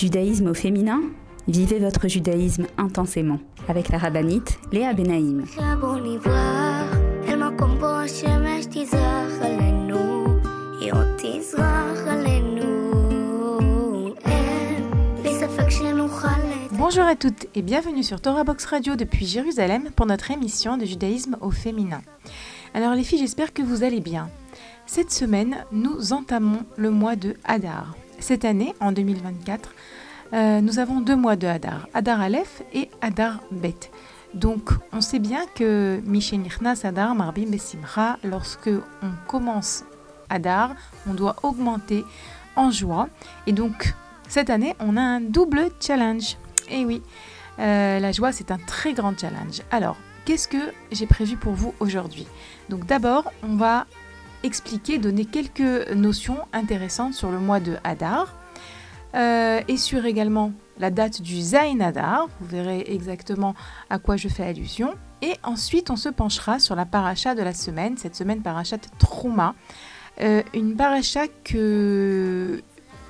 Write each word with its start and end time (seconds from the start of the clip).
Judaïsme 0.00 0.46
au 0.46 0.54
féminin 0.54 1.02
Vivez 1.46 1.78
votre 1.78 2.08
judaïsme 2.08 2.66
intensément 2.78 3.38
avec 3.68 3.90
la 3.90 3.98
rabbinite 3.98 4.58
Léa 4.72 4.94
Benaïm. 4.94 5.44
Bonjour 16.72 17.04
à 17.04 17.14
toutes 17.14 17.46
et 17.54 17.60
bienvenue 17.60 18.02
sur 18.02 18.22
Torah 18.22 18.44
Box 18.44 18.64
Radio 18.64 18.96
depuis 18.96 19.26
Jérusalem 19.26 19.90
pour 19.94 20.06
notre 20.06 20.30
émission 20.30 20.78
de 20.78 20.86
judaïsme 20.86 21.36
au 21.42 21.50
féminin. 21.50 22.00
Alors 22.72 22.94
les 22.94 23.04
filles, 23.04 23.18
j'espère 23.18 23.52
que 23.52 23.60
vous 23.60 23.84
allez 23.84 24.00
bien. 24.00 24.30
Cette 24.86 25.12
semaine, 25.12 25.66
nous 25.72 26.14
entamons 26.14 26.64
le 26.78 26.88
mois 26.90 27.16
de 27.16 27.34
Hadar. 27.44 27.94
Cette 28.20 28.44
année, 28.44 28.74
en 28.80 28.92
2024, 28.92 29.74
euh, 30.32 30.60
nous 30.60 30.78
avons 30.78 31.00
deux 31.00 31.16
mois 31.16 31.36
de 31.36 31.46
Hadar, 31.46 31.88
Hadar 31.92 32.20
Aleph 32.20 32.62
et 32.72 32.88
Hadar 33.00 33.40
Bet. 33.50 33.90
Donc, 34.34 34.70
on 34.92 35.00
sait 35.00 35.18
bien 35.18 35.44
que 35.56 36.00
Nirnas 36.04 36.82
Hadar 36.84 37.14
Marbim 37.16 37.50
Besimra, 37.50 38.16
lorsque 38.22 38.70
on 39.02 39.10
commence 39.26 39.84
Hadar, 40.28 40.74
on 41.08 41.14
doit 41.14 41.36
augmenter 41.42 42.04
en 42.54 42.70
joie. 42.70 43.08
Et 43.48 43.52
donc, 43.52 43.94
cette 44.28 44.50
année, 44.50 44.76
on 44.78 44.96
a 44.96 45.00
un 45.00 45.20
double 45.20 45.70
challenge. 45.80 46.36
Et 46.70 46.84
oui, 46.84 47.02
euh, 47.58 47.98
la 47.98 48.12
joie, 48.12 48.30
c'est 48.30 48.52
un 48.52 48.58
très 48.58 48.92
grand 48.92 49.18
challenge. 49.18 49.62
Alors, 49.72 49.96
qu'est-ce 50.24 50.46
que 50.46 50.72
j'ai 50.92 51.06
prévu 51.06 51.36
pour 51.36 51.54
vous 51.54 51.74
aujourd'hui? 51.80 52.28
Donc, 52.68 52.86
d'abord, 52.86 53.32
on 53.42 53.56
va 53.56 53.86
expliquer, 54.44 54.98
donner 54.98 55.24
quelques 55.24 55.90
notions 55.90 56.38
intéressantes 56.52 57.14
sur 57.14 57.32
le 57.32 57.40
mois 57.40 57.58
de 57.58 57.76
Hadar 57.82 58.32
euh, 59.14 59.60
et 59.68 59.76
sur 59.76 60.04
également 60.06 60.52
la 60.78 60.90
date 60.90 61.22
du 61.22 61.40
Zain 61.40 61.80
Hadar. 61.80 62.28
Vous 62.40 62.46
verrez 62.46 62.84
exactement 62.88 63.54
à 63.90 63.98
quoi 63.98 64.16
je 64.16 64.28
fais 64.28 64.44
allusion. 64.44 64.94
Et 65.22 65.34
ensuite, 65.42 65.90
on 65.90 65.96
se 65.96 66.08
penchera 66.08 66.58
sur 66.58 66.74
la 66.74 66.86
paracha 66.86 67.34
de 67.34 67.42
la 67.42 67.52
semaine, 67.52 67.96
cette 67.96 68.16
semaine 68.16 68.42
parachat 68.42 68.78
Trouma. 68.98 69.54
Euh, 70.20 70.42
une 70.54 70.76
paracha 70.76 71.28
que 71.44 72.62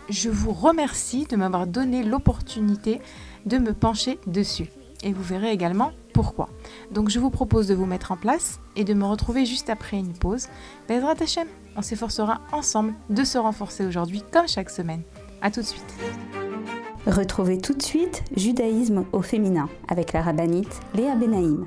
je 0.09 0.29
vous 0.29 0.53
remercie 0.53 1.27
de 1.27 1.37
m'avoir 1.37 1.67
donné 1.67 2.03
l'opportunité 2.03 3.01
de 3.47 3.59
me 3.59 3.73
pencher 3.73 4.19
dessus. 4.27 4.69
Et 5.03 5.13
vous 5.13 5.23
verrez 5.23 5.51
également 5.51 5.93
pourquoi. 6.13 6.49
Donc 6.91 7.09
je 7.09 7.19
vous 7.19 7.31
propose 7.31 7.69
de 7.69 7.75
vous 7.75 7.87
mettre 7.87 8.13
en 8.13 8.17
place 8.17 8.61
et 8.77 8.85
de 8.85 8.93
me 8.93 9.05
retrouver 9.05 9.47
juste 9.47 9.71
après 9.71 9.99
une 9.99 10.13
pause. 10.13 10.49
Bezrat 10.89 11.15
Hashem, 11.21 11.49
on 11.77 11.83
s'efforcera 11.83 12.41
ensemble 12.53 12.95
de 13.09 13.25
se 13.25 13.39
renforcer 13.39 13.87
aujourd'hui 13.87 14.23
comme 14.31 14.49
chaque 14.49 14.71
semaine. 14.71 15.03
A 15.43 15.51
tout 15.51 15.61
de 15.61 15.67
suite. 15.67 15.95
Retrouvez 17.07 17.59
tout 17.59 17.75
de 17.75 17.83
suite 17.83 18.23
Judaïsme 18.37 19.05
au 19.13 19.23
féminin 19.23 19.69
avec 19.89 20.13
la 20.13 20.21
rabbinite 20.23 20.81
Léa 20.95 21.15
Benaïm. 21.15 21.67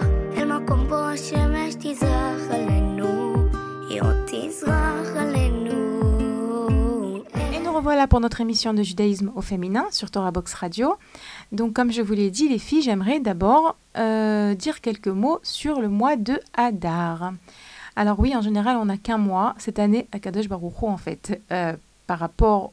Et 7.51 7.59
nous 7.59 7.73
revoilà 7.73 8.07
pour 8.07 8.21
notre 8.21 8.39
émission 8.39 8.73
de 8.73 8.81
judaïsme 8.81 9.33
au 9.35 9.41
féminin 9.41 9.85
sur 9.91 10.09
Torah 10.11 10.31
Box 10.31 10.53
Radio. 10.53 10.95
Donc, 11.51 11.73
comme 11.73 11.91
je 11.91 12.01
vous 12.01 12.13
l'ai 12.13 12.31
dit, 12.31 12.47
les 12.47 12.57
filles, 12.57 12.83
j'aimerais 12.83 13.19
d'abord 13.19 13.75
euh, 13.97 14.53
dire 14.55 14.79
quelques 14.79 15.09
mots 15.09 15.39
sur 15.43 15.81
le 15.81 15.89
mois 15.89 16.15
de 16.15 16.39
Hadar. 16.53 17.33
Alors 17.97 18.17
oui, 18.21 18.33
en 18.33 18.41
général, 18.41 18.77
on 18.77 18.85
n'a 18.85 18.95
qu'un 18.95 19.17
mois. 19.17 19.55
Cette 19.57 19.77
année, 19.77 20.07
à 20.13 20.19
Baruch 20.19 20.81
Hu, 20.81 20.85
en 20.85 20.95
fait, 20.95 21.41
euh, 21.51 21.75
par 22.07 22.19
rapport 22.19 22.71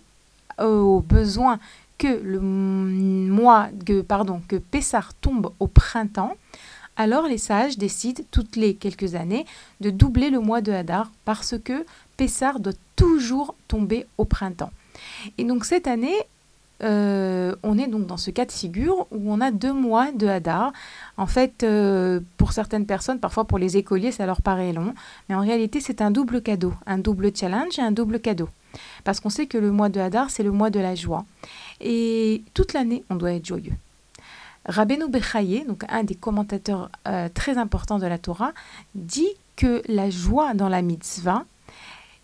aux 0.60 1.00
besoins 1.00 1.58
que 1.98 2.20
le 2.22 2.38
mois, 2.38 3.70
que, 3.84 4.02
pardon, 4.02 4.40
que 4.46 4.54
Pessar 4.54 5.14
tombe 5.14 5.50
au 5.58 5.66
printemps, 5.66 6.36
alors 6.98 7.26
les 7.28 7.38
sages 7.38 7.78
décident 7.78 8.22
toutes 8.30 8.56
les 8.56 8.74
quelques 8.74 9.14
années 9.14 9.46
de 9.80 9.88
doubler 9.88 10.28
le 10.28 10.40
mois 10.40 10.60
de 10.60 10.72
Hadar 10.72 11.10
parce 11.24 11.54
que 11.58 11.86
Pessar 12.18 12.60
doit 12.60 12.72
toujours 12.96 13.54
tomber 13.68 14.06
au 14.18 14.24
printemps. 14.24 14.72
Et 15.38 15.44
donc 15.44 15.64
cette 15.64 15.86
année, 15.86 16.16
euh, 16.82 17.54
on 17.62 17.78
est 17.78 17.86
donc 17.86 18.06
dans 18.06 18.16
ce 18.16 18.30
cas 18.30 18.44
de 18.44 18.52
figure 18.52 19.06
où 19.12 19.32
on 19.32 19.40
a 19.40 19.52
deux 19.52 19.72
mois 19.72 20.10
de 20.10 20.26
Hadar. 20.26 20.72
En 21.16 21.26
fait, 21.26 21.62
euh, 21.62 22.20
pour 22.36 22.52
certaines 22.52 22.84
personnes, 22.84 23.20
parfois 23.20 23.44
pour 23.44 23.58
les 23.58 23.76
écoliers, 23.76 24.12
ça 24.12 24.26
leur 24.26 24.42
paraît 24.42 24.72
long, 24.72 24.92
mais 25.28 25.36
en 25.36 25.40
réalité, 25.40 25.80
c'est 25.80 26.02
un 26.02 26.10
double 26.10 26.42
cadeau, 26.42 26.74
un 26.86 26.98
double 26.98 27.34
challenge 27.34 27.78
et 27.78 27.82
un 27.82 27.92
double 27.92 28.18
cadeau. 28.18 28.48
Parce 29.04 29.20
qu'on 29.20 29.30
sait 29.30 29.46
que 29.46 29.58
le 29.58 29.70
mois 29.70 29.88
de 29.88 30.00
Hadar, 30.00 30.30
c'est 30.30 30.42
le 30.42 30.52
mois 30.52 30.70
de 30.70 30.80
la 30.80 30.96
joie. 30.96 31.24
Et 31.80 32.42
toute 32.54 32.72
l'année, 32.72 33.04
on 33.08 33.14
doit 33.14 33.32
être 33.32 33.46
joyeux. 33.46 33.72
Rabbeinu 34.68 35.08
Bechaye, 35.08 35.64
donc 35.66 35.84
un 35.88 36.04
des 36.04 36.14
commentateurs 36.14 36.90
euh, 37.06 37.28
très 37.32 37.58
importants 37.58 37.98
de 37.98 38.06
la 38.06 38.18
Torah, 38.18 38.52
dit 38.94 39.28
que 39.56 39.82
la 39.88 40.10
joie 40.10 40.54
dans 40.54 40.68
la 40.68 40.82
mitzvah, 40.82 41.44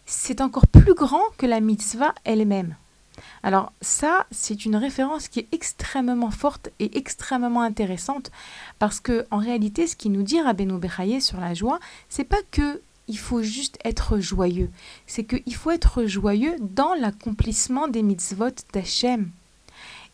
c'est 0.06 0.40
encore 0.40 0.66
plus 0.66 0.94
grand 0.94 1.22
que 1.38 1.46
la 1.46 1.60
mitzvah 1.60 2.14
elle-même. 2.24 2.76
Alors 3.42 3.72
ça, 3.80 4.26
c'est 4.30 4.64
une 4.64 4.76
référence 4.76 5.28
qui 5.28 5.40
est 5.40 5.48
extrêmement 5.52 6.30
forte 6.30 6.70
et 6.80 6.98
extrêmement 6.98 7.62
intéressante 7.62 8.30
parce 8.78 9.00
que 9.00 9.26
en 9.30 9.38
réalité, 9.38 9.86
ce 9.86 9.96
qui 9.96 10.10
nous 10.10 10.22
dit 10.22 10.40
Rabbeinu 10.40 10.78
Bechaye 10.78 11.20
sur 11.20 11.40
la 11.40 11.54
joie, 11.54 11.78
c'est 12.08 12.24
pas 12.24 12.42
que 12.50 12.80
il 13.06 13.18
faut 13.18 13.42
juste 13.42 13.78
être 13.84 14.18
joyeux, 14.18 14.70
c'est 15.06 15.24
qu'il 15.24 15.54
faut 15.54 15.70
être 15.70 16.06
joyeux 16.06 16.56
dans 16.60 16.94
l'accomplissement 16.94 17.86
des 17.86 18.02
mitzvot 18.02 18.54
d'Hachem. 18.72 19.30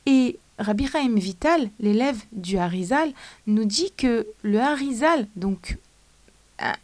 Et 0.07 0.39
Rabbi 0.61 0.87
Raim 0.87 1.15
Vital, 1.17 1.71
l'élève 1.81 2.21
du 2.33 2.59
Harizal, 2.59 3.13
nous 3.47 3.65
dit 3.65 3.93
que 3.97 4.27
le 4.43 4.61
Harizal, 4.61 5.27
donc 5.37 5.79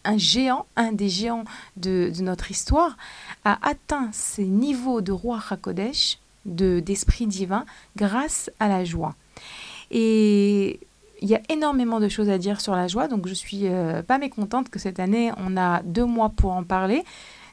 un, 0.05 0.17
géant, 0.17 0.65
un 0.77 0.93
des 0.93 1.11
géants 1.11 1.45
de, 1.77 2.11
notre 2.21 2.51
histoire, 2.51 2.97
a 3.45 3.59
atteint 3.63 4.09
ses 4.13 4.45
niveaux 4.45 5.03
de 5.03 5.13
roi 5.13 5.39
Hakodesh, 5.51 6.19
d'esprit 6.47 7.27
divin, 7.27 7.67
grâce 7.97 8.51
à 8.61 8.69
la 8.69 8.85
joie. 8.85 9.15
Et 9.91 10.81
il 11.21 11.29
y 11.29 11.35
a 11.35 11.41
énormément 11.51 12.01
de 12.01 12.09
choses 12.09 12.31
à 12.31 12.39
dire 12.39 12.61
sur 12.61 12.75
la 12.75 12.89
joie, 12.89 13.09
donc 13.09 13.29
je 13.29 13.35
suis 13.35 13.67
euh, 13.67 14.03
pas 14.03 14.19
mécontente 14.19 14.71
que 14.71 14.79
cette 14.79 15.01
année 15.01 15.33
on 15.37 15.57
a 15.57 15.83
deux 15.83 16.05
mois 16.05 16.31
pour 16.31 16.53
en 16.53 16.65
parler. 16.65 17.05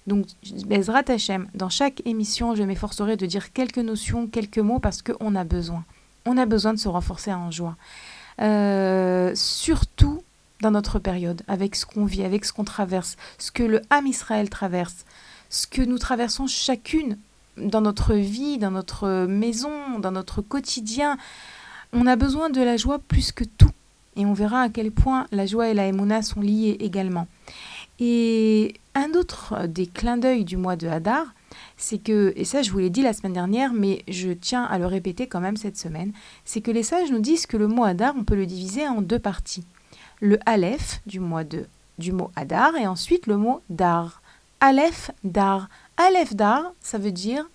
Donc, 0.06 0.26
Bezrat 0.68 1.04
Hashem, 1.08 1.48
dans 1.56 1.70
chaque 1.70 2.02
émission, 2.06 2.56
je 2.56 2.64
m'efforcerai 2.64 3.16
de 3.16 3.26
dire 3.26 3.54
quelques 3.54 3.78
notions, 3.78 4.28
quelques 4.28 4.60
mots 4.60 4.80
parce 4.80 5.02
qu'on 5.02 5.36
a 5.36 5.44
besoin 5.46 5.86
on 6.26 6.38
a 6.38 6.46
besoin 6.46 6.74
de 6.74 6.80
se 6.80 6.88
renforcer 6.88 7.34
en 7.34 7.52
joie. 7.52 7.76
Euh, 8.42 9.32
surtout 9.36 10.24
dans 10.62 10.72
notre 10.72 10.98
période, 10.98 11.44
avec 11.48 11.76
ce 11.76 11.86
qu'on 11.86 12.06
vit, 12.06 12.24
avec 12.24 12.46
ce 12.46 12.54
qu'on 12.54 12.64
traverse, 12.64 13.18
ce 13.38 13.52
que 13.52 13.64
le 13.64 13.82
âme 13.90 14.08
Israël 14.08 14.50
traverse, 14.50 15.06
ce 15.50 15.68
que 15.68 15.82
nous 15.82 16.00
traversons 16.00 16.48
chacune 16.48 17.18
dans 17.58 17.82
notre 17.82 18.16
vie, 18.16 18.58
dans 18.58 18.72
notre 18.72 19.26
maison, 19.26 20.00
dans 20.00 20.12
notre 20.12 20.42
quotidien. 20.42 21.18
On 21.92 22.08
a 22.08 22.16
besoin 22.16 22.50
de 22.50 22.62
la 22.62 22.78
joie 22.78 23.00
plus 23.00 23.32
que 23.32 23.44
tout. 23.44 23.70
Et 24.16 24.26
on 24.26 24.34
verra 24.34 24.62
à 24.62 24.70
quel 24.70 24.92
point 24.92 25.28
la 25.32 25.46
joie 25.46 25.70
et 25.70 25.74
la 25.74 25.88
émouna 25.88 26.22
sont 26.22 26.42
liées 26.42 26.78
également. 26.80 27.28
Et 28.00 28.76
un 28.96 29.12
autre 29.14 29.68
des 29.68 29.88
clins 29.88 30.18
d'œil 30.18 30.46
du 30.46 30.58
mois 30.58 30.76
de 30.76 30.88
Hadar, 30.88 31.26
c'est 31.84 31.98
que, 31.98 32.32
et 32.38 32.46
ça 32.46 32.62
je 32.62 32.72
vous 32.72 32.78
l'ai 32.78 32.90
dit 32.90 33.02
la 33.02 33.12
semaine 33.12 33.34
dernière, 33.34 33.74
mais 33.74 34.04
je 34.08 34.32
tiens 34.32 34.64
à 34.64 34.80
le 34.80 34.86
répéter 34.86 35.28
quand 35.28 35.42
même 35.42 35.58
cette 35.58 35.78
semaine, 35.78 36.14
c'est 36.46 36.62
que 36.62 36.72
les 36.72 36.82
sages 36.82 37.12
nous 37.12 37.20
disent 37.20 37.46
que 37.46 37.58
le 37.58 37.68
mot 37.68 37.84
Hadar, 37.84 38.14
on 38.18 38.24
peut 38.24 38.38
le 38.38 38.46
diviser 38.46 38.88
en 38.88 39.02
deux 39.02 39.20
parties. 39.20 39.66
Le 40.22 40.40
Aleph 40.46 41.02
du, 41.06 41.20
mois 41.20 41.44
de, 41.44 41.66
du 41.98 42.14
mot 42.14 42.32
Hadar 42.38 42.74
et 42.78 42.88
ensuite 42.88 43.28
le 43.28 43.36
mot 43.36 43.62
Dar. 43.70 44.22
Aleph, 44.62 45.12
Dar. 45.26 45.68
Aleph, 45.98 46.34
Dar, 46.36 46.72
ça 46.80 46.98
veut 46.98 47.12
dire 47.12 47.50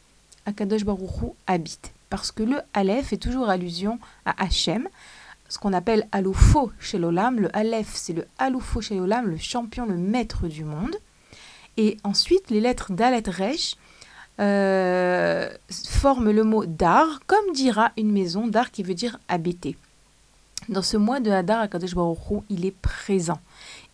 Akadosh 0.44 0.84
Baruchou 0.84 1.34
habite. 1.46 1.94
Parce 2.10 2.30
que 2.30 2.42
le 2.42 2.60
Aleph 2.75 3.14
est 3.14 3.22
toujours 3.22 3.48
allusion 3.48 3.98
à 4.26 4.42
Hachem, 4.42 4.88
ce 5.48 5.58
qu'on 5.58 5.72
appelle 5.72 6.06
Aloufo 6.12 6.70
chez. 6.78 6.98
Le 6.98 7.56
Aleph, 7.56 7.92
c'est 7.94 8.12
le 8.12 8.26
Aloufo 8.36 8.82
chez 8.82 8.94
le 8.94 9.36
champion, 9.38 9.86
le 9.86 9.96
maître 9.96 10.48
du 10.48 10.64
monde. 10.64 10.96
Et 11.78 11.96
ensuite, 12.04 12.50
les 12.50 12.60
lettres 12.60 12.92
Dalet 12.92 13.22
Resh 13.26 13.76
euh, 14.40 15.49
forment 15.70 16.31
le 16.31 16.44
mot 16.44 16.64
Dar, 16.67 17.20
comme 17.26 17.52
dira 17.52 17.93
une 17.96 18.12
maison, 18.12 18.46
Dar 18.46 18.70
qui 18.70 18.82
veut 18.82 18.94
dire 18.94 19.19
habiter. 19.29 19.76
Dans 20.69 20.82
ce 20.82 20.96
mois 20.96 21.20
de 21.20 21.31
Hadar, 21.31 21.61
Akadosh 21.61 21.94
Baruch 21.94 22.19
il 22.50 22.67
est 22.67 22.76
présent. 22.76 23.40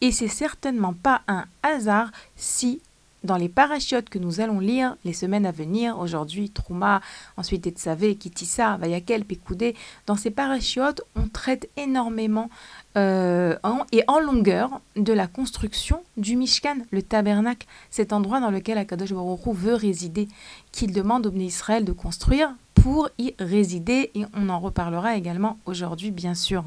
Et 0.01 0.11
c'est 0.11 0.29
certainement 0.29 0.93
pas 0.93 1.23
un 1.29 1.45
hasard 1.63 2.11
si 2.37 2.81
dans 3.23 3.37
les 3.37 3.49
parachutes 3.49 4.11
que 4.11 4.19
nous 4.19 4.41
allons 4.41 4.61
lire 4.61 4.97
les 5.05 5.15
semaines 5.15 5.47
à 5.47 5.51
venir, 5.51 5.99
aujourd'hui 5.99 6.51
Trouma, 6.51 7.01
ensuite 7.39 7.67
Etsavé, 7.67 8.17
Kitissa, 8.17 8.77
Vayakel, 8.77 9.25
Pekoudé, 9.25 9.75
dans 10.07 10.17
ces 10.17 10.31
parachutes, 10.31 11.01
on 11.17 11.29
traite 11.29 11.71
énormément 11.79 12.51
euh, 12.97 13.57
et 13.93 14.03
en 14.07 14.21
longueur 14.21 14.81
de 14.97 15.13
la 15.13 15.27
construction 15.27 16.03
du 16.17 16.37
Mishkan, 16.37 16.77
le 16.91 17.03
tabernacle, 17.03 17.67
cet 17.91 18.13
endroit 18.13 18.41
dans 18.41 18.51
lequel 18.51 18.79
Akadosh 18.79 19.13
Baruch 19.13 19.41
veut 19.47 19.75
résider, 19.75 20.29
qu'il 20.73 20.93
demande 20.93 21.27
au 21.27 21.31
Bnei 21.31 21.47
Israël 21.47 21.85
de 21.85 21.93
construire 21.93 22.55
pour 22.75 23.09
y 23.19 23.35
résider, 23.39 24.11
et 24.15 24.25
on 24.35 24.49
en 24.49 24.61
reparlera 24.61 25.17
également 25.17 25.59
aujourd'hui, 25.67 26.11
bien 26.11 26.35
sûr. 26.35 26.65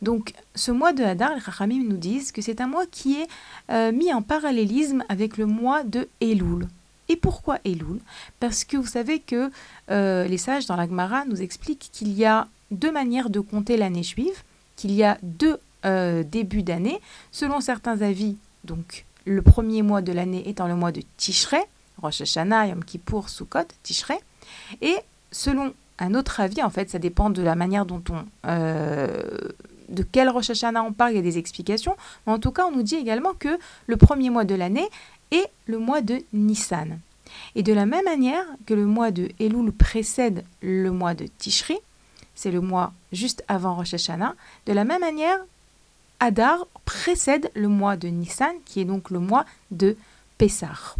Donc, 0.00 0.32
ce 0.54 0.72
mois 0.72 0.92
de 0.92 1.04
Hadar, 1.04 1.34
les 1.34 1.40
Chachamim 1.40 1.84
nous 1.88 1.96
disent 1.96 2.32
que 2.32 2.42
c'est 2.42 2.60
un 2.60 2.66
mois 2.66 2.86
qui 2.90 3.20
est 3.20 3.28
euh, 3.70 3.92
mis 3.92 4.12
en 4.12 4.20
parallélisme 4.20 5.04
avec 5.08 5.36
le 5.36 5.46
mois 5.46 5.84
de 5.84 6.08
Elul. 6.20 6.66
Et 7.08 7.16
pourquoi 7.16 7.58
Elul? 7.64 8.00
Parce 8.40 8.64
que 8.64 8.76
vous 8.76 8.86
savez 8.86 9.20
que 9.20 9.50
euh, 9.90 10.24
les 10.26 10.38
sages 10.38 10.66
dans 10.66 10.76
la 10.76 10.86
Gemara 10.86 11.24
nous 11.26 11.40
expliquent 11.40 11.90
qu'il 11.92 12.12
y 12.12 12.24
a 12.24 12.48
deux 12.70 12.90
manières 12.90 13.30
de 13.30 13.38
compter 13.40 13.76
l'année 13.76 14.02
juive, 14.02 14.42
qu'il 14.76 14.92
y 14.92 15.04
a 15.04 15.18
deux 15.22 15.58
euh, 15.84 16.22
débuts 16.22 16.62
d'année. 16.62 17.00
Selon 17.30 17.60
certains 17.60 18.00
avis, 18.02 18.36
donc 18.64 19.04
le 19.24 19.42
premier 19.42 19.82
mois 19.82 20.02
de 20.02 20.12
l'année 20.12 20.48
étant 20.48 20.68
le 20.68 20.74
mois 20.74 20.92
de 20.92 21.02
Tishrei, 21.16 21.64
Rosh 22.00 22.22
Hashanah, 22.22 22.68
Yom 22.68 22.84
Kippour, 22.84 23.28
Sukkot, 23.28 23.68
Tishrei. 23.82 24.18
Et 24.80 24.96
selon 25.30 25.72
un 25.98 26.14
autre 26.14 26.40
avis, 26.40 26.62
en 26.62 26.70
fait, 26.70 26.90
ça 26.90 26.98
dépend 26.98 27.30
de 27.30 27.42
la 27.42 27.54
manière 27.54 27.86
dont 27.86 28.02
on 28.10 28.24
de 29.92 30.02
quel 30.02 30.28
Rosh 30.28 30.50
Hashanah 30.50 30.82
on 30.82 30.92
parle, 30.92 31.12
il 31.12 31.16
y 31.16 31.18
a 31.18 31.22
des 31.22 31.38
explications. 31.38 31.96
Mais 32.26 32.32
en 32.32 32.38
tout 32.38 32.50
cas, 32.50 32.66
on 32.66 32.72
nous 32.72 32.82
dit 32.82 32.96
également 32.96 33.34
que 33.34 33.58
le 33.86 33.96
premier 33.96 34.30
mois 34.30 34.44
de 34.44 34.54
l'année 34.54 34.88
est 35.30 35.48
le 35.66 35.78
mois 35.78 36.00
de 36.00 36.22
Nissan. 36.32 36.98
Et 37.54 37.62
de 37.62 37.72
la 37.72 37.86
même 37.86 38.04
manière 38.04 38.44
que 38.66 38.74
le 38.74 38.86
mois 38.86 39.10
de 39.10 39.28
Elul 39.38 39.72
précède 39.72 40.44
le 40.60 40.90
mois 40.90 41.14
de 41.14 41.26
Tishri, 41.38 41.78
c'est 42.34 42.50
le 42.50 42.60
mois 42.60 42.92
juste 43.12 43.44
avant 43.48 43.74
Rosh 43.74 43.94
Hashanah, 43.94 44.34
de 44.66 44.72
la 44.72 44.84
même 44.84 45.00
manière, 45.00 45.38
Adar 46.20 46.66
précède 46.84 47.50
le 47.54 47.68
mois 47.68 47.96
de 47.96 48.08
Nissan, 48.08 48.54
qui 48.64 48.80
est 48.80 48.84
donc 48.84 49.10
le 49.10 49.18
mois 49.18 49.44
de 49.70 49.96
Pessah. 50.38 50.94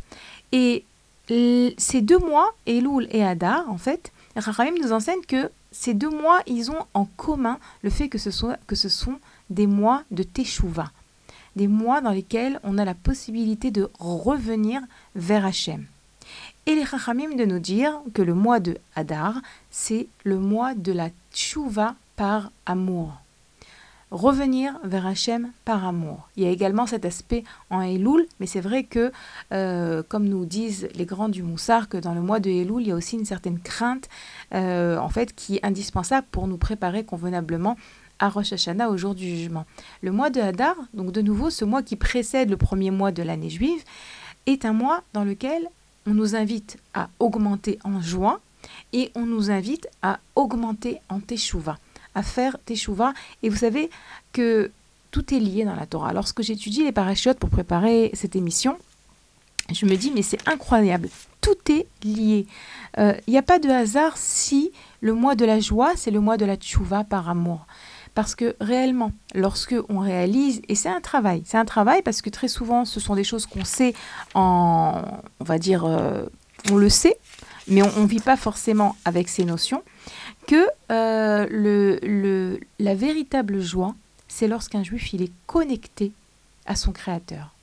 Et 0.50 0.84
ces 1.29 2.00
deux 2.02 2.19
mois, 2.19 2.55
Elul 2.67 3.06
et 3.11 3.25
Adar, 3.25 3.70
en 3.70 3.79
fait, 3.79 4.12
Rachamim 4.37 4.75
nous 4.82 4.93
enseigne 4.93 5.23
que 5.26 5.50
ces 5.70 5.94
deux 5.94 6.11
mois, 6.11 6.40
ils 6.46 6.70
ont 6.70 6.87
en 6.93 7.05
commun 7.05 7.58
le 7.82 7.90
fait 7.90 8.08
que 8.08 8.19
ce, 8.19 8.31
que 8.67 8.75
ce 8.75 8.88
sont 8.88 9.19
des 9.49 9.67
mois 9.67 10.02
de 10.11 10.23
Teshuvah, 10.23 10.90
des 11.56 11.69
mois 11.69 12.00
dans 12.00 12.11
lesquels 12.11 12.61
on 12.64 12.76
a 12.76 12.85
la 12.85 12.94
possibilité 12.94 13.70
de 13.70 13.90
revenir 13.99 14.82
vers 15.14 15.46
Hachem. 15.46 15.87
Et 16.67 16.75
les 16.75 16.85
Chachamim 16.85 17.35
de 17.37 17.44
nous 17.44 17.58
dire 17.58 18.00
que 18.14 18.23
le 18.23 18.35
mois 18.35 18.61
de 18.61 18.76
Hadar, 18.94 19.40
c'est 19.70 20.06
le 20.25 20.38
mois 20.38 20.75
de 20.75 20.93
la 20.93 21.08
Teshuvah 21.32 21.94
par 22.17 22.50
amour 22.67 23.23
revenir 24.12 24.79
vers 24.84 25.06
Hachem 25.06 25.50
par 25.64 25.87
amour. 25.87 26.29
Il 26.37 26.44
y 26.44 26.46
a 26.46 26.50
également 26.50 26.87
cet 26.87 27.05
aspect 27.05 27.44
en 27.70 27.81
Elul, 27.81 28.26
mais 28.38 28.46
c'est 28.46 28.61
vrai 28.61 28.84
que, 28.84 29.11
euh, 29.52 30.02
comme 30.06 30.29
nous 30.29 30.44
disent 30.44 30.88
les 30.94 31.06
grands 31.06 31.31
du 31.31 31.43
Moussar, 31.43 31.88
que 31.88 31.96
dans 31.96 32.14
le 32.14 32.20
mois 32.20 32.38
de 32.38 32.50
Elul, 32.50 32.82
il 32.82 32.88
y 32.88 32.93
a 32.93 32.94
aussi 32.94 33.17
une 33.17 33.25
certaine 33.25 33.58
crainte, 33.58 34.08
euh, 34.55 34.99
en 34.99 35.08
fait, 35.08 35.34
qui 35.34 35.56
est 35.56 35.64
indispensable 35.64 36.26
pour 36.31 36.46
nous 36.46 36.58
préparer 36.58 37.05
convenablement 37.05 37.76
à 38.19 38.28
Rosh 38.28 38.52
Hashanah 38.52 38.90
au 38.90 38.96
jour 38.96 39.14
du 39.14 39.26
jugement. 39.26 39.64
Le 40.02 40.12
mois 40.12 40.31
de 40.31 40.40
Hadar, 40.40 40.76
donc 40.93 41.11
de 41.11 41.23
nouveau 41.23 41.50
ce 41.50 41.64
mois 41.64 41.82
qui 41.82 41.96
précède 41.96 42.50
le 42.50 42.56
premier 42.58 42.90
mois 42.90 43.12
de 43.12 43.23
l'année 43.23 43.50
juive, 43.50 43.82
est 44.46 44.64
un 44.64 44.73
mois 44.75 45.02
dans 45.14 45.25
lequel 45.25 45.67
on 46.06 46.14
nous 46.14 46.37
invite 46.37 46.78
à 46.94 47.08
augmenter 47.19 47.78
en 47.85 48.00
joie 48.00 48.40
et 48.93 49.11
on 49.14 49.26
nous 49.26 49.50
invite 49.50 49.88
à 50.03 50.19
augmenter 50.35 50.99
en 51.09 51.20
teshuva 51.20 51.79
à 52.14 52.23
faire 52.23 52.56
teshuva. 52.64 53.14
Et 53.43 53.49
vous 53.49 53.56
savez 53.56 53.91
que 54.32 54.70
tout 55.11 55.35
est 55.35 55.38
lié 55.38 55.64
dans 55.64 55.75
la 55.75 55.87
Torah. 55.87 56.12
Lorsque 56.12 56.43
j'étudie 56.43 56.85
les 56.85 56.93
parachutes 56.93 57.38
pour 57.38 57.50
préparer 57.50 58.11
cette 58.14 58.37
émission, 58.37 58.76
je 59.73 59.87
me 59.87 59.97
dis, 59.97 60.11
mais 60.14 60.23
c'est 60.23 60.49
incroyable, 60.49 61.09
tout 61.41 61.56
est 61.70 61.87
lié. 62.05 62.47
Il 62.97 63.03
euh, 63.03 63.14
n'y 63.29 63.38
a 63.38 63.43
pas 63.43 63.59
de 63.59 63.69
hasard 63.69 64.17
si 64.17 64.73
le 65.00 65.14
mois 65.14 65.35
de 65.35 65.44
la 65.44 65.61
joie, 65.61 65.93
c'est 65.97 66.11
le 66.11 66.20
mois 66.20 66.37
de 66.37 66.44
la 66.44 66.56
tchouva 66.56 67.05
par 67.05 67.29
amour. 67.29 67.67
Parce 68.14 68.35
que 68.35 68.56
réellement, 68.61 69.12
lorsque 69.35 69.75
on 69.88 70.00
réalise, 70.00 70.61
et 70.69 70.75
c'est 70.75 70.91
un 70.91 71.00
travail, 71.00 71.43
c'est 71.47 71.56
un 71.56 71.64
travail 71.64 72.02
parce 72.02 72.21
que 72.21 72.28
très 72.28 72.49
souvent, 72.49 72.85
ce 72.85 73.00
sont 73.00 73.14
des 73.14 73.25
choses 73.25 73.47
qu'on 73.47 73.64
sait 73.64 73.95
en, 74.35 75.02
on 75.40 75.45
va 75.45 75.59
dire, 75.59 75.87
euh, 75.87 76.25
on 76.71 76.76
le 76.76 76.90
sait, 76.90 77.16
mais 77.69 77.83
on 77.83 78.02
ne 78.02 78.07
vit 78.07 78.21
pas 78.21 78.37
forcément 78.37 78.97
avec 79.04 79.28
ces 79.28 79.45
notions 79.45 79.83
que 80.47 80.66
euh, 80.90 82.59
la 82.78 82.95
véritable 82.95 83.61
joie, 83.61 83.95
c'est 84.28 84.49
lorsqu'un 84.49 84.83
juif 84.83 85.12
il 85.12 85.23
est 85.23 85.33
connecté 85.47 86.12
à 86.66 86.76
son 86.76 86.92
créateur. 86.92 87.54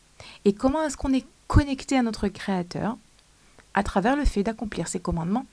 Et 0.46 0.54
comment 0.54 0.84
est-ce 0.84 0.98
qu'on 0.98 1.14
est 1.14 1.26
connecté 1.48 1.98
à 1.98 2.04
notre 2.04 2.28
créateur? 2.28 2.98
À 3.74 3.84
travers 3.84 4.16
le 4.16 4.26
fait 4.26 4.44
d'accomplir 4.44 4.88
ses 4.88 5.00
commandements, 5.00 5.46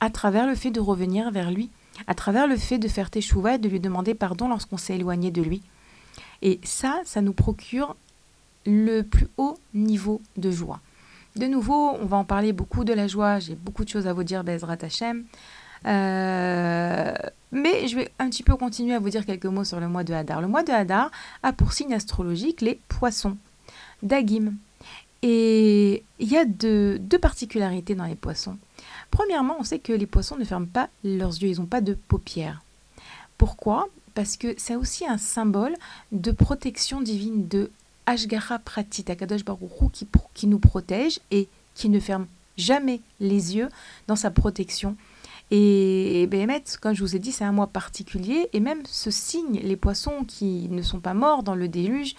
à 0.00 0.10
travers 0.10 0.46
le 0.46 0.54
fait 0.54 0.70
de 0.70 0.80
revenir 0.80 1.30
vers 1.30 1.50
lui, 1.50 1.70
à 2.06 2.14
travers 2.14 2.46
le 2.46 2.56
fait 2.56 2.78
de 2.78 2.88
faire 2.88 3.10
teshuva 3.10 3.54
et 3.54 3.58
de 3.58 3.68
lui 3.68 3.80
demander 3.80 4.14
pardon 4.14 4.48
lorsqu'on 4.48 4.76
s'est 4.76 4.96
éloigné 4.96 5.30
de 5.30 5.42
lui. 5.42 5.62
Et 6.42 6.60
ça, 6.62 7.00
ça 7.04 7.20
nous 7.20 7.32
procure 7.32 7.96
le 8.64 9.02
plus 9.02 9.28
haut 9.36 9.58
niveau 9.74 10.20
de 10.36 10.50
joie. 10.50 10.80
De 11.38 11.46
nouveau, 11.46 11.96
on 12.00 12.04
va 12.04 12.16
en 12.16 12.24
parler 12.24 12.52
beaucoup 12.52 12.82
de 12.82 12.92
la 12.92 13.06
joie. 13.06 13.38
J'ai 13.38 13.54
beaucoup 13.54 13.84
de 13.84 13.88
choses 13.88 14.08
à 14.08 14.12
vous 14.12 14.24
dire, 14.24 14.42
Bezrat 14.42 14.78
Hashem. 14.82 15.24
Euh, 15.86 17.14
mais 17.52 17.86
je 17.86 17.94
vais 17.94 18.10
un 18.18 18.28
petit 18.28 18.42
peu 18.42 18.56
continuer 18.56 18.94
à 18.94 18.98
vous 18.98 19.08
dire 19.08 19.24
quelques 19.24 19.46
mots 19.46 19.62
sur 19.62 19.78
le 19.78 19.86
mois 19.86 20.02
de 20.02 20.12
Hadar. 20.12 20.40
Le 20.40 20.48
mois 20.48 20.64
de 20.64 20.72
Hadar 20.72 21.12
a 21.44 21.52
pour 21.52 21.72
signe 21.72 21.94
astrologique 21.94 22.60
les 22.60 22.80
poissons, 22.88 23.36
Dagim. 24.02 24.54
Et 25.22 26.02
il 26.18 26.28
y 26.28 26.36
a 26.36 26.44
deux, 26.44 26.98
particularités 27.22 27.94
dans 27.94 28.06
les 28.06 28.16
poissons. 28.16 28.56
Premièrement, 29.12 29.56
on 29.60 29.64
sait 29.64 29.78
que 29.78 29.92
les 29.92 30.06
poissons 30.06 30.36
ne 30.36 30.44
ferment 30.44 30.66
pas 30.66 30.88
leurs 31.04 31.40
yeux, 31.40 31.50
ils 31.50 31.60
n'ont 31.60 31.66
pas 31.66 31.80
de 31.80 31.94
paupières. 31.94 32.62
Pourquoi? 33.36 33.88
Parce 34.14 34.36
que 34.36 34.54
c'est 34.56 34.74
aussi 34.74 35.06
un 35.06 35.18
symbole 35.18 35.76
de 36.10 36.32
protection 36.32 37.00
divine 37.00 37.46
de 37.46 37.70
Ashgara 38.08 38.58
Pratit, 38.58 39.04
Akadosh 39.08 39.44
Baruch 39.44 39.92
qui, 39.92 40.08
qui 40.34 40.46
nous 40.46 40.58
protège 40.58 41.20
et 41.30 41.48
qui 41.74 41.88
ne 41.88 42.00
ferme 42.00 42.26
jamais 42.56 43.00
les 43.20 43.56
yeux 43.56 43.68
dans 44.06 44.16
sa 44.16 44.30
protection 44.30 44.96
et, 45.50 46.26
Béhémet, 46.26 46.62
comme 46.80 46.94
je 46.94 47.00
vous 47.00 47.16
ai 47.16 47.18
dit, 47.18 47.32
c'est 47.32 47.44
un 47.44 47.52
mois 47.52 47.68
particulier. 47.68 48.48
Et 48.52 48.60
même 48.60 48.82
ce 48.84 49.10
signe, 49.10 49.60
les 49.62 49.76
poissons 49.76 50.24
qui 50.26 50.68
ne 50.68 50.82
sont 50.82 51.00
pas 51.00 51.14
morts 51.14 51.42
dans 51.42 51.54
le 51.54 51.68
déluge, 51.68 52.14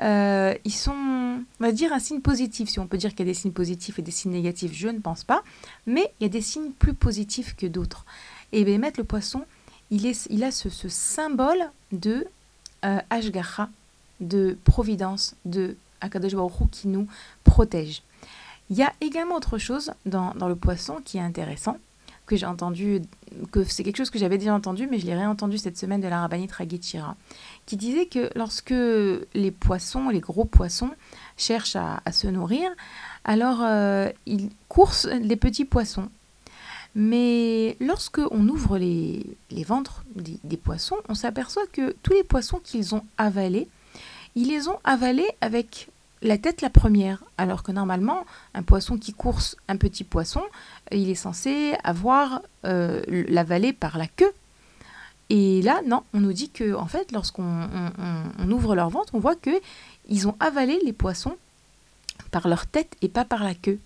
euh, 0.00 0.54
ils 0.64 0.72
sont, 0.72 0.92
on 0.92 1.44
va 1.58 1.72
dire, 1.72 1.92
un 1.92 1.98
signe 1.98 2.20
positif. 2.20 2.68
Si 2.68 2.78
on 2.78 2.86
peut 2.86 2.98
dire 2.98 3.10
qu'il 3.10 3.20
y 3.20 3.28
a 3.28 3.32
des 3.32 3.34
signes 3.34 3.52
positifs 3.52 3.98
et 3.98 4.02
des 4.02 4.12
signes 4.12 4.32
négatifs, 4.32 4.72
je 4.72 4.88
ne 4.88 5.00
pense 5.00 5.24
pas. 5.24 5.42
Mais 5.86 6.12
il 6.20 6.24
y 6.24 6.26
a 6.26 6.28
des 6.28 6.40
signes 6.40 6.70
plus 6.70 6.94
positifs 6.94 7.56
que 7.56 7.66
d'autres. 7.66 8.04
Et 8.52 8.64
Béhémet, 8.64 8.92
le 8.96 9.04
poisson, 9.04 9.44
il, 9.90 10.06
a 10.06 10.50
ce, 10.52 10.88
symbole 10.88 11.70
de 11.90 12.26
euh, 12.84 13.00
Ashgaha 13.10 13.70
de 14.20 14.56
providence 14.64 15.34
de 15.44 15.76
Akadosh 16.00 16.34
Baruch 16.34 16.70
qui 16.70 16.88
nous 16.88 17.06
protège. 17.44 18.02
Il 18.70 18.76
y 18.76 18.82
a 18.82 18.92
également 19.00 19.36
autre 19.36 19.58
chose 19.58 19.92
dans, 20.04 20.34
dans 20.34 20.48
le 20.48 20.56
poisson 20.56 21.00
qui 21.04 21.16
est 21.16 21.22
intéressant, 21.22 21.78
que 22.26 22.36
j'ai 22.36 22.46
entendu, 22.46 23.00
que 23.50 23.64
c'est 23.64 23.82
quelque 23.82 23.96
chose 23.96 24.10
que 24.10 24.18
j'avais 24.18 24.38
déjà 24.38 24.54
entendu, 24.54 24.86
mais 24.86 24.98
je 24.98 25.06
l'ai 25.06 25.14
réentendu 25.14 25.58
cette 25.58 25.78
semaine 25.78 26.00
de 26.00 26.08
la 26.08 26.20
rabbinite 26.20 26.52
Ragetira, 26.52 27.16
qui 27.66 27.76
disait 27.76 28.06
que 28.06 28.30
lorsque 28.36 28.70
les 28.70 29.50
poissons, 29.50 30.10
les 30.10 30.20
gros 30.20 30.44
poissons, 30.44 30.90
cherchent 31.36 31.76
à, 31.76 32.00
se 32.12 32.28
nourrir, 32.28 32.70
alors 33.24 33.62
euh, 33.62 34.10
ils 34.26 34.50
coursent 34.68 35.06
les 35.06 35.36
petits 35.36 35.64
poissons. 35.64 36.08
Mais 36.94 37.76
lorsque 37.80 38.20
on 38.30 38.48
ouvre 38.48 38.78
les, 38.78 39.24
les 39.50 39.64
ventres 39.64 40.04
des 40.16 40.56
poissons, 40.56 40.96
on 41.08 41.14
s'aperçoit 41.14 41.66
que 41.72 41.94
tous 42.02 42.12
les 42.12 42.24
poissons 42.24 42.60
qu'ils 42.62 42.94
ont 42.94 43.04
avalés, 43.18 43.68
ils 44.38 44.48
les 44.48 44.68
ont 44.68 44.78
avalés 44.84 45.28
avec 45.40 45.88
la 46.22 46.38
tête 46.38 46.62
la 46.62 46.70
première, 46.70 47.24
alors 47.38 47.64
que 47.64 47.72
normalement, 47.72 48.24
un 48.54 48.62
poisson 48.62 48.96
qui 48.96 49.12
course 49.12 49.56
un 49.66 49.76
petit 49.76 50.04
poisson, 50.04 50.42
il 50.92 51.10
est 51.10 51.16
censé 51.16 51.74
avoir 51.82 52.42
euh, 52.64 53.02
par 53.80 53.98
la 53.98 54.06
queue. 54.06 54.30
Et 55.28 55.60
là, 55.62 55.82
non, 55.84 56.04
on 56.14 56.20
nous 56.20 56.32
dit 56.32 56.50
que, 56.50 56.74
en 56.74 56.86
fait, 56.86 57.10
lorsqu'on 57.10 57.68
ouvre 58.48 58.76
leur 58.76 58.90
ventre, 58.90 59.12
on 59.14 59.18
voit 59.18 59.34
que 59.34 59.60
ils 60.08 60.28
ont 60.28 60.36
avalé 60.38 60.78
les 60.84 60.92
poissons 60.92 61.36
par 62.30 62.46
leur 62.46 62.66
tête 62.66 62.96
et 63.02 63.08
pas 63.08 63.24
par 63.24 63.42
la 63.42 63.54
queue. 63.54 63.80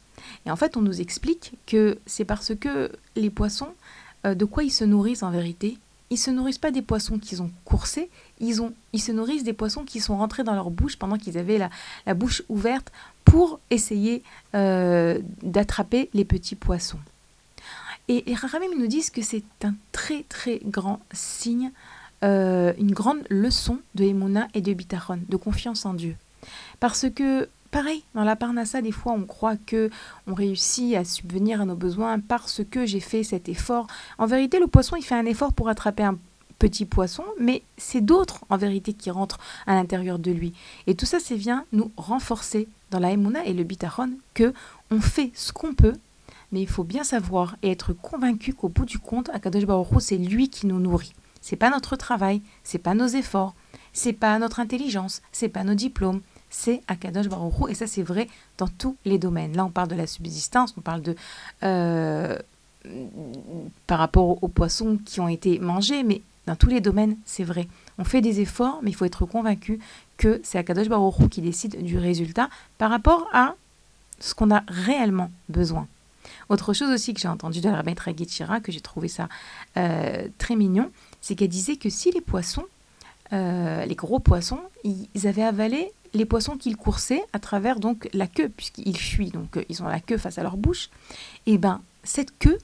Et 0.44 0.50
en 0.50 0.56
fait, 0.56 0.76
on 0.76 0.82
nous 0.82 1.00
explique 1.00 1.54
que 1.66 1.98
c'est 2.04 2.26
parce 2.26 2.54
que 2.54 2.92
les 3.16 3.30
poissons, 3.30 3.72
euh, 4.26 4.34
de 4.34 4.44
quoi 4.44 4.64
ils 4.64 4.70
se 4.70 4.84
nourrissent 4.84 5.22
en 5.22 5.30
vérité 5.30 5.78
Ils 6.12 6.18
se 6.18 6.30
nourrissent 6.30 6.58
pas 6.58 6.70
des 6.70 6.82
poissons 6.82 7.18
qu'ils 7.18 7.40
ont 7.40 7.50
coursés, 7.64 8.10
ils, 8.38 8.60
ont, 8.60 8.74
ils 8.92 9.00
se 9.00 9.12
nourrissent 9.12 9.44
des 9.44 9.54
poissons 9.54 9.82
qui 9.82 9.98
sont 9.98 10.18
rentrés 10.18 10.44
dans 10.44 10.54
leur 10.54 10.70
bouche 10.70 10.96
pendant 10.98 11.16
qu'ils 11.16 11.38
avaient 11.38 11.56
la, 11.56 12.12
bouche 12.12 12.42
ouverte 12.50 12.92
pour 13.24 13.60
essayer 13.70 14.22
euh, 14.54 15.20
d'attraper 15.42 16.10
les 16.12 16.26
petits 16.26 16.54
poissons. 16.54 16.98
Et 18.08 18.24
les 18.26 18.78
nous 18.78 18.88
disent 18.88 19.08
que 19.08 19.22
c'est 19.22 19.42
un 19.62 19.72
très 19.92 20.24
très 20.24 20.60
grand 20.66 21.00
signe, 21.12 21.72
euh, 22.24 22.74
une 22.76 22.92
grande 22.92 23.22
leçon 23.30 23.78
de 23.94 24.04
Emouna 24.04 24.48
et 24.52 24.60
de 24.60 24.74
Bitachon, 24.74 25.20
de 25.26 25.36
confiance 25.38 25.86
en 25.86 25.94
Dieu. 25.94 26.14
Parce 26.78 27.06
que, 27.08 27.48
pareil, 27.72 28.04
dans 28.14 28.22
la 28.22 28.36
Parnassa, 28.36 28.80
des 28.80 28.92
fois 28.92 29.12
on 29.12 29.24
croit 29.24 29.56
que 29.56 29.90
on 30.28 30.34
réussit 30.34 30.94
à 30.94 31.04
subvenir 31.04 31.60
à 31.60 31.64
nos 31.64 31.74
besoins 31.74 32.20
parce 32.20 32.62
que 32.70 32.86
j'ai 32.86 33.00
fait 33.00 33.24
cet 33.24 33.48
effort. 33.48 33.88
En 34.18 34.26
vérité, 34.26 34.60
le 34.60 34.68
poisson, 34.68 34.94
il 34.94 35.02
fait 35.02 35.16
un 35.16 35.26
effort 35.26 35.52
pour 35.52 35.68
attraper 35.68 36.04
un, 36.04 36.16
petit 36.62 36.84
poisson, 36.84 37.24
mais 37.40 37.62
c'est 37.76 38.00
d'autres 38.00 38.44
en 38.48 38.56
vérité 38.56 38.92
qui 38.92 39.10
rentrent 39.10 39.40
à 39.66 39.74
l'intérieur 39.74 40.20
de 40.20 40.30
lui. 40.30 40.52
Et 40.86 40.94
tout 40.94 41.06
ça, 41.06 41.18
c'est 41.18 41.34
vient 41.34 41.64
nous 41.72 41.90
renforcer 41.96 42.68
dans 42.92 43.00
la 43.00 43.10
Emouna 43.10 43.44
et 43.44 43.52
le 43.52 43.64
Bitachon 43.64 44.12
que 44.32 44.54
on 44.92 45.00
fait 45.00 45.32
ce 45.34 45.52
qu'on 45.52 45.74
peut, 45.74 45.96
mais 46.52 46.60
il 46.60 46.68
faut 46.68 46.84
bien 46.84 47.02
savoir 47.02 47.56
et 47.64 47.72
être 47.72 47.92
convaincu 47.92 48.54
qu'au 48.54 48.68
bout 48.68 48.84
du 48.84 49.00
compte, 49.00 49.28
Akadosh 49.30 49.66
Baruch 49.66 49.88
c'est 49.98 50.18
lui 50.18 50.50
qui 50.50 50.68
nous 50.68 50.78
nourrit. 50.78 51.14
C'est 51.40 51.56
pas 51.56 51.68
notre 51.68 51.96
travail, 51.96 52.42
c'est 52.62 52.78
pas 52.78 52.94
nos 52.94 53.08
efforts, 53.08 53.56
c'est 53.92 54.12
pas 54.12 54.38
notre 54.38 54.60
intelligence, 54.60 55.20
c'est 55.32 55.48
pas 55.48 55.64
nos 55.64 55.74
diplômes, 55.74 56.20
c'est 56.52 56.82
Akadosh 56.86 57.28
Baruch 57.28 57.70
et 57.70 57.74
ça 57.74 57.86
c'est 57.88 58.02
vrai 58.02 58.28
dans 58.58 58.68
tous 58.68 58.96
les 59.04 59.18
domaines. 59.18 59.56
Là, 59.56 59.64
on 59.64 59.70
parle 59.70 59.88
de 59.88 59.96
la 59.96 60.06
subsistance, 60.06 60.74
on 60.76 60.82
parle 60.82 61.02
de 61.02 61.16
euh, 61.64 62.38
par 63.86 63.98
rapport 63.98 64.42
aux 64.42 64.48
poissons 64.48 64.98
qui 65.04 65.20
ont 65.20 65.28
été 65.28 65.58
mangés, 65.58 66.02
mais 66.02 66.20
dans 66.46 66.54
tous 66.54 66.68
les 66.68 66.80
domaines, 66.80 67.16
c'est 67.24 67.44
vrai. 67.44 67.66
On 67.98 68.04
fait 68.04 68.20
des 68.20 68.40
efforts, 68.40 68.80
mais 68.82 68.90
il 68.90 68.94
faut 68.94 69.04
être 69.04 69.24
convaincu 69.24 69.80
que 70.18 70.40
c'est 70.44 70.58
Akadosh 70.58 70.88
Baruch 70.88 71.28
qui 71.30 71.40
décide 71.40 71.82
du 71.82 71.98
résultat 71.98 72.48
par 72.78 72.90
rapport 72.90 73.28
à 73.32 73.54
ce 74.20 74.34
qu'on 74.34 74.50
a 74.50 74.62
réellement 74.68 75.30
besoin. 75.48 75.88
Autre 76.48 76.74
chose 76.74 76.90
aussi 76.90 77.14
que 77.14 77.20
j'ai 77.20 77.28
entendu 77.28 77.60
de 77.60 77.68
la 77.68 77.76
rabbin 77.76 77.94
Gichira, 78.16 78.60
que 78.60 78.70
j'ai 78.70 78.80
trouvé 78.80 79.08
ça 79.08 79.28
euh, 79.76 80.28
très 80.38 80.54
mignon, 80.54 80.90
c'est 81.20 81.34
qu'elle 81.34 81.48
disait 81.48 81.76
que 81.76 81.88
si 81.88 82.10
les 82.10 82.20
poissons, 82.20 82.64
euh, 83.32 83.84
les 83.86 83.94
gros 83.94 84.18
poissons, 84.20 84.60
ils 84.84 85.26
avaient 85.26 85.42
avalé 85.42 85.92
les 86.14 86.24
poissons 86.24 86.56
qu'ils 86.56 86.76
coursaient 86.76 87.24
à 87.32 87.38
travers 87.38 87.80
donc 87.80 88.08
la 88.12 88.26
queue, 88.26 88.48
puisqu'ils 88.48 88.98
fuient, 88.98 89.30
donc 89.30 89.56
euh, 89.56 89.64
ils 89.68 89.82
ont 89.82 89.88
la 89.88 90.00
queue 90.00 90.18
face 90.18 90.38
à 90.38 90.42
leur 90.42 90.56
bouche, 90.56 90.90
et 91.46 91.58
ben 91.58 91.80
cette 92.04 92.36
queue, 92.38 92.58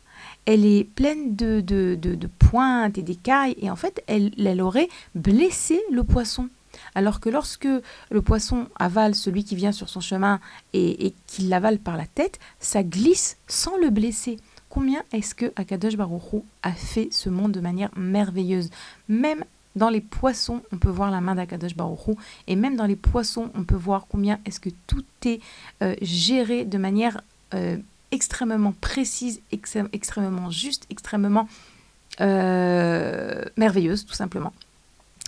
elle 0.47 0.65
est 0.65 0.85
pleine 0.85 1.37
de, 1.37 1.61
de, 1.61 2.27
pointes 2.39 2.99
et 2.99 3.03
d'écailles, 3.03 3.55
et 3.59 3.71
en 3.71 3.77
fait, 3.77 4.03
elle, 4.07 4.61
aurait 4.61 4.89
blessé 5.15 5.81
le 5.93 6.03
poisson. 6.03 6.49
Alors 6.95 7.21
que 7.21 7.29
lorsque 7.29 7.69
le 8.11 8.23
poisson 8.23 8.67
avale 8.79 9.15
celui 9.15 9.45
qui 9.45 9.57
vient 9.57 9.73
sur 9.73 9.89
son 9.89 10.01
chemin 10.01 10.41
et, 10.73 11.07
et 11.07 11.15
qu'il 11.27 11.49
l'avale 11.49 11.79
par 11.79 11.97
la 11.97 12.07
tête, 12.07 12.39
ça 12.61 12.83
glisse 12.83 13.37
sans 13.47 13.77
le 13.79 13.91
blesser. 13.91 14.39
Combien 14.69 15.03
est-ce 15.13 15.35
que 15.35 15.53
Akadosh 15.57 15.97
Baruchou 15.97 16.45
a 16.63 16.73
fait 16.73 17.09
ce 17.11 17.31
monde 17.31 17.53
de 17.53 17.61
manière 17.61 17.91
merveilleuse? 17.97 18.71
Même 19.09 19.45
dans 19.79 19.89
les 19.89 20.01
poissons, 20.03 20.61
on 20.73 20.77
peut 20.77 20.91
voir 20.91 21.11
la 21.11 21.21
main 21.21 21.35
d'Akadosh 21.35 21.75
Baruchou. 21.75 22.17
Et 22.47 22.57
même 22.57 22.77
dans 22.77 22.85
les 22.85 22.97
poissons, 22.97 23.51
on 23.55 23.65
peut 23.65 23.77
voir 23.77 24.07
combien 24.09 24.39
est-ce 24.45 24.61
que 24.61 24.71
tout 24.87 25.05
est 25.25 25.41
euh, 25.83 25.95
géré 26.03 26.65
de 26.65 26.77
manière 26.77 27.23
euh, 27.55 27.79
extrêmement 28.11 28.75
précise, 28.81 29.41
extrêmement 29.53 30.51
juste, 30.51 30.87
extrêmement 30.91 31.49
euh, 32.21 33.45
merveilleuse, 33.57 34.05
tout 34.05 34.15
simplement. 34.15 34.53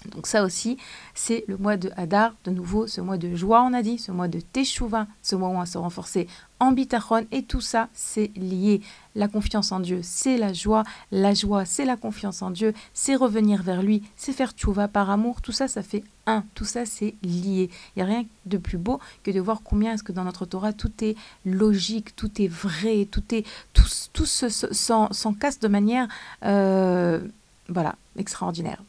Donc 0.06 0.26
ça 0.26 0.44
aussi, 0.44 0.78
c'est 1.14 1.44
le 1.46 1.58
mois 1.58 1.76
de 1.76 1.90
Hadar, 1.96 2.34
de 2.44 2.50
nouveau, 2.50 2.86
ce 2.86 3.02
mois 3.02 3.18
de 3.18 3.34
joie, 3.34 3.62
on 3.62 3.74
a 3.74 3.82
dit, 3.82 3.98
ce 3.98 4.10
mois 4.12 4.28
de 4.28 4.40
Teshuvah, 4.40 5.06
ce 5.22 5.36
mois 5.36 5.48
où 5.48 5.52
on 5.52 5.58
va 5.58 5.66
se 5.66 5.76
renforcer 5.76 6.26
en 6.58 6.72
bitachon, 6.72 7.26
et 7.32 7.42
tout 7.42 7.60
ça, 7.60 7.88
c'est 7.92 8.30
lié. 8.36 8.80
La 9.14 9.28
confiance 9.28 9.72
en 9.72 9.80
Dieu, 9.80 10.00
c'est 10.02 10.38
la 10.38 10.52
joie, 10.52 10.84
la 11.10 11.34
joie, 11.34 11.64
c'est 11.66 11.84
la 11.84 11.96
confiance 11.96 12.40
en 12.40 12.50
Dieu, 12.50 12.72
c'est 12.94 13.14
revenir 13.14 13.62
vers 13.62 13.82
lui, 13.82 14.02
c'est 14.16 14.32
faire 14.32 14.54
Teshuvah 14.54 14.88
par 14.88 15.10
amour, 15.10 15.42
tout 15.42 15.52
ça, 15.52 15.68
ça 15.68 15.82
fait 15.82 16.02
un, 16.26 16.44
tout 16.54 16.64
ça, 16.64 16.86
c'est 16.86 17.14
lié. 17.22 17.68
Il 17.94 17.98
n'y 17.98 18.02
a 18.02 18.06
rien 18.06 18.24
de 18.46 18.56
plus 18.56 18.78
beau 18.78 19.00
que 19.22 19.30
de 19.30 19.40
voir 19.40 19.60
combien 19.62 19.94
est-ce 19.94 20.02
que 20.02 20.12
dans 20.12 20.24
notre 20.24 20.46
Torah, 20.46 20.72
tout 20.72 20.92
est 21.02 21.16
logique, 21.44 22.16
tout 22.16 22.40
est 22.40 22.48
vrai, 22.48 23.06
tout 23.10 23.34
est, 23.34 23.44
tout, 23.74 23.84
tout 24.14 24.26
s'en 24.26 25.34
casse 25.38 25.60
de 25.60 25.68
manière, 25.68 26.08
euh, 26.44 27.20
voilà, 27.68 27.96
extraordinaire. 28.16 28.82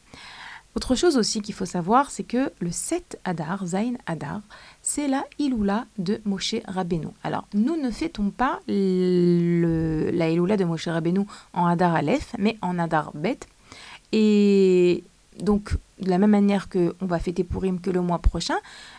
Autre 0.74 0.96
chose 0.96 1.18
aussi 1.18 1.42
qu'il 1.42 1.54
faut 1.54 1.66
savoir, 1.66 2.12
c'est 2.12 2.24
que 2.24 2.52
le 2.60 2.72
7 2.72 3.20
Adar, 3.26 3.66
Zain 3.66 3.94
Adar, 4.06 4.40
c'est 4.82 5.10
la 5.10 5.26
Iloula 5.38 5.86
de 5.98 6.22
Moshe 6.24 6.56
Rabbeinu. 6.66 7.08
Alors, 7.24 7.46
nous 7.54 7.76
ne 7.76 7.92
fêtons 7.92 8.30
pas 8.30 8.62
la 8.68 10.30
Iloula 10.30 10.56
de 10.56 10.64
Moshe 10.64 10.88
Rabbeinu 10.88 11.26
en 11.54 11.66
Adar 11.66 11.94
Aleph, 11.94 12.34
mais 12.40 12.58
en 12.62 12.80
Adar 12.80 13.12
Bet. 13.14 13.40
Et 14.14 15.04
donc 15.42 15.72
de 16.02 16.10
la 16.10 16.18
même 16.18 16.32
manière 16.32 16.68
qu'on 16.68 17.06
va 17.06 17.20
fêter 17.20 17.44
Purim 17.44 17.80
que 17.80 17.90
le 17.90 18.02
mois 18.02 18.20
prochain, 18.20 18.56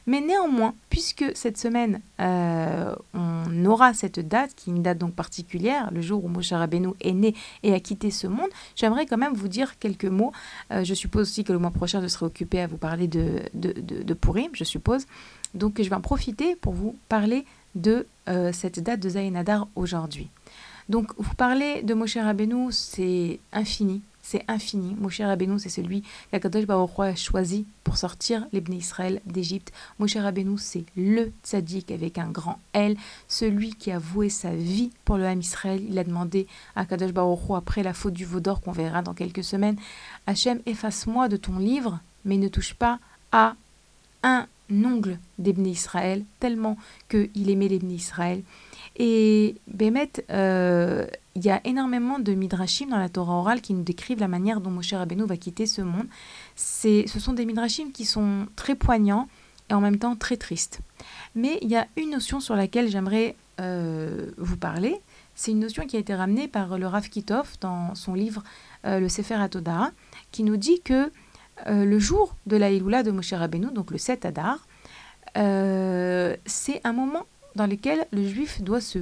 mais 0.06 0.20
néanmoins, 0.20 0.74
puisque 0.88 1.24
cette 1.34 1.58
semaine, 1.58 2.00
euh, 2.20 2.94
on 3.14 3.64
aura 3.66 3.92
cette 3.92 4.20
date, 4.20 4.54
qui 4.54 4.70
est 4.70 4.74
une 4.74 4.82
date 4.82 4.98
donc 4.98 5.14
particulière, 5.14 5.90
le 5.92 6.00
jour 6.00 6.24
où 6.24 6.28
Moshe 6.28 6.52
Rabbeinu 6.52 6.90
est 7.00 7.12
né 7.12 7.34
et 7.62 7.74
a 7.74 7.80
quitté 7.80 8.10
ce 8.10 8.26
monde, 8.26 8.48
j'aimerais 8.76 9.06
quand 9.06 9.18
même 9.18 9.34
vous 9.34 9.48
dire 9.48 9.78
quelques 9.78 10.04
mots. 10.04 10.32
Euh, 10.70 10.84
je 10.84 10.94
suppose 10.94 11.28
aussi 11.28 11.44
que 11.44 11.52
le 11.52 11.58
mois 11.58 11.70
prochain, 11.70 12.00
je 12.00 12.06
serai 12.06 12.26
occupée 12.26 12.60
à 12.60 12.66
vous 12.66 12.78
parler 12.78 13.08
de, 13.08 13.40
de, 13.54 13.72
de, 13.72 14.14
Purim, 14.14 14.50
je 14.52 14.64
suppose. 14.64 15.06
Donc 15.54 15.82
je 15.82 15.88
vais 15.88 15.96
en 15.96 16.00
profiter 16.00 16.56
pour 16.56 16.72
vous 16.72 16.96
parler 17.08 17.44
de 17.74 18.06
euh, 18.28 18.52
cette 18.52 18.80
date 18.80 19.00
de 19.00 19.08
Zainadar 19.08 19.66
aujourd'hui. 19.74 20.28
Donc 20.88 21.12
vous 21.16 21.34
parlez 21.34 21.82
de 21.82 21.94
Moshe 21.94 22.16
Rabbeinu, 22.16 22.70
c'est 22.70 23.40
infini, 23.52 24.02
c'est 24.22 24.44
infini. 24.48 24.94
Moshe 24.98 25.20
Rabbeinu, 25.20 25.58
c'est 25.58 25.68
celui 25.68 26.04
qu'Akadosh 26.30 26.64
Baruch 26.64 26.98
a 26.98 27.14
choisi 27.14 27.66
pour 27.84 27.96
sortir 27.96 28.46
les 28.52 28.62
Israël 28.70 29.20
d'Égypte. 29.26 29.72
Moshe 29.98 30.16
Rabbeinu, 30.16 30.56
c'est 30.58 30.84
le 30.96 31.32
tzaddik 31.44 31.90
avec 31.90 32.18
un 32.18 32.30
grand 32.30 32.58
L, 32.72 32.96
celui 33.28 33.74
qui 33.74 33.90
a 33.90 33.98
voué 33.98 34.28
sa 34.28 34.54
vie 34.54 34.90
pour 35.04 35.16
le 35.16 35.26
Ham 35.26 35.40
Israël. 35.40 35.82
Il 35.88 35.98
a 35.98 36.04
demandé 36.04 36.46
à 36.76 36.86
Kadosh 36.86 37.12
Baruch 37.12 37.50
après 37.54 37.82
la 37.82 37.92
faute 37.92 38.14
du 38.14 38.24
veau 38.24 38.40
d'or 38.40 38.60
qu'on 38.60 38.72
verra 38.72 39.02
dans 39.02 39.14
quelques 39.14 39.44
semaines, 39.44 39.76
Hachem, 40.26 40.60
efface-moi 40.66 41.28
de 41.28 41.36
ton 41.36 41.58
livre, 41.58 42.00
mais 42.24 42.36
ne 42.36 42.48
touche 42.48 42.74
pas 42.74 42.98
à 43.32 43.56
un 44.22 44.46
ongle 44.70 45.18
d'Ebné 45.38 45.70
Israël, 45.70 46.24
tellement 46.40 46.78
qu'il 47.08 47.50
aimait 47.50 47.68
l'Ebné 47.68 47.94
Israël. 47.94 48.42
Et 48.96 49.56
Bémet, 49.68 50.10
euh, 50.30 51.06
il 51.34 51.44
y 51.44 51.50
a 51.50 51.60
énormément 51.64 52.18
de 52.18 52.32
midrashim 52.34 52.88
dans 52.90 52.98
la 52.98 53.08
Torah 53.08 53.34
orale 53.34 53.60
qui 53.60 53.72
nous 53.72 53.82
décrivent 53.82 54.20
la 54.20 54.28
manière 54.28 54.60
dont 54.60 54.70
Moshe 54.70 54.92
Rabbeinu 54.92 55.24
va 55.24 55.36
quitter 55.36 55.66
ce 55.66 55.80
monde. 55.80 56.06
Ce 56.56 57.06
sont 57.06 57.32
des 57.32 57.46
midrashim 57.46 57.90
qui 57.92 58.04
sont 58.04 58.46
très 58.54 58.74
poignants 58.74 59.28
et 59.70 59.74
en 59.74 59.80
même 59.80 59.98
temps 59.98 60.14
très 60.16 60.36
tristes. 60.36 60.80
Mais 61.34 61.58
il 61.62 61.70
y 61.70 61.76
a 61.76 61.86
une 61.96 62.10
notion 62.10 62.40
sur 62.40 62.54
laquelle 62.54 62.90
j'aimerais 62.90 63.34
euh, 63.60 64.30
vous 64.36 64.58
parler. 64.58 65.00
C'est 65.34 65.52
une 65.52 65.60
notion 65.60 65.86
qui 65.86 65.96
a 65.96 66.00
été 66.00 66.14
ramenée 66.14 66.48
par 66.48 66.76
le 66.76 66.86
Rav 66.86 67.08
Kitov 67.08 67.52
dans 67.60 67.94
son 67.94 68.12
livre 68.12 68.42
euh, 68.84 69.00
Le 69.00 69.08
Sefer 69.08 69.34
HaTodah, 69.34 69.92
qui 70.32 70.42
nous 70.42 70.58
dit 70.58 70.80
que 70.82 71.10
le 71.66 71.98
jour 72.00 72.34
de 72.46 72.56
la 72.56 72.72
Iloula 72.72 73.04
de 73.04 73.12
Moshe 73.12 73.34
Rabbeinu, 73.34 73.70
donc 73.72 73.92
le 73.92 73.98
7 73.98 74.24
Adar, 74.24 74.66
c'est 75.34 76.80
un 76.82 76.92
moment 76.92 77.24
dans 77.56 77.66
lequel 77.66 78.06
le 78.12 78.26
juif 78.26 78.62
doit 78.62 78.80
se 78.80 79.00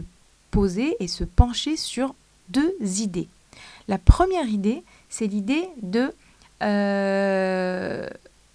poser 0.50 0.96
et 1.00 1.08
se 1.08 1.24
pencher 1.24 1.76
sur 1.76 2.14
deux 2.48 2.74
idées. 2.80 3.28
La 3.88 3.98
première 3.98 4.48
idée, 4.48 4.82
c'est 5.08 5.26
l'idée 5.26 5.68
de 5.82 6.12
euh, 6.62 8.08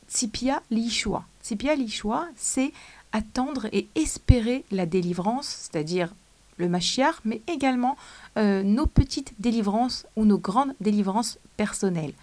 Tzipia 0.09 0.61
Lishua. 0.71 1.25
Tzipia 1.43 1.75
Lishua, 1.75 2.27
c'est 2.35 2.71
attendre 3.11 3.67
et 3.71 3.87
espérer 3.95 4.65
la 4.71 4.85
délivrance, 4.85 5.47
c'est-à-dire 5.47 6.13
le 6.57 6.69
Mashiach, 6.69 7.15
mais 7.25 7.41
également 7.47 7.97
euh, 8.37 8.63
nos 8.63 8.85
petites 8.85 9.33
délivrances 9.39 10.05
ou 10.15 10.25
nos 10.25 10.37
grandes 10.37 10.73
délivrances 10.79 11.37
personnelles. 11.57 12.13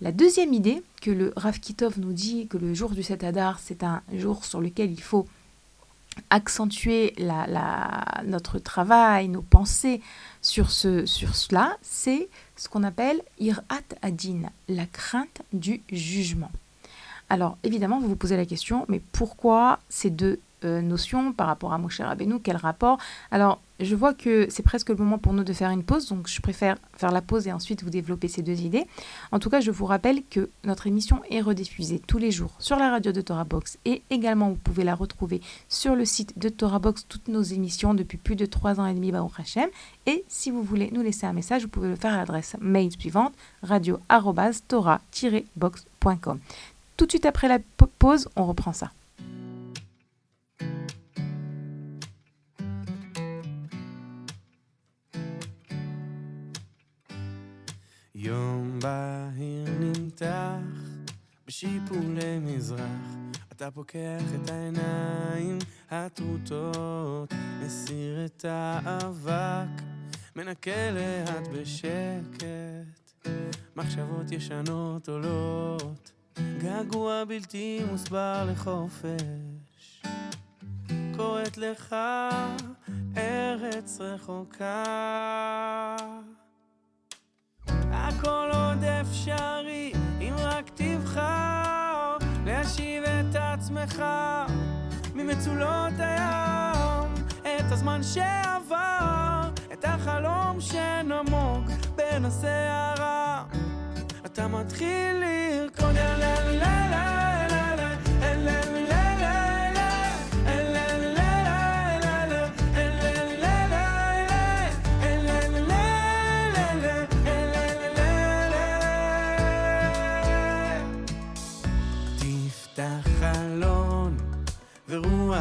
La 0.00 0.12
deuxième 0.12 0.52
idée 0.52 0.82
que 1.00 1.10
le 1.10 1.32
Rav 1.36 1.60
Kitov 1.60 2.00
nous 2.00 2.12
dit 2.12 2.48
que 2.48 2.56
le 2.56 2.74
jour 2.74 2.90
du 2.90 3.02
7 3.02 3.22
Adar, 3.24 3.60
c'est 3.60 3.84
un 3.84 4.02
jour 4.12 4.44
sur 4.44 4.60
lequel 4.60 4.90
il 4.90 5.00
faut 5.00 5.26
accentuer 6.30 7.14
la, 7.18 8.04
notre 8.24 8.58
travail, 8.58 9.28
nos 9.28 9.42
pensées 9.42 10.00
sur, 10.40 10.70
ce, 10.70 11.06
sur 11.06 11.34
cela, 11.34 11.76
c'est 11.82 12.28
ce 12.56 12.68
qu'on 12.68 12.82
appelle 12.82 13.22
Irat 13.38 13.62
Adin, 14.02 14.50
la 14.68 14.86
crainte 14.86 15.42
du 15.52 15.82
jugement. 15.90 16.50
Alors 17.28 17.56
évidemment, 17.62 18.00
vous 18.00 18.08
vous 18.08 18.16
posez 18.16 18.36
la 18.36 18.46
question, 18.46 18.84
mais 18.88 19.00
pourquoi 19.12 19.78
ces 19.88 20.10
deux 20.10 20.40
euh, 20.64 20.80
notion 20.80 21.32
par 21.32 21.48
rapport 21.48 21.72
à 21.72 21.78
Moshe 21.78 22.00
Rabbeinu, 22.00 22.38
quel 22.40 22.56
rapport? 22.56 22.98
Alors, 23.30 23.60
je 23.82 23.94
vois 23.94 24.14
que 24.14 24.46
c'est 24.50 24.62
presque 24.62 24.88
le 24.88 24.96
moment 24.96 25.18
pour 25.18 25.32
nous 25.32 25.44
de 25.44 25.52
faire 25.52 25.70
une 25.70 25.82
pause, 25.82 26.08
donc 26.08 26.28
je 26.28 26.40
préfère 26.40 26.76
faire 26.96 27.10
la 27.10 27.20
pause 27.20 27.46
et 27.46 27.52
ensuite 27.52 27.82
vous 27.82 27.90
développer 27.90 28.28
ces 28.28 28.42
deux 28.42 28.60
idées. 28.60 28.86
En 29.30 29.38
tout 29.38 29.50
cas, 29.50 29.60
je 29.60 29.70
vous 29.70 29.86
rappelle 29.86 30.22
que 30.30 30.48
notre 30.64 30.86
émission 30.86 31.20
est 31.30 31.40
rediffusée 31.40 32.00
tous 32.06 32.18
les 32.18 32.30
jours 32.30 32.52
sur 32.58 32.76
la 32.76 32.90
radio 32.90 33.12
de 33.12 33.20
Torah 33.20 33.44
Box 33.44 33.78
et 33.84 34.02
également 34.10 34.50
vous 34.50 34.56
pouvez 34.56 34.84
la 34.84 34.94
retrouver 34.94 35.40
sur 35.68 35.96
le 35.96 36.04
site 36.04 36.38
de 36.38 36.48
Torah 36.48 36.78
Box, 36.78 37.06
toutes 37.08 37.28
nos 37.28 37.42
émissions 37.42 37.94
depuis 37.94 38.18
plus 38.18 38.36
de 38.36 38.46
trois 38.46 38.80
ans 38.80 38.86
et 38.86 38.94
demi, 38.94 39.12
Baruch 39.12 39.38
Hashem. 39.38 39.68
Et 40.06 40.24
si 40.28 40.50
vous 40.50 40.62
voulez 40.62 40.90
nous 40.92 41.02
laisser 41.02 41.26
un 41.26 41.32
message, 41.32 41.62
vous 41.62 41.68
pouvez 41.68 41.88
le 41.88 41.96
faire 41.96 42.14
à 42.14 42.18
l'adresse 42.18 42.56
mail 42.60 42.92
suivante 42.92 43.32
radio-torah-box.com. 43.62 46.38
Tout 46.96 47.06
de 47.06 47.10
suite 47.10 47.26
après 47.26 47.48
la 47.48 47.58
pause, 47.98 48.28
on 48.36 48.46
reprend 48.46 48.72
ça. 48.72 48.92
יום 58.24 58.78
בהיר 58.78 59.68
נמתח 59.80 60.58
בשיפולי 61.46 62.38
מזרח 62.40 63.14
אתה 63.52 63.70
פוקח 63.70 64.22
את 64.34 64.50
העיניים 64.50 65.58
הטרוטות 65.90 67.32
מסיר 67.64 68.24
את 68.24 68.44
האבק 68.48 69.82
מנקה 70.36 70.90
לאט 70.90 71.48
בשקט. 71.52 72.42
מחשבות 73.76 74.32
ישנות 74.32 75.08
עולות 75.08 76.12
געגוע 76.58 77.24
בלתי 77.24 77.80
מוסבר 77.90 78.46
לחופש. 78.50 80.02
קוראת 81.16 81.58
לך 81.58 81.96
ארץ 83.16 84.00
רחוקה 84.00 84.84
הכל 88.18 88.50
עוד 88.52 88.84
אפשרי, 88.84 89.92
אם 90.20 90.34
רק 90.38 90.70
תבחר 90.74 92.16
להשיב 92.44 93.04
את 93.04 93.36
עצמך 93.38 94.02
ממצולות 95.14 95.92
הים, 95.98 97.14
את 97.42 97.72
הזמן 97.72 98.00
שעבר, 98.02 99.50
את 99.72 99.84
החלום 99.84 100.60
שנמוג 100.60 101.64
בין 101.96 102.24
הסערה. 102.24 103.44
אתה 104.26 104.48
מתחיל 104.48 105.16
לרקוד 105.16 105.94
לה 105.94 106.18
לה 106.18 106.52
לה 106.52 106.88
לה 106.90 107.62
רוח 107.76 108.81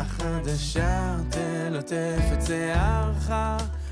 חדשה 0.04 1.16
תלטף 1.30 2.24
את 2.34 2.46
שערך, 2.48 3.32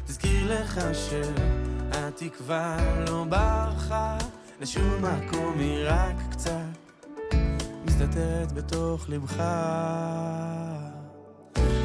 תזכיר 0.05 0.61
לך 0.61 0.81
שהתקווה 0.93 2.77
לא 3.07 3.25
ברחה 3.29 4.17
לשום 4.61 5.05
מקום, 5.05 5.59
היא 5.59 5.85
רק 5.85 6.15
קצת 6.31 6.51
מסתתרת 7.85 8.51
בתוך 8.51 9.09
לבך. 9.09 9.43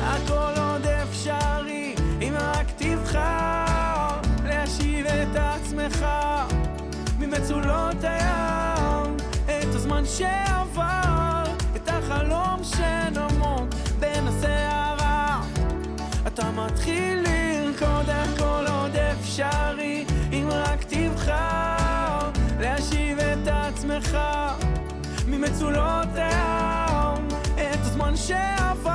הכל 0.01 0.61
עוד 0.61 0.87
אפשרי, 0.87 1.95
אם 2.23 2.35
רק 2.39 2.67
תבחר 2.77 4.21
להשיב 4.45 5.07
את 5.07 5.37
עצמך 5.37 6.07
ממצולות 7.19 7.97
הים, 8.03 9.17
את 9.45 9.75
הזמן 9.75 10.05
שעבר, 10.05 11.45
את 11.77 11.89
החלום 11.89 12.65
שנמוג. 12.65 13.34
אפשרי 19.35 20.05
אם 20.33 20.49
רק 20.51 20.85
תבחר 20.85 22.31
להשיב 22.61 23.19
את 23.19 23.49
עצמך 23.49 24.19
ממצולות 25.27 26.09
הים 26.15 27.29
את 27.55 27.81
הזמן 27.81 28.17
שעבר 28.17 28.94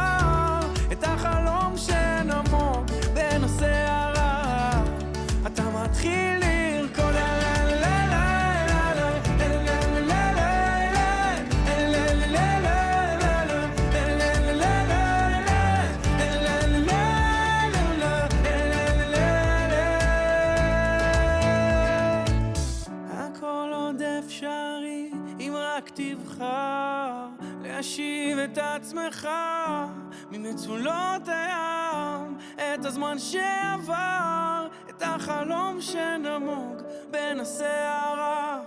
ממצולות 30.69 31.27
הים, 31.27 32.37
את 32.55 32.85
הזמן 32.85 33.19
שעבר, 33.19 34.67
את 34.89 35.01
החלום 35.05 35.81
שנמוג 35.81 36.81
בין 37.11 37.39
הסערה, 37.39 38.59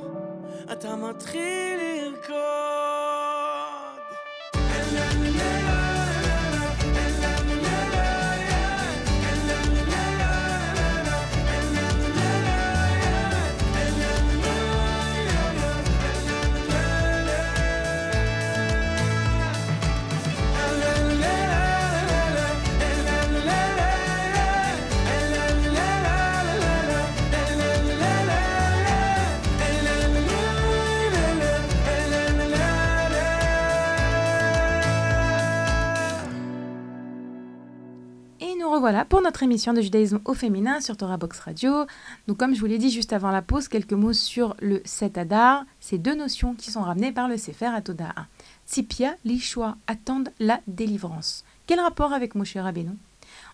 אתה 0.73 0.97
מתחיל 0.97 1.81
לרקוד. 1.81 2.83
Voilà 38.81 39.05
pour 39.05 39.21
notre 39.21 39.43
émission 39.43 39.75
de 39.75 39.83
judaïsme 39.83 40.21
au 40.25 40.33
féminin 40.33 40.81
sur 40.81 40.97
Torah 40.97 41.19
Box 41.19 41.41
Radio. 41.41 41.85
Donc 42.27 42.39
comme 42.39 42.55
je 42.55 42.61
vous 42.61 42.67
l'ai 42.67 42.79
dit 42.79 42.91
juste 42.91 43.13
avant 43.13 43.31
la 43.31 43.43
pause, 43.43 43.69
quelques 43.69 43.93
mots 43.93 44.15
sur 44.15 44.57
le 44.61 44.81
Set 44.85 45.19
Adar, 45.19 45.65
ces 45.81 45.99
deux 45.99 46.15
notions 46.15 46.55
qui 46.55 46.71
sont 46.71 46.81
ramenées 46.81 47.13
par 47.13 47.29
le 47.29 47.37
Sefer 47.37 47.67
Atoda'a. 47.67 48.27
Tzipia, 48.67 49.15
l'Ishua, 49.25 49.77
attendent 49.87 50.31
la 50.41 50.61
délivrance. 50.67 51.45
Quel 51.67 51.81
rapport 51.81 52.15
avec 52.15 52.35
Moshe 52.35 52.57
Rabbeinu? 52.57 52.97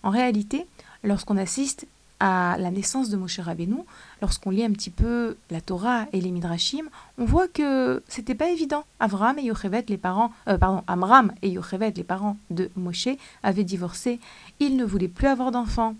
En 0.02 0.10
réalité, 0.10 0.66
lorsqu'on 1.02 1.36
assiste 1.36 1.86
à 2.20 2.56
la 2.58 2.70
naissance 2.70 3.10
de 3.10 3.16
Moshe 3.16 3.38
Rabbeinu, 3.38 3.78
lorsqu'on 4.20 4.50
lit 4.50 4.64
un 4.64 4.72
petit 4.72 4.90
peu 4.90 5.36
la 5.50 5.60
Torah 5.60 6.06
et 6.12 6.20
les 6.20 6.30
Midrashim, 6.30 6.84
on 7.16 7.24
voit 7.24 7.48
que 7.48 8.02
c'était 8.08 8.34
pas 8.34 8.50
évident. 8.50 8.84
Avram 9.00 9.38
et 9.38 9.42
Yochevet, 9.42 9.84
les 9.88 9.98
parents, 9.98 10.32
euh, 10.48 10.58
pardon, 10.58 10.82
Amram 10.86 11.32
et 11.42 11.48
Yochevet, 11.50 11.92
les 11.96 12.04
parents 12.04 12.36
de 12.50 12.70
Moshe, 12.76 13.08
avaient 13.42 13.64
divorcé. 13.64 14.18
Ils 14.58 14.76
ne 14.76 14.84
voulaient 14.84 15.08
plus 15.08 15.28
avoir 15.28 15.52
d'enfants. 15.52 15.94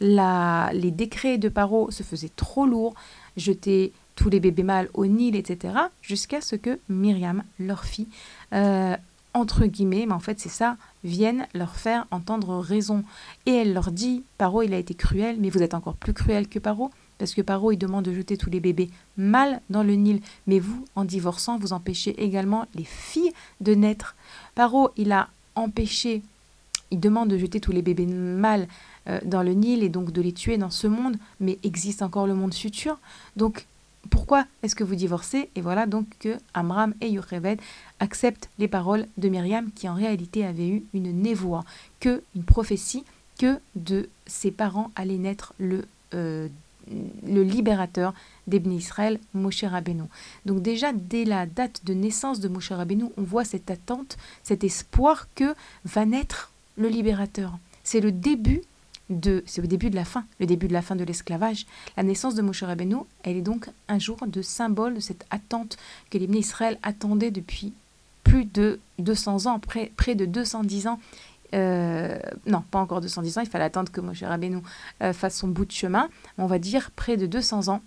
les 0.00 0.90
décrets 0.90 1.38
de 1.38 1.48
Paro 1.48 1.90
se 1.90 2.02
faisaient 2.02 2.32
trop 2.34 2.66
lourds, 2.66 2.94
jetaient 3.36 3.92
tous 4.16 4.28
les 4.28 4.40
bébés 4.40 4.62
mâles 4.62 4.88
au 4.94 5.06
Nil, 5.06 5.36
etc., 5.36 5.74
jusqu'à 6.02 6.40
ce 6.40 6.56
que 6.56 6.78
Myriam, 6.88 7.42
leur 7.58 7.84
fille, 7.84 8.08
euh, 8.52 8.96
entre 9.32 9.66
guillemets, 9.66 10.06
mais 10.06 10.14
en 10.14 10.20
fait 10.20 10.38
c'est 10.38 10.48
ça, 10.48 10.76
viennent 11.04 11.46
leur 11.54 11.76
faire 11.76 12.06
entendre 12.10 12.58
raison. 12.58 13.04
Et 13.46 13.52
elle 13.52 13.72
leur 13.72 13.92
dit, 13.92 14.24
Paro 14.38 14.62
il 14.62 14.74
a 14.74 14.78
été 14.78 14.94
cruel, 14.94 15.36
mais 15.38 15.50
vous 15.50 15.62
êtes 15.62 15.74
encore 15.74 15.96
plus 15.96 16.14
cruel 16.14 16.48
que 16.48 16.58
Paro, 16.58 16.90
parce 17.18 17.34
que 17.34 17.42
Paro 17.42 17.70
il 17.70 17.76
demande 17.76 18.04
de 18.04 18.12
jeter 18.12 18.36
tous 18.36 18.50
les 18.50 18.60
bébés 18.60 18.90
mâles 19.16 19.60
dans 19.70 19.82
le 19.82 19.94
Nil, 19.94 20.20
mais 20.46 20.58
vous, 20.58 20.84
en 20.96 21.04
divorçant, 21.04 21.58
vous 21.58 21.72
empêchez 21.72 22.22
également 22.22 22.66
les 22.74 22.84
filles 22.84 23.32
de 23.60 23.74
naître. 23.74 24.16
Paro 24.54 24.90
il 24.96 25.12
a 25.12 25.28
empêché, 25.54 26.22
il 26.90 26.98
demande 26.98 27.28
de 27.28 27.38
jeter 27.38 27.60
tous 27.60 27.72
les 27.72 27.82
bébés 27.82 28.06
mâles 28.06 28.66
euh, 29.06 29.20
dans 29.24 29.42
le 29.42 29.52
Nil 29.52 29.82
et 29.82 29.88
donc 29.88 30.10
de 30.10 30.22
les 30.22 30.32
tuer 30.32 30.58
dans 30.58 30.70
ce 30.70 30.86
monde, 30.86 31.16
mais 31.38 31.58
existe 31.62 32.02
encore 32.02 32.26
le 32.26 32.34
monde 32.34 32.54
futur. 32.54 32.98
Donc 33.36 33.66
pourquoi 34.10 34.46
est-ce 34.62 34.74
que 34.74 34.84
vous 34.84 34.94
divorcez? 34.94 35.50
Et 35.54 35.60
voilà 35.60 35.86
donc 35.86 36.06
que 36.18 36.36
Amram 36.52 36.94
et 37.00 37.08
Yocheved 37.08 37.60
acceptent 38.04 38.48
les 38.58 38.68
paroles 38.68 39.06
de 39.18 39.28
Myriam 39.28 39.70
qui 39.74 39.88
en 39.88 39.94
réalité 39.94 40.44
avait 40.44 40.68
eu 40.68 40.84
une 40.94 41.10
névoie, 41.22 41.64
que 41.98 42.22
une 42.36 42.44
prophétie 42.44 43.04
que 43.38 43.58
de 43.74 44.08
ses 44.26 44.52
parents 44.52 44.92
allait 44.94 45.18
naître 45.18 45.54
le, 45.58 45.84
euh, 46.14 46.48
libérateur 46.86 48.14
d'Ebn 48.46 48.70
Israël, 48.72 49.18
Moshe 49.32 49.64
Rabbeinu. 49.64 50.04
Donc 50.44 50.62
déjà, 50.62 50.92
dès 50.92 51.24
la 51.24 51.46
date 51.46 51.80
de 51.84 51.94
naissance 51.94 52.40
de 52.40 52.48
Moshe 52.48 52.70
Rabbeinu, 52.70 53.06
on 53.16 53.22
voit 53.22 53.44
cette 53.44 53.70
attente, 53.70 54.16
cet 54.42 54.62
espoir 54.62 55.26
que 55.34 55.54
va 55.84 56.04
naître 56.04 56.52
le 56.76 56.88
libérateur. 56.88 57.58
C'est 57.82 58.00
le 58.00 58.12
début 58.12 58.62
c'est 59.46 59.60
le 59.60 59.68
début 59.68 59.90
de 59.90 59.96
la 59.96 60.04
fin, 60.04 60.24
le 60.40 60.46
début 60.46 60.66
de 60.66 60.72
la 60.72 60.80
fin 60.80 60.96
de 60.96 61.04
l'esclavage. 61.04 61.66
La 61.96 62.02
naissance 62.02 62.34
de 62.34 62.42
Moshe 62.42 62.62
Rabbeinu, 62.62 62.96
elle 63.22 63.36
est 63.36 63.42
donc 63.42 63.68
un 63.88 63.98
jour 63.98 64.16
de 64.26 64.40
symbole 64.40 64.94
de 64.94 65.00
cette 65.00 65.26
attente 65.30 65.76
que 66.10 66.16
les 66.16 66.38
Israël 66.38 66.78
attendaient 66.82 67.30
depuis 67.30 67.74
plus 68.34 68.46
de 68.46 68.80
200 68.98 69.46
ans, 69.46 69.60
près, 69.60 69.92
près 69.96 70.16
de 70.16 70.24
210 70.24 70.88
ans. 70.88 70.98
Euh, 71.54 72.18
non, 72.46 72.62
pas 72.68 72.80
encore 72.80 73.00
210 73.00 73.38
ans, 73.38 73.40
il 73.42 73.48
fallait 73.48 73.64
attendre 73.64 73.92
que 73.92 74.00
Moshe 74.00 74.24
Rabbeinu 74.24 74.58
fasse 75.12 75.36
son 75.36 75.46
bout 75.46 75.64
de 75.64 75.70
chemin. 75.72 76.08
On 76.36 76.46
va 76.46 76.58
dire 76.58 76.90
près 76.90 77.16
de 77.16 77.26
200 77.26 77.68
ans 77.68 77.80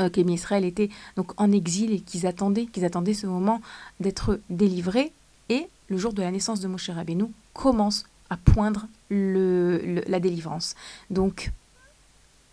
euh, 0.00 0.08
que 0.08 0.22
les 0.22 0.32
Israël 0.32 0.64
étaient 0.64 0.88
donc 1.16 1.38
en 1.38 1.52
exil 1.52 1.92
et 1.92 2.00
qu'ils 2.00 2.26
attendaient, 2.26 2.64
qu'ils 2.64 2.86
attendaient 2.86 3.12
ce 3.12 3.26
moment 3.26 3.60
d'être 4.00 4.40
délivrés. 4.48 5.12
Et 5.50 5.68
le 5.88 5.98
jour 5.98 6.14
de 6.14 6.22
la 6.22 6.30
naissance 6.30 6.60
de 6.60 6.68
Moshe 6.68 6.88
Rabbeinu 6.88 7.26
commence 7.52 8.04
à 8.30 8.38
poindre 8.38 8.86
le, 9.10 10.02
la 10.06 10.18
délivrance. 10.18 10.76
Donc, 11.10 11.52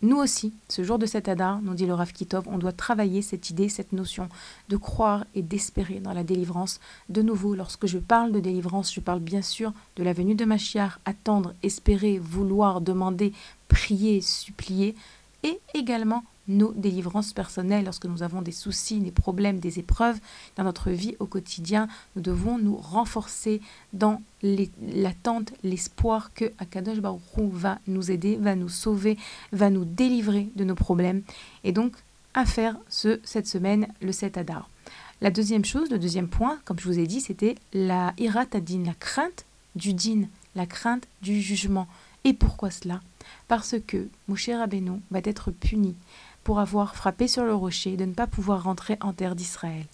nous 0.02 0.16
aussi, 0.16 0.54
ce 0.68 0.82
jour 0.82 0.98
de 0.98 1.04
cet 1.04 1.28
Adar, 1.28 1.60
nous 1.60 1.74
dit 1.74 1.84
le 1.84 1.92
Rav 1.92 2.12
Kitov, 2.12 2.44
on 2.48 2.56
doit 2.56 2.72
travailler 2.72 3.20
cette 3.20 3.50
idée, 3.50 3.68
cette 3.68 3.92
notion 3.92 4.30
de 4.70 4.78
croire 4.78 5.26
et 5.34 5.42
d'espérer 5.42 6.00
dans 6.00 6.14
la 6.14 6.24
délivrance. 6.24 6.80
De 7.10 7.20
nouveau, 7.20 7.54
lorsque 7.54 7.86
je 7.86 7.98
parle 7.98 8.32
de 8.32 8.40
délivrance, 8.40 8.94
je 8.94 9.00
parle 9.00 9.20
bien 9.20 9.42
sûr 9.42 9.74
de 9.96 10.02
la 10.02 10.14
venue 10.14 10.34
de 10.34 10.46
Machiar, 10.46 11.00
attendre, 11.04 11.52
espérer, 11.62 12.18
vouloir, 12.18 12.80
demander, 12.80 13.34
prier, 13.68 14.22
supplier, 14.22 14.94
et 15.42 15.60
également 15.74 16.24
nos 16.48 16.72
délivrances 16.72 17.32
personnelles, 17.32 17.84
lorsque 17.84 18.06
nous 18.06 18.22
avons 18.22 18.42
des 18.42 18.52
soucis, 18.52 19.00
des 19.00 19.10
problèmes, 19.10 19.60
des 19.60 19.78
épreuves 19.78 20.18
dans 20.56 20.64
notre 20.64 20.90
vie 20.90 21.16
au 21.20 21.26
quotidien, 21.26 21.88
nous 22.16 22.22
devons 22.22 22.58
nous 22.58 22.76
renforcer 22.76 23.60
dans 23.92 24.20
l'attente, 24.42 25.52
l'espoir 25.62 26.32
que 26.34 26.52
Akadosh 26.58 26.98
Baruch 26.98 27.20
va 27.52 27.78
nous 27.86 28.10
aider, 28.10 28.36
va 28.36 28.56
nous 28.56 28.68
sauver, 28.68 29.16
va 29.52 29.70
nous 29.70 29.84
délivrer 29.84 30.48
de 30.56 30.64
nos 30.64 30.74
problèmes. 30.74 31.22
Et 31.64 31.72
donc, 31.72 31.94
à 32.34 32.44
faire 32.46 32.76
ce, 32.88 33.20
cette 33.24 33.46
semaine, 33.46 33.88
le 34.00 34.12
7 34.12 34.38
Adar. 34.38 34.68
La 35.20 35.30
deuxième 35.30 35.64
chose, 35.64 35.90
le 35.90 35.98
deuxième 35.98 36.28
point, 36.28 36.58
comme 36.64 36.78
je 36.78 36.86
vous 36.86 36.98
ai 36.98 37.06
dit, 37.06 37.20
c'était 37.20 37.56
la 37.74 38.14
iratadine, 38.18 38.86
la 38.86 38.94
crainte 38.94 39.44
du 39.76 39.92
din, 39.92 40.22
la 40.54 40.66
crainte 40.66 41.06
du 41.22 41.40
jugement. 41.40 41.86
Et 42.24 42.32
pourquoi 42.32 42.70
cela? 42.70 43.00
Parce 43.48 43.76
que 43.86 44.08
Moshe 44.28 44.48
Rabbeinu 44.48 45.00
va 45.10 45.20
être 45.24 45.50
puni 45.50 45.94
pour 46.44 46.60
avoir 46.60 46.94
frappé 46.94 47.28
sur 47.28 47.44
le 47.44 47.54
rocher, 47.54 47.96
de 47.96 48.04
ne 48.04 48.12
pas 48.12 48.26
pouvoir 48.26 48.62
rentrer 48.62 48.96
en 49.00 49.12
terre 49.12 49.34
d'Israël. 49.34 49.84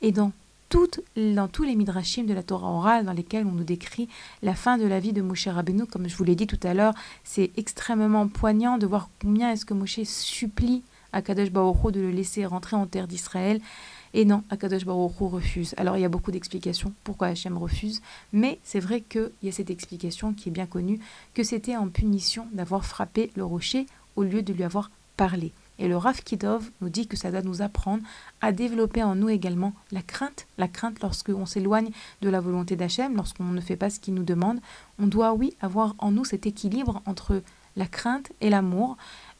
Et 0.00 0.12
dans, 0.12 0.32
toutes, 0.68 1.00
dans 1.16 1.48
tous 1.48 1.62
les 1.62 1.76
midrashim 1.76 2.24
de 2.24 2.34
la 2.34 2.42
Torah 2.42 2.70
orale 2.70 3.04
dans 3.04 3.12
lesquels 3.12 3.46
on 3.46 3.52
nous 3.52 3.64
décrit 3.64 4.08
la 4.42 4.54
fin 4.54 4.78
de 4.78 4.86
la 4.86 5.00
vie 5.00 5.12
de 5.12 5.22
Moshe 5.22 5.46
Rabbeinu, 5.46 5.86
comme 5.86 6.08
je 6.08 6.16
vous 6.16 6.24
l'ai 6.24 6.34
dit 6.34 6.46
tout 6.46 6.60
à 6.62 6.74
l'heure, 6.74 6.94
c'est 7.24 7.50
extrêmement 7.56 8.28
poignant 8.28 8.78
de 8.78 8.86
voir 8.86 9.08
combien 9.20 9.52
est-ce 9.52 9.64
que 9.64 9.74
Moshe 9.74 10.02
supplie 10.04 10.82
Akadosh 11.12 11.50
Baruch 11.50 11.92
de 11.92 12.00
le 12.00 12.10
laisser 12.10 12.46
rentrer 12.46 12.76
en 12.76 12.86
terre 12.86 13.06
d'Israël. 13.06 13.60
Et 14.14 14.24
non, 14.24 14.42
Akadosh 14.50 14.84
Baruch 14.84 15.12
refuse. 15.20 15.74
Alors 15.76 15.96
il 15.96 16.00
y 16.00 16.04
a 16.04 16.08
beaucoup 16.08 16.30
d'explications 16.30 16.92
pourquoi 17.04 17.28
Hachem 17.28 17.56
refuse, 17.56 18.02
mais 18.32 18.58
c'est 18.64 18.80
vrai 18.80 19.00
qu'il 19.00 19.30
y 19.42 19.48
a 19.48 19.52
cette 19.52 19.70
explication 19.70 20.32
qui 20.32 20.48
est 20.48 20.52
bien 20.52 20.66
connue, 20.66 21.00
que 21.34 21.42
c'était 21.42 21.76
en 21.76 21.88
punition 21.88 22.46
d'avoir 22.52 22.84
frappé 22.84 23.30
le 23.36 23.44
rocher 23.44 23.86
au 24.16 24.22
lieu 24.22 24.42
de 24.42 24.52
lui 24.52 24.64
avoir 24.64 24.90
parlé. 25.16 25.52
Et 25.82 25.88
le 25.88 25.96
Rav 25.96 26.22
Kidov 26.22 26.70
nous 26.80 26.88
dit 26.90 27.08
que 27.08 27.16
ça 27.16 27.32
doit 27.32 27.42
nous 27.42 27.60
apprendre 27.60 28.04
à 28.40 28.52
développer 28.52 29.02
en 29.02 29.16
nous 29.16 29.28
également 29.28 29.72
la 29.90 30.00
crainte, 30.00 30.46
la 30.56 30.68
crainte 30.68 31.02
lorsqu'on 31.02 31.44
s'éloigne 31.44 31.90
de 32.20 32.28
la 32.28 32.38
volonté 32.38 32.76
d'Hachem, 32.76 33.16
lorsqu'on 33.16 33.42
ne 33.42 33.60
fait 33.60 33.74
pas 33.74 33.90
ce 33.90 33.98
qu'il 33.98 34.14
nous 34.14 34.22
demande. 34.22 34.60
On 35.00 35.08
doit, 35.08 35.34
oui, 35.34 35.56
avoir 35.60 35.96
en 35.98 36.12
nous 36.12 36.24
cet 36.24 36.46
équilibre 36.46 37.02
entre 37.04 37.42
la 37.74 37.86
crainte 37.86 38.30
et 38.40 38.48
l'amour. 38.48 38.96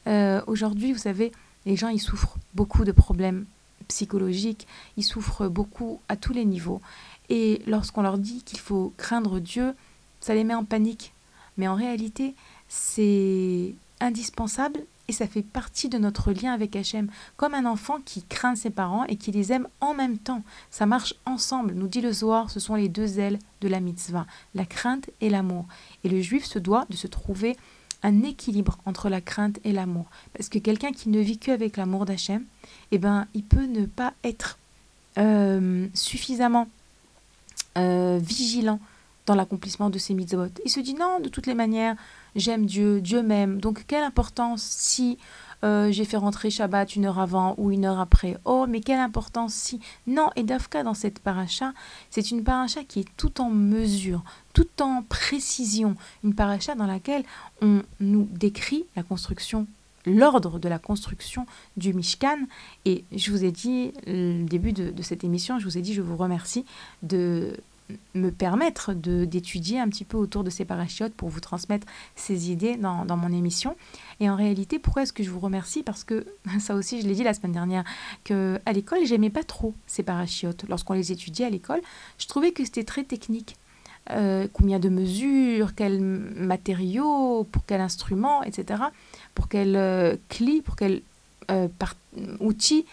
Euh, 0.09 0.43
aujourd'hui, 0.49 0.93
vous 0.93 0.99
savez, 0.99 1.31
les 1.65 1.77
gens, 1.77 1.91
ils 1.91 2.01
souffrent 2.01 2.39
beaucoup 2.55 2.85
de 2.85 2.91
problèmes 2.91 3.47
psychologiques, 3.87 4.67
ils 4.97 5.05
souffrent 5.05 5.47
beaucoup 5.47 6.01
à 6.09 6.17
tous 6.17 6.33
les 6.33 6.45
niveaux. 6.45 6.81
Et 7.29 7.63
lorsqu'on 7.69 8.03
leur 8.03 8.19
dit 8.19 8.43
qu'il 8.43 8.59
faut 8.59 8.93
craindre 8.97 9.39
Dieu, 9.39 9.75
ça 10.21 10.35
les 10.35 10.43
met 10.43 10.55
en 10.55 10.65
panique. 10.65 11.13
Mais 11.57 11.69
en 11.69 11.77
réalité, 11.77 12.35
c'est 12.69 13.77
indispensable 14.01 14.81
et 15.09 15.13
ça 15.13 15.27
fait 15.27 15.43
partie 15.43 15.89
de 15.89 15.99
notre 15.99 16.33
lien 16.33 16.53
avec 16.53 16.77
Hachem, 16.77 17.11
comme 17.37 17.55
un 17.55 17.67
enfant 17.67 17.99
qui 18.05 18.23
craint 18.23 18.55
ses 18.55 18.71
parents 18.71 19.05
et 19.05 19.17
qui 19.17 19.33
les 19.33 19.53
aime 19.53 19.69
en 19.81 19.95
même 19.95 20.19
temps. 20.19 20.43
Ça 20.71 20.87
marche 20.87 21.15
ensemble, 21.27 21.75
nous 21.75 21.89
dit 21.89 22.01
le 22.01 22.13
Zohar, 22.13 22.51
ce 22.51 22.61
sont 22.61 22.75
les 22.77 22.89
deux 22.89 23.19
ailes 23.19 23.39
de 23.61 23.69
la 23.69 23.81
mitzvah, 23.81 24.27
la 24.55 24.65
crainte 24.65 25.11
et 25.21 25.29
l'amour. 25.29 25.67
Et 26.05 26.09
le 26.09 26.21
juif 26.21 26.45
se 26.45 26.59
doit 26.59 26.87
de 26.89 26.97
se 26.97 27.07
trouver 27.07 27.57
un 28.03 28.23
équilibre 28.23 28.79
entre 28.85 29.09
la 29.09 29.21
crainte 29.21 29.59
et 29.65 29.73
l'amour. 29.73 30.07
Parce 30.35 30.49
que 30.49 30.59
quelqu'un 30.59 30.93
qui 30.93 31.09
ne 31.09 31.21
vit 31.21 31.39
qu'avec 31.39 31.77
l'amour 31.77 32.05
d'Hachem, 32.05 32.45
eh 32.91 32.99
ben, 32.99 33.27
il 33.35 33.45
peut 33.45 33.67
ne 33.67 33.87
pas 33.87 34.13
être 34.25 34.59
euh, 35.19 35.87
suffisamment 35.95 36.69
euh, 37.79 38.19
vigilant 38.23 38.81
dans 39.27 39.35
l'accomplissement 39.35 39.91
de 39.91 39.99
ses 39.99 40.15
mitzvot. 40.15 40.49
Il 40.65 40.71
se 40.71 40.81
dit 40.81 40.95
non, 40.95 41.21
de 41.21 41.29
toutes 41.29 41.47
les 41.47 41.55
manières, 41.55 41.97
j'aime 42.37 42.67
Dieu, 42.67 43.01
Dieu 43.01 43.23
m'aime. 43.23 43.61
Donc 43.61 43.85
quelle 43.87 44.03
importance 44.05 44.63
si 44.63 45.19
euh, 45.65 45.93
j'ai 45.93 46.05
fait 46.05 46.17
rentrer 46.17 46.51
Shabbat 46.51 46.97
une 46.97 47.07
heure 47.07 47.19
avant 47.19 47.55
ou 47.59 47.71
une 47.71 47.85
heure 47.85 48.01
après? 48.01 48.37
Oh, 48.45 48.67
mais 48.69 48.81
quelle 48.81 48.99
importance 48.99 49.55
si 49.55 49.81
Non, 50.07 50.31
et 50.37 50.43
Dafka 50.43 50.83
dans 50.83 50.95
cette 50.95 51.21
paracha, 51.21 51.73
c'est 52.11 52.31
une 52.31 52.43
paracha 52.43 52.85
qui 52.85 53.01
est 53.01 53.09
tout 53.17 53.41
en 53.41 53.51
mesure, 53.51 54.23
tout 54.55 54.83
en 54.83 55.03
précision, 55.03 55.97
une 56.25 56.35
paracha 56.35 56.75
dans 56.75 56.87
laquelle 56.87 57.25
on 57.61 57.83
nous 58.01 58.29
décrit 58.33 58.85
la 58.97 59.03
construction 59.03 59.67
l'ordre 60.05 60.59
de 60.59 60.69
la 60.69 60.81
construction 60.81 61.47
du 61.77 61.95
Mishkan. 61.95 62.39
Et 62.85 63.05
je 63.13 63.31
vous 63.31 63.45
ai 63.45 63.53
dit, 63.53 63.93
le 64.07 64.45
début 64.45 64.73
de, 64.73 64.91
de, 64.91 65.03
cette 65.03 65.23
émission, 65.23 65.61
je 65.61 65.65
vous 65.65 65.79
ai 65.79 65.81
dit, 65.81 65.95
je 65.95 66.03
vous 66.03 66.17
remercie 66.17 66.65
de 67.05 67.57
me 68.15 68.31
permettre 68.31 68.93
d'étudier 68.95 69.81
un 69.81 69.89
petit 69.89 70.05
peu 70.05 70.17
autour 70.17 70.45
de 70.45 70.51
ces 70.51 70.65
parachutes 70.65 71.15
pour 71.15 71.29
vous 71.29 71.41
transmettre 71.41 71.87
ces 72.17 72.51
idées 72.51 72.77
dans, 72.77 73.05
dans 73.05 73.17
mon 73.17 73.33
émission. 73.33 73.77
Et 74.21 74.29
en 74.29 74.37
réalité, 74.37 74.79
pourquoi 74.79 75.03
est-ce 75.03 75.13
que 75.13 75.23
je 75.23 75.31
vous 75.31 75.41
remercie? 75.41 75.83
Parce 75.83 76.05
que 76.05 76.27
ça 76.61 76.75
aussi, 76.75 77.01
je 77.01 77.07
l'ai 77.07 77.15
dit 77.15 77.25
la 77.25 77.35
semaine 77.35 77.53
dernière, 77.53 77.85
que 78.25 78.61
à 78.67 78.73
l'école, 78.73 79.05
j'aimais 79.05 79.31
pas 79.31 79.45
trop 79.45 79.75
ces 79.87 80.03
parachutes. 80.03 80.65
Lorsqu'on 80.69 80.95
les 80.95 81.13
étudiait 81.13 81.47
à 81.47 81.51
l'école, 81.51 81.81
je 82.19 82.27
trouvais 82.27 82.53
que 82.53 82.65
c'était 82.65 82.85
très 82.85 83.05
technique. 83.05 83.57
Euh, 84.11 84.49
combien 84.53 84.81
de 84.81 84.89
mesures, 84.89 85.75
quels 85.77 86.01
matériaux, 86.01 87.45
pour 87.45 87.65
quel 87.65 87.81
instrument, 87.81 88.43
etc. 88.43 88.83
Pour 89.35 89.49
quel 89.49 89.77
euh, 89.77 90.17
cli, 90.29 90.61
pour 90.61 90.75
quel 90.75 91.03
euh, 91.51 91.69
outil 92.41 92.85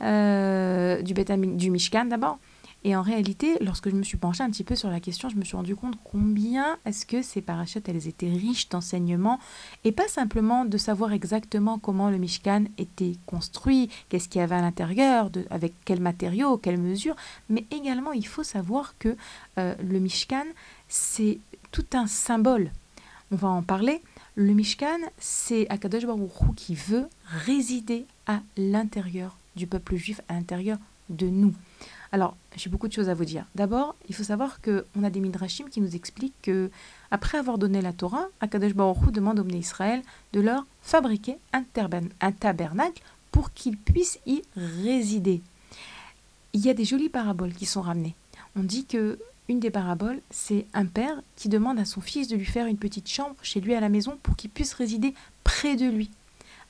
du, 0.00 1.14
du 1.56 1.70
Mishkan 1.70 2.04
d'abord. 2.04 2.38
Et 2.86 2.94
en 2.94 3.00
réalité, 3.00 3.56
lorsque 3.62 3.88
je 3.88 3.94
me 3.94 4.02
suis 4.02 4.18
penchée 4.18 4.42
un 4.42 4.50
petit 4.50 4.62
peu 4.62 4.76
sur 4.76 4.90
la 4.90 5.00
question, 5.00 5.30
je 5.30 5.36
me 5.36 5.44
suis 5.44 5.56
rendu 5.56 5.74
compte 5.74 5.96
combien 6.04 6.76
est-ce 6.84 7.06
que 7.06 7.22
ces 7.22 7.40
parachutes, 7.40 7.88
elles 7.88 8.08
étaient 8.08 8.28
riches 8.28 8.68
d'enseignements, 8.68 9.40
et 9.84 9.92
pas 9.92 10.06
simplement 10.06 10.66
de 10.66 10.76
savoir 10.76 11.14
exactement 11.14 11.78
comment 11.78 12.10
le 12.10 12.18
Mishkan 12.18 12.64
était 12.76 13.14
construit, 13.24 13.88
qu'est-ce 14.10 14.28
qu'il 14.28 14.40
y 14.40 14.44
avait 14.44 14.56
à 14.56 14.60
l'intérieur, 14.60 15.30
avec 15.48 15.72
quels 15.86 16.00
matériaux, 16.00 16.58
quelles 16.58 16.78
mesures, 16.78 17.16
mais 17.48 17.64
également 17.70 18.12
il 18.12 18.26
faut 18.26 18.44
savoir 18.44 18.94
que 18.98 19.16
euh, 19.58 19.74
le 19.82 19.98
Mishkan, 19.98 20.44
c'est 20.86 21.38
tout 21.72 21.86
un 21.94 22.06
symbole. 22.06 22.70
On 23.30 23.36
va 23.36 23.48
en 23.48 23.62
parler. 23.62 24.02
Le 24.36 24.52
Mishkan, 24.52 24.98
c'est 25.18 25.66
Akadosh 25.70 26.04
Baruch 26.04 26.30
qui 26.54 26.74
veut 26.74 27.08
résider 27.26 28.04
à 28.26 28.40
l'intérieur 28.58 29.38
du 29.56 29.66
peuple 29.66 29.96
juif, 29.96 30.20
à 30.28 30.34
l'intérieur 30.34 30.78
de 31.08 31.26
nous. 31.26 31.54
Alors, 32.14 32.36
j'ai 32.54 32.70
beaucoup 32.70 32.86
de 32.86 32.92
choses 32.92 33.08
à 33.08 33.14
vous 33.14 33.24
dire. 33.24 33.44
D'abord, 33.56 33.96
il 34.08 34.14
faut 34.14 34.22
savoir 34.22 34.60
qu'on 34.60 35.02
a 35.02 35.10
des 35.10 35.18
midrashim 35.18 35.64
qui 35.68 35.80
nous 35.80 35.96
expliquent 35.96 36.40
que, 36.42 36.70
après 37.10 37.38
avoir 37.38 37.58
donné 37.58 37.82
la 37.82 37.92
Torah, 37.92 38.28
Akadosh 38.40 38.72
Baruch 38.72 38.98
Hu 39.02 39.10
demande 39.10 39.40
aux 39.40 39.48
Israël 39.48 40.00
de 40.32 40.40
leur 40.40 40.64
fabriquer 40.80 41.38
un, 41.52 41.64
un 42.20 42.30
tabernacle 42.30 43.02
pour 43.32 43.52
qu'ils 43.52 43.76
puissent 43.76 44.20
y 44.26 44.42
résider. 44.56 45.42
Il 46.52 46.60
y 46.60 46.70
a 46.70 46.74
des 46.74 46.84
jolies 46.84 47.08
paraboles 47.08 47.52
qui 47.52 47.66
sont 47.66 47.82
ramenées. 47.82 48.14
On 48.54 48.62
dit 48.62 48.84
que 48.84 49.18
une 49.48 49.58
des 49.58 49.70
paraboles, 49.70 50.20
c'est 50.30 50.66
un 50.72 50.86
père 50.86 51.20
qui 51.34 51.48
demande 51.48 51.80
à 51.80 51.84
son 51.84 52.00
fils 52.00 52.28
de 52.28 52.36
lui 52.36 52.46
faire 52.46 52.68
une 52.68 52.78
petite 52.78 53.08
chambre 53.08 53.34
chez 53.42 53.60
lui 53.60 53.74
à 53.74 53.80
la 53.80 53.88
maison 53.88 54.20
pour 54.22 54.36
qu'il 54.36 54.50
puisse 54.50 54.74
résider 54.74 55.14
près 55.42 55.74
de 55.74 55.86
lui. 55.86 56.10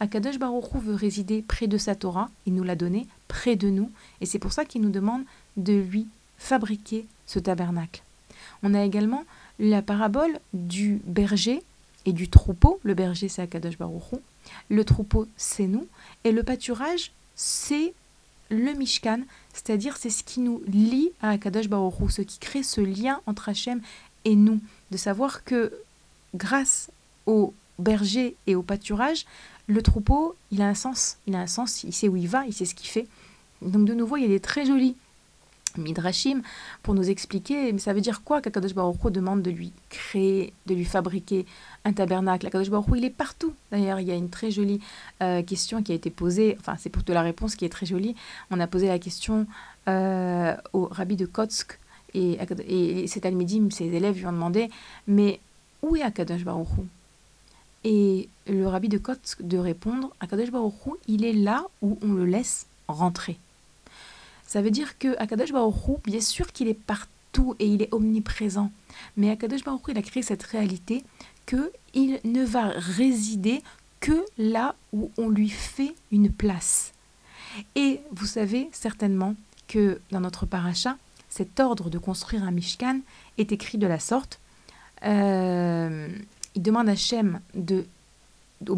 Akadosh 0.01 0.39
Baruch 0.39 0.75
Hu 0.75 0.81
veut 0.81 0.95
résider 0.95 1.43
près 1.43 1.67
de 1.67 1.79
sa 1.79 1.95
Torah, 1.95 2.29
il 2.47 2.55
nous 2.55 2.65
l'a 2.65 2.77
donné 2.77 3.07
près 3.29 3.57
de 3.57 3.71
nous, 3.71 3.91
et 4.21 4.27
c'est 4.27 4.39
pour 4.39 4.53
ça 4.53 4.65
qu'il 4.65 4.83
nous 4.83 4.91
demande 4.91 5.23
de 5.57 5.75
lui 5.75 6.07
fabriquer 6.39 7.07
ce 7.27 7.39
tabernacle. 7.39 8.03
On 8.63 8.75
a 8.75 8.85
également 8.85 9.25
la 9.59 9.83
parabole 9.83 10.39
du 10.53 11.01
berger 11.05 11.63
et 12.07 12.13
du 12.13 12.29
troupeau. 12.29 12.81
Le 12.83 12.95
berger, 12.95 13.29
c'est 13.29 13.43
Akadosh 13.43 13.79
Baruch 13.79 14.13
Hu. 14.13 14.17
Le 14.69 14.85
troupeau, 14.85 15.27
c'est 15.37 15.67
nous. 15.67 15.87
Et 16.25 16.33
le 16.33 16.43
pâturage, 16.43 17.13
c'est 17.35 17.95
le 18.51 18.73
Mishkan, 18.73 19.21
c'est-à-dire 19.53 19.97
c'est 19.97 20.11
ce 20.11 20.23
qui 20.23 20.41
nous 20.41 20.63
lie 20.67 21.11
à 21.23 21.31
Akadosh 21.31 21.69
Baruch 21.69 22.01
Hu, 22.01 22.11
ce 22.11 22.23
qui 22.23 22.39
crée 22.39 22.63
ce 22.63 22.81
lien 22.81 23.21
entre 23.27 23.49
Hachem 23.49 23.81
et 24.25 24.37
nous. 24.37 24.61
De 24.91 24.97
savoir 24.97 25.45
que 25.45 25.73
grâce 26.35 26.91
au 27.27 27.55
berger 27.79 28.37
et 28.47 28.55
au 28.55 28.63
pâturage, 28.63 29.25
le 29.67 29.83
troupeau, 29.83 30.35
il 30.51 30.63
a 30.63 30.69
un 30.69 30.75
sens, 30.75 31.17
il 31.27 31.35
a 31.35 31.41
un 31.41 31.47
sens, 31.47 31.85
il 31.85 31.93
sait 31.93 32.09
où 32.09 32.17
il 32.17 32.29
va, 32.29 32.45
il 32.47 32.53
sait 32.53 32.65
ce 32.65 32.75
qu'il 32.75 32.89
fait. 32.89 33.07
Donc 33.63 33.87
de 33.87 33.95
nouveau, 33.95 34.17
il 34.17 34.23
y 34.23 34.27
a 34.27 34.29
des 34.29 34.41
très 34.41 34.67
jolis 34.67 34.97
midrashim 35.77 36.43
pour 36.83 36.95
nous 36.95 37.11
expliquer, 37.11 37.73
mais 37.73 37.79
ça 37.79 37.93
veut 37.93 38.01
dire 38.01 38.23
quoi 38.23 38.41
qu'Akadosh 38.41 38.75
Baruch 38.75 39.11
demande 39.11 39.43
de 39.43 39.51
lui 39.51 39.73
créer, 39.89 40.53
de 40.67 40.75
lui 40.75 40.85
fabriquer 40.85 41.47
un 41.85 41.93
tabernacle? 41.93 42.47
Akadosh 42.47 42.71
Baruch 42.71 42.87
il 42.97 43.05
est 43.05 43.11
partout. 43.11 43.53
D'ailleurs, 43.73 43.99
il 43.99 44.07
y 44.07 44.13
a 44.13 44.15
une 44.15 44.31
très 44.31 44.51
jolie 44.51 44.81
euh, 45.23 45.43
question 45.43 45.83
qui 45.83 45.93
a 45.93 45.95
été 45.95 46.11
posée, 46.11 46.57
enfin 46.61 46.77
c'est 46.79 46.91
pour 46.91 47.03
te 47.03 47.11
la 47.13 47.23
réponse 47.23 47.57
qui 47.57 47.65
est 47.65 47.71
très 47.71 47.87
jolie. 47.87 48.15
On 48.51 48.61
a 48.61 48.67
posé 48.67 48.87
la 48.87 48.99
question 48.99 49.47
euh, 49.89 50.55
au 50.73 50.87
rabbi 50.87 51.17
de 51.17 51.27
Kotsk, 51.27 51.79
et, 52.15 52.39
et 52.69 53.07
cet 53.09 53.27
Almidim, 53.27 53.71
ses 53.71 53.87
élèves 53.87 54.17
lui 54.17 54.27
ont 54.27 54.33
demandé, 54.33 54.71
mais 55.09 55.41
où 55.83 55.97
est 55.97 56.03
Akadosh 56.03 56.45
Baruch 56.45 56.69
Et 57.85 58.29
le 58.47 58.67
rabbi 58.67 58.89
de 58.89 58.99
Kotsk 58.99 59.43
de 59.43 59.59
répondre, 59.59 60.15
Akadosh 60.21 60.51
Baruch 60.51 60.75
Hu, 60.87 60.91
il 61.07 61.25
est 61.25 61.33
là 61.33 61.67
où 61.83 61.99
on 62.03 62.13
le 62.13 62.25
laisse 62.25 62.67
rentrer. 62.89 63.39
Ça 64.47 64.63
veut 64.63 64.71
dire 64.71 64.99
que 64.99 65.17
Akadosh 65.19 65.53
Baruch 65.53 65.75
bien 66.05 66.21
sûr 66.21 66.53
qu'il 66.53 66.69
est 66.69 66.75
partout 66.75 67.57
et 67.59 67.67
il 67.67 67.83
est 67.83 67.93
omniprésent, 67.93 68.71
mais 69.17 69.31
Akadosh 69.31 69.65
Baruch 69.65 69.83
il 69.89 69.99
a 69.99 70.03
créé 70.03 70.23
cette 70.23 70.45
réalité 70.45 71.05
qu'il 71.47 72.21
ne 72.25 72.45
va 72.45 72.69
résider 72.69 73.63
que 74.01 74.25
là 74.39 74.75
où 74.93 75.11
on 75.19 75.29
lui 75.29 75.49
fait 75.49 75.95
une 76.13 76.31
place. 76.31 76.93
Et 77.75 78.01
vous 78.13 78.27
savez 78.27 78.69
certainement 78.73 79.35
que 79.69 80.01
dans 80.11 80.21
notre 80.21 80.47
paracha, 80.47 80.97
cet 81.29 81.59
ordre 81.59 81.91
de 81.91 81.99
construire 81.99 82.45
un 82.45 82.51
Mishkan 82.51 83.01
est 83.39 83.53
écrit 83.53 83.79
de 83.79 83.87
la 83.87 83.99
sorte. 83.99 84.41
Euh, 85.05 86.09
il 86.55 86.63
demande 86.63 86.89
à 86.89 86.97
Shem 86.97 87.41
de 87.55 87.87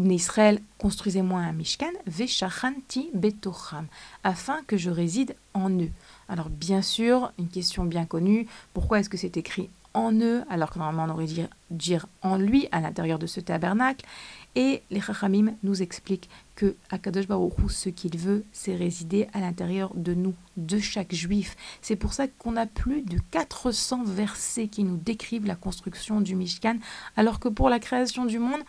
Israël, 0.09 0.61
construisez-moi 0.79 1.39
un 1.39 1.53
Mishkan, 1.53 1.91
Veshachanti 2.07 3.09
Betocham, 3.13 3.87
afin 4.23 4.61
que 4.67 4.75
je 4.75 4.89
réside 4.89 5.35
en 5.53 5.69
eux. 5.69 5.91
Alors, 6.27 6.49
bien 6.49 6.81
sûr, 6.81 7.31
une 7.39 7.47
question 7.47 7.85
bien 7.85 8.05
connue, 8.05 8.47
pourquoi 8.73 8.99
est-ce 8.99 9.09
que 9.09 9.17
c'est 9.17 9.37
écrit 9.37 9.69
en 9.93 10.11
eux, 10.13 10.43
alors 10.49 10.71
que 10.71 10.79
normalement 10.79 11.11
on 11.11 11.15
aurait 11.15 11.27
dû 11.27 11.41
dire 11.71 12.07
en 12.21 12.37
lui, 12.37 12.67
à 12.71 12.81
l'intérieur 12.81 13.17
de 13.17 13.27
ce 13.27 13.39
tabernacle? 13.39 14.05
Et 14.57 14.81
les 14.89 15.01
Chachamim 15.01 15.53
nous 15.61 15.83
expliquent 15.83 16.31
que 16.55 16.75
Akadosh 16.89 17.27
Baruch 17.27 17.53
ce 17.69 17.89
qu'il 17.89 18.17
veut, 18.17 18.43
c'est 18.51 18.75
résider 18.75 19.27
à 19.31 19.39
l'intérieur 19.39 19.93
de 19.93 20.15
nous, 20.15 20.33
de 20.57 20.79
chaque 20.79 21.13
juif. 21.13 21.55
C'est 21.83 21.95
pour 21.95 22.13
ça 22.13 22.27
qu'on 22.27 22.55
a 22.55 22.65
plus 22.65 23.03
de 23.03 23.19
400 23.29 24.05
versets 24.05 24.67
qui 24.67 24.83
nous 24.83 24.97
décrivent 24.97 25.45
la 25.45 25.53
construction 25.53 26.21
du 26.21 26.33
Mishkan, 26.33 26.77
alors 27.15 27.39
que 27.39 27.49
pour 27.49 27.69
la 27.69 27.77
création 27.77 28.25
du 28.25 28.39
monde, 28.39 28.61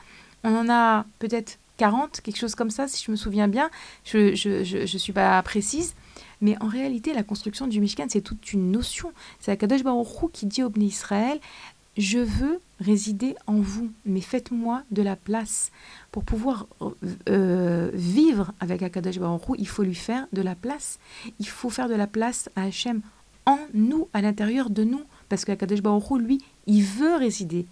on 0.44 0.54
en 0.54 0.68
a 0.68 1.06
peut-être 1.20 1.58
40, 1.78 2.20
quelque 2.20 2.36
chose 2.36 2.54
comme 2.54 2.70
ça, 2.70 2.86
si 2.86 3.02
je 3.02 3.10
me 3.10 3.16
souviens 3.16 3.48
bien. 3.48 3.70
Je 4.04 4.82
ne 4.82 4.98
suis 4.98 5.14
pas 5.14 5.42
précise. 5.42 5.94
Mais 6.42 6.62
en 6.62 6.68
réalité, 6.68 7.14
la 7.14 7.22
construction 7.22 7.66
du 7.66 7.80
Mishkan, 7.80 8.08
c'est 8.10 8.20
toute 8.20 8.52
une 8.52 8.70
notion. 8.70 9.10
C'est 9.40 9.52
Akadosh 9.52 9.84
Baruch 9.84 10.22
Hu 10.22 10.26
qui 10.34 10.44
dit 10.44 10.62
au 10.62 10.68
Bnei 10.68 10.88
Israël 10.88 11.40
Je 11.96 12.18
veux 12.18 12.60
résider 12.80 13.34
en 13.46 13.60
vous, 13.60 13.90
mais 14.04 14.20
faites-moi 14.20 14.82
de 14.90 15.02
la 15.02 15.16
place. 15.16 15.70
Pour 16.12 16.24
pouvoir 16.24 16.66
euh, 17.28 17.90
vivre 17.94 18.52
avec 18.60 18.82
Akadosh 18.82 19.18
Baruch 19.18 19.42
il 19.58 19.68
faut 19.68 19.82
lui 19.82 19.94
faire 19.94 20.26
de 20.32 20.42
la 20.42 20.54
place. 20.54 20.98
Il 21.38 21.48
faut 21.48 21.70
faire 21.70 21.88
de 21.88 21.94
la 21.94 22.06
place 22.06 22.48
à 22.56 22.62
Hachem 22.62 23.00
en 23.46 23.58
nous, 23.74 24.08
à 24.12 24.22
l'intérieur 24.22 24.70
de 24.70 24.84
nous. 24.84 25.02
Parce 25.28 25.44
qu'Akadosh 25.44 25.82
Baruch 25.82 26.20
lui, 26.20 26.40
il 26.66 26.82
veut 26.82 27.16
résider 27.16 27.66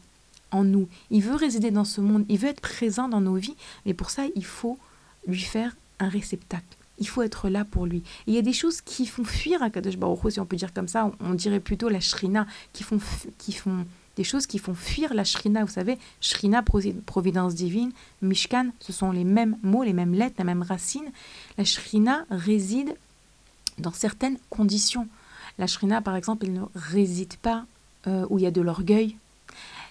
en 0.51 0.65
nous. 0.65 0.89
Il 1.11 1.23
veut 1.23 1.35
résider 1.35 1.71
dans 1.71 1.85
ce 1.85 2.01
monde, 2.01 2.25
il 2.29 2.39
veut 2.39 2.49
être 2.49 2.61
présent 2.61 3.09
dans 3.09 3.21
nos 3.21 3.35
vies, 3.35 3.57
mais 3.85 3.95
pour 3.95 4.11
ça, 4.11 4.25
il 4.35 4.45
faut 4.45 4.79
lui 5.27 5.41
faire 5.41 5.77
un 5.99 6.09
réceptacle. 6.09 6.65
Il 6.99 7.09
faut 7.09 7.23
être 7.23 7.51
là 7.51 7.65
pour 7.65 7.85
lui. 7.85 8.03
il 8.27 8.33
y 8.33 8.39
a 8.39 8.43
des 8.43 8.55
choses 8.55 8.81
qui 8.81 9.07
font 9.07 9.25
fuir 9.25 9.63
Akadosh 9.63 9.99
Baruch 9.99 10.31
si 10.31 10.41
on 10.41 10.47
peut 10.47 10.57
dire 10.57 10.73
comme 10.73 10.89
ça, 10.89 11.11
on, 11.21 11.35
dirait 11.35 11.61
plutôt 11.61 11.89
la 11.89 12.01
shrina, 12.01 12.47
qui 12.73 12.85
font, 12.85 12.99
qui 13.39 13.53
font 13.53 13.85
des 14.17 14.25
choses 14.25 14.47
qui 14.47 14.59
font 14.59 14.75
fuir 14.75 15.15
la 15.15 15.25
shrina. 15.25 15.65
Vous 15.65 15.73
savez, 15.73 15.99
shrina, 16.21 16.63
providence 16.63 17.55
divine, 17.55 17.93
mishkan, 18.23 18.71
ce 18.81 18.93
sont 18.93 19.13
les 19.13 19.25
mêmes 19.25 19.57
mots, 19.63 19.83
les 19.83 19.93
mêmes 19.93 20.15
lettres, 20.15 20.37
la 20.39 20.45
même 20.45 20.63
racine. 20.63 21.11
La 21.59 21.65
shrina 21.65 22.25
réside 22.31 22.95
dans 23.79 23.93
certaines 23.93 24.39
conditions. 24.51 25.07
La 25.59 25.67
shrina, 25.67 26.01
par 26.01 26.17
exemple, 26.17 26.47
elle 26.47 26.55
ne 26.55 26.65
réside 26.75 27.37
pas 27.37 27.67
euh, 28.07 28.27
où 28.31 28.39
il 28.39 28.43
y 28.43 28.47
a 28.47 28.51
de 28.51 28.61
l'orgueil, 28.61 29.17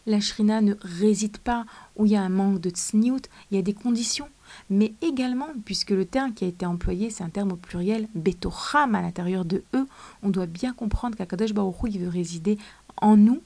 la 0.05 0.19
shrina 0.19 0.61
ne 0.61 0.75
réside 0.81 1.37
pas 1.37 1.65
où 1.95 2.05
il 2.05 2.11
y 2.11 2.15
a 2.15 2.21
un 2.21 2.29
manque 2.29 2.61
de 2.61 2.69
tsniout, 2.69 3.21
il 3.49 3.55
y 3.55 3.59
a 3.59 3.63
des 3.63 3.73
conditions. 3.73 4.29
Mais 4.69 4.93
également, 5.01 5.47
puisque 5.65 5.89
le 5.89 6.05
terme 6.05 6.33
qui 6.33 6.45
a 6.45 6.47
été 6.47 6.65
employé, 6.65 7.09
c'est 7.09 7.23
un 7.23 7.29
terme 7.29 7.53
au 7.53 7.55
pluriel, 7.55 8.07
betocham 8.13 8.93
à 8.95 9.01
l'intérieur 9.01 9.45
de 9.45 9.63
eux, 9.73 9.87
on 10.21 10.29
doit 10.29 10.45
bien 10.45 10.73
comprendre 10.73 11.17
qu'Akadosh 11.17 11.53
Baruch 11.53 11.75
Hu, 11.83 11.89
il 11.89 11.99
veut 11.99 12.09
résider 12.09 12.57
en 12.97 13.17
nous. 13.17 13.41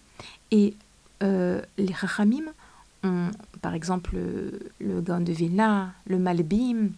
Et 0.51 0.75
euh, 1.23 1.61
les 1.77 1.93
Chachamim 1.93 2.45
ont, 3.03 3.29
par 3.61 3.73
exemple, 3.73 4.15
le, 4.79 5.01
Gaon 5.01 5.23
le 6.07 6.17
Malbim, 6.17 6.89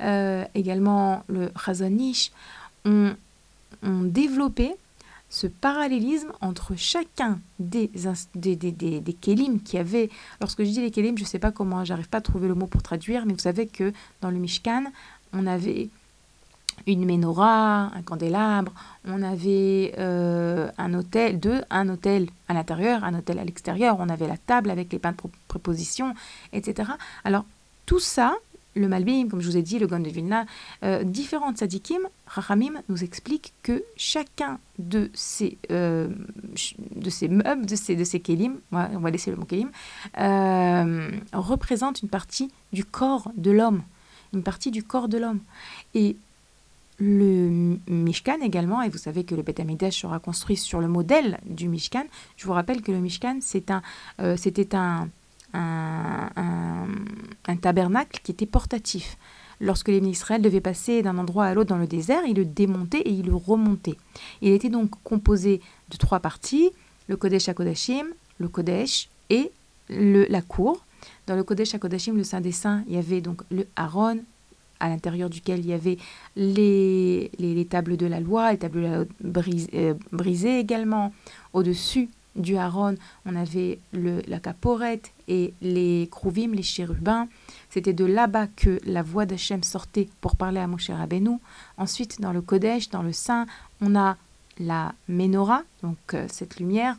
euh, 0.00 0.44
également 0.54 1.24
le 1.28 1.50
Chazonish, 1.64 2.32
ont, 2.84 3.14
ont 3.82 4.02
développé 4.02 4.74
ce 5.32 5.46
parallélisme 5.46 6.30
entre 6.42 6.74
chacun 6.76 7.40
des, 7.58 7.90
des, 8.34 8.56
des, 8.56 8.70
des, 8.70 9.00
des 9.00 9.12
kélim 9.14 9.62
qui 9.62 9.78
avait, 9.78 10.10
lorsque 10.42 10.62
je 10.62 10.68
dis 10.68 10.80
les 10.80 10.90
kélim, 10.90 11.16
je 11.16 11.22
ne 11.22 11.28
sais 11.28 11.38
pas 11.38 11.50
comment, 11.50 11.84
j'arrive 11.86 12.08
pas 12.08 12.18
à 12.18 12.20
trouver 12.20 12.48
le 12.48 12.54
mot 12.54 12.66
pour 12.66 12.82
traduire, 12.82 13.24
mais 13.24 13.32
vous 13.32 13.38
savez 13.38 13.66
que 13.66 13.94
dans 14.20 14.30
le 14.30 14.36
Mishkan, 14.36 14.84
on 15.32 15.46
avait 15.46 15.88
une 16.86 17.04
menorah, 17.04 17.90
un 17.94 18.02
candélabre, 18.02 18.72
on 19.06 19.22
avait 19.22 19.94
euh, 19.98 20.70
un 20.78 20.94
hôtel, 20.94 21.40
un 21.70 21.88
à 22.48 22.54
l'intérieur, 22.54 23.04
un 23.04 23.14
hôtel 23.14 23.38
à 23.38 23.44
l'extérieur, 23.44 23.96
on 23.98 24.08
avait 24.08 24.28
la 24.28 24.36
table 24.36 24.70
avec 24.70 24.92
les 24.92 24.98
pains 24.98 25.12
de 25.12 25.16
préposition, 25.48 26.14
etc. 26.52 26.90
Alors 27.24 27.44
tout 27.86 28.00
ça, 28.00 28.34
le 28.74 28.88
Malbim, 28.88 29.28
comme 29.28 29.40
je 29.40 29.48
vous 29.48 29.56
ai 29.56 29.62
dit, 29.62 29.78
le 29.78 29.86
Gon 29.86 30.00
de 30.00 30.08
Vilna, 30.08 30.46
euh, 30.82 31.04
différentes 31.04 31.58
sadikim, 31.58 32.00
Rachamim 32.26 32.80
nous 32.88 33.04
explique 33.04 33.52
que 33.62 33.84
chacun 33.96 34.58
de 34.78 35.10
ces, 35.14 35.58
euh, 35.70 36.08
de 36.96 37.10
ces 37.10 37.28
meubles, 37.28 37.66
de 37.66 37.76
ces, 37.76 37.96
de 37.96 38.04
ces 38.04 38.20
kelim, 38.20 38.56
on 38.72 38.98
va 38.98 39.10
laisser 39.10 39.30
le 39.30 39.36
mot 39.36 39.44
kelim, 39.44 39.70
euh, 40.18 41.10
représente 41.32 42.02
une 42.02 42.08
partie 42.08 42.50
du 42.72 42.84
corps 42.84 43.30
de 43.36 43.50
l'homme, 43.50 43.82
une 44.32 44.42
partie 44.42 44.70
du 44.70 44.82
corps 44.82 45.08
de 45.08 45.18
l'homme. 45.18 45.40
Et 45.94 46.16
le 46.98 47.78
Mishkan 47.88 48.40
également, 48.42 48.82
et 48.82 48.88
vous 48.88 48.98
savez 48.98 49.24
que 49.24 49.34
le 49.34 49.42
Beth 49.42 49.60
sera 49.90 50.18
construit 50.18 50.56
sur 50.56 50.80
le 50.80 50.88
modèle 50.88 51.38
du 51.46 51.68
Mishkan. 51.68 52.04
Je 52.36 52.46
vous 52.46 52.52
rappelle 52.52 52.82
que 52.82 52.92
le 52.92 52.98
Mishkan, 52.98 53.38
euh, 54.20 54.36
c'était 54.36 54.76
un, 54.76 55.08
un, 55.54 56.28
un, 57.46 57.56
tabernacle 57.56 58.20
qui 58.22 58.32
était 58.32 58.46
portatif. 58.46 59.16
Lorsque 59.60 59.88
les 59.88 59.98
Israël 59.98 60.42
devaient 60.42 60.60
passer 60.60 61.02
d'un 61.02 61.18
endroit 61.18 61.46
à 61.46 61.54
l'autre 61.54 61.70
dans 61.70 61.78
le 61.78 61.86
désert, 61.86 62.22
ils 62.26 62.36
le 62.36 62.44
démontaient 62.44 63.00
et 63.00 63.10
ils 63.10 63.26
le 63.26 63.36
remontaient. 63.36 63.96
Il 64.40 64.52
était 64.52 64.68
donc 64.68 64.90
composé 65.04 65.60
de 65.90 65.96
trois 65.96 66.20
parties, 66.20 66.70
le 67.08 67.16
Kodesh 67.16 67.48
HaKodashim, 67.48 68.06
le 68.38 68.48
Kodesh 68.48 69.08
et 69.30 69.52
le, 69.88 70.26
la 70.28 70.42
cour. 70.42 70.84
Dans 71.26 71.36
le 71.36 71.44
Kodesh 71.44 71.74
HaKodashim, 71.74 72.16
le 72.16 72.24
Saint 72.24 72.40
des 72.40 72.52
Saints, 72.52 72.82
il 72.88 72.94
y 72.94 72.98
avait 72.98 73.20
donc 73.20 73.42
le 73.50 73.66
Aaron, 73.76 74.18
à 74.82 74.88
l'intérieur 74.88 75.30
duquel 75.30 75.60
il 75.60 75.66
y 75.66 75.72
avait 75.72 75.96
les, 76.34 77.30
les, 77.38 77.64
tables 77.66 77.96
de 77.96 78.06
la 78.06 78.18
loi, 78.18 78.50
les 78.50 78.58
tables 78.58 79.06
euh, 79.24 79.94
brisées, 80.10 80.58
également. 80.58 81.12
Au-dessus 81.52 82.08
du 82.34 82.56
haron, 82.56 82.96
on 83.24 83.36
avait 83.36 83.78
le, 83.92 84.22
la 84.26 84.40
caporette 84.40 85.12
et 85.28 85.54
les 85.62 86.08
krouvim, 86.10 86.52
les 86.52 86.64
chérubins. 86.64 87.28
C'était 87.70 87.92
de 87.92 88.04
là-bas 88.04 88.48
que 88.48 88.80
la 88.84 89.02
voix 89.02 89.24
d'Hachem 89.24 89.62
sortait 89.62 90.08
pour 90.20 90.34
parler 90.34 90.58
à 90.58 90.66
Moshe 90.66 90.90
Rabbeinu. 90.90 91.38
Ensuite, 91.78 92.20
dans 92.20 92.32
le 92.32 92.42
Kodesh, 92.42 92.90
dans 92.90 93.02
le 93.02 93.12
Saint, 93.12 93.46
on 93.80 93.94
a 93.94 94.16
la 94.58 94.94
menorah, 95.08 95.62
donc 95.82 95.96
euh, 96.14 96.26
cette 96.28 96.58
lumière, 96.58 96.96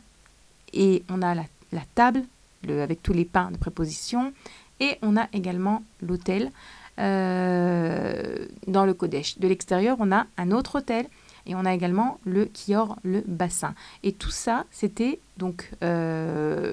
et 0.72 1.04
on 1.10 1.20
a 1.20 1.34
la, 1.34 1.44
la 1.72 1.82
table 1.94 2.22
le, 2.66 2.80
avec 2.80 3.02
tous 3.02 3.12
les 3.12 3.26
pains 3.26 3.50
de 3.50 3.58
préposition, 3.58 4.32
et 4.80 4.96
on 5.02 5.16
a 5.18 5.28
également 5.32 5.82
l'autel 6.00 6.50
euh, 6.98 8.46
dans 8.66 8.84
le 8.84 8.94
Kodesh. 8.94 9.38
De 9.38 9.48
l'extérieur, 9.48 9.96
on 10.00 10.12
a 10.12 10.26
un 10.36 10.50
autre 10.50 10.78
hôtel 10.78 11.06
et 11.46 11.54
on 11.54 11.64
a 11.64 11.74
également 11.74 12.20
le 12.24 12.46
kior, 12.46 12.96
le 13.02 13.22
bassin. 13.26 13.74
Et 14.02 14.12
tout 14.12 14.30
ça, 14.30 14.64
c'était 14.70 15.20
donc 15.36 15.70
euh, 15.82 16.72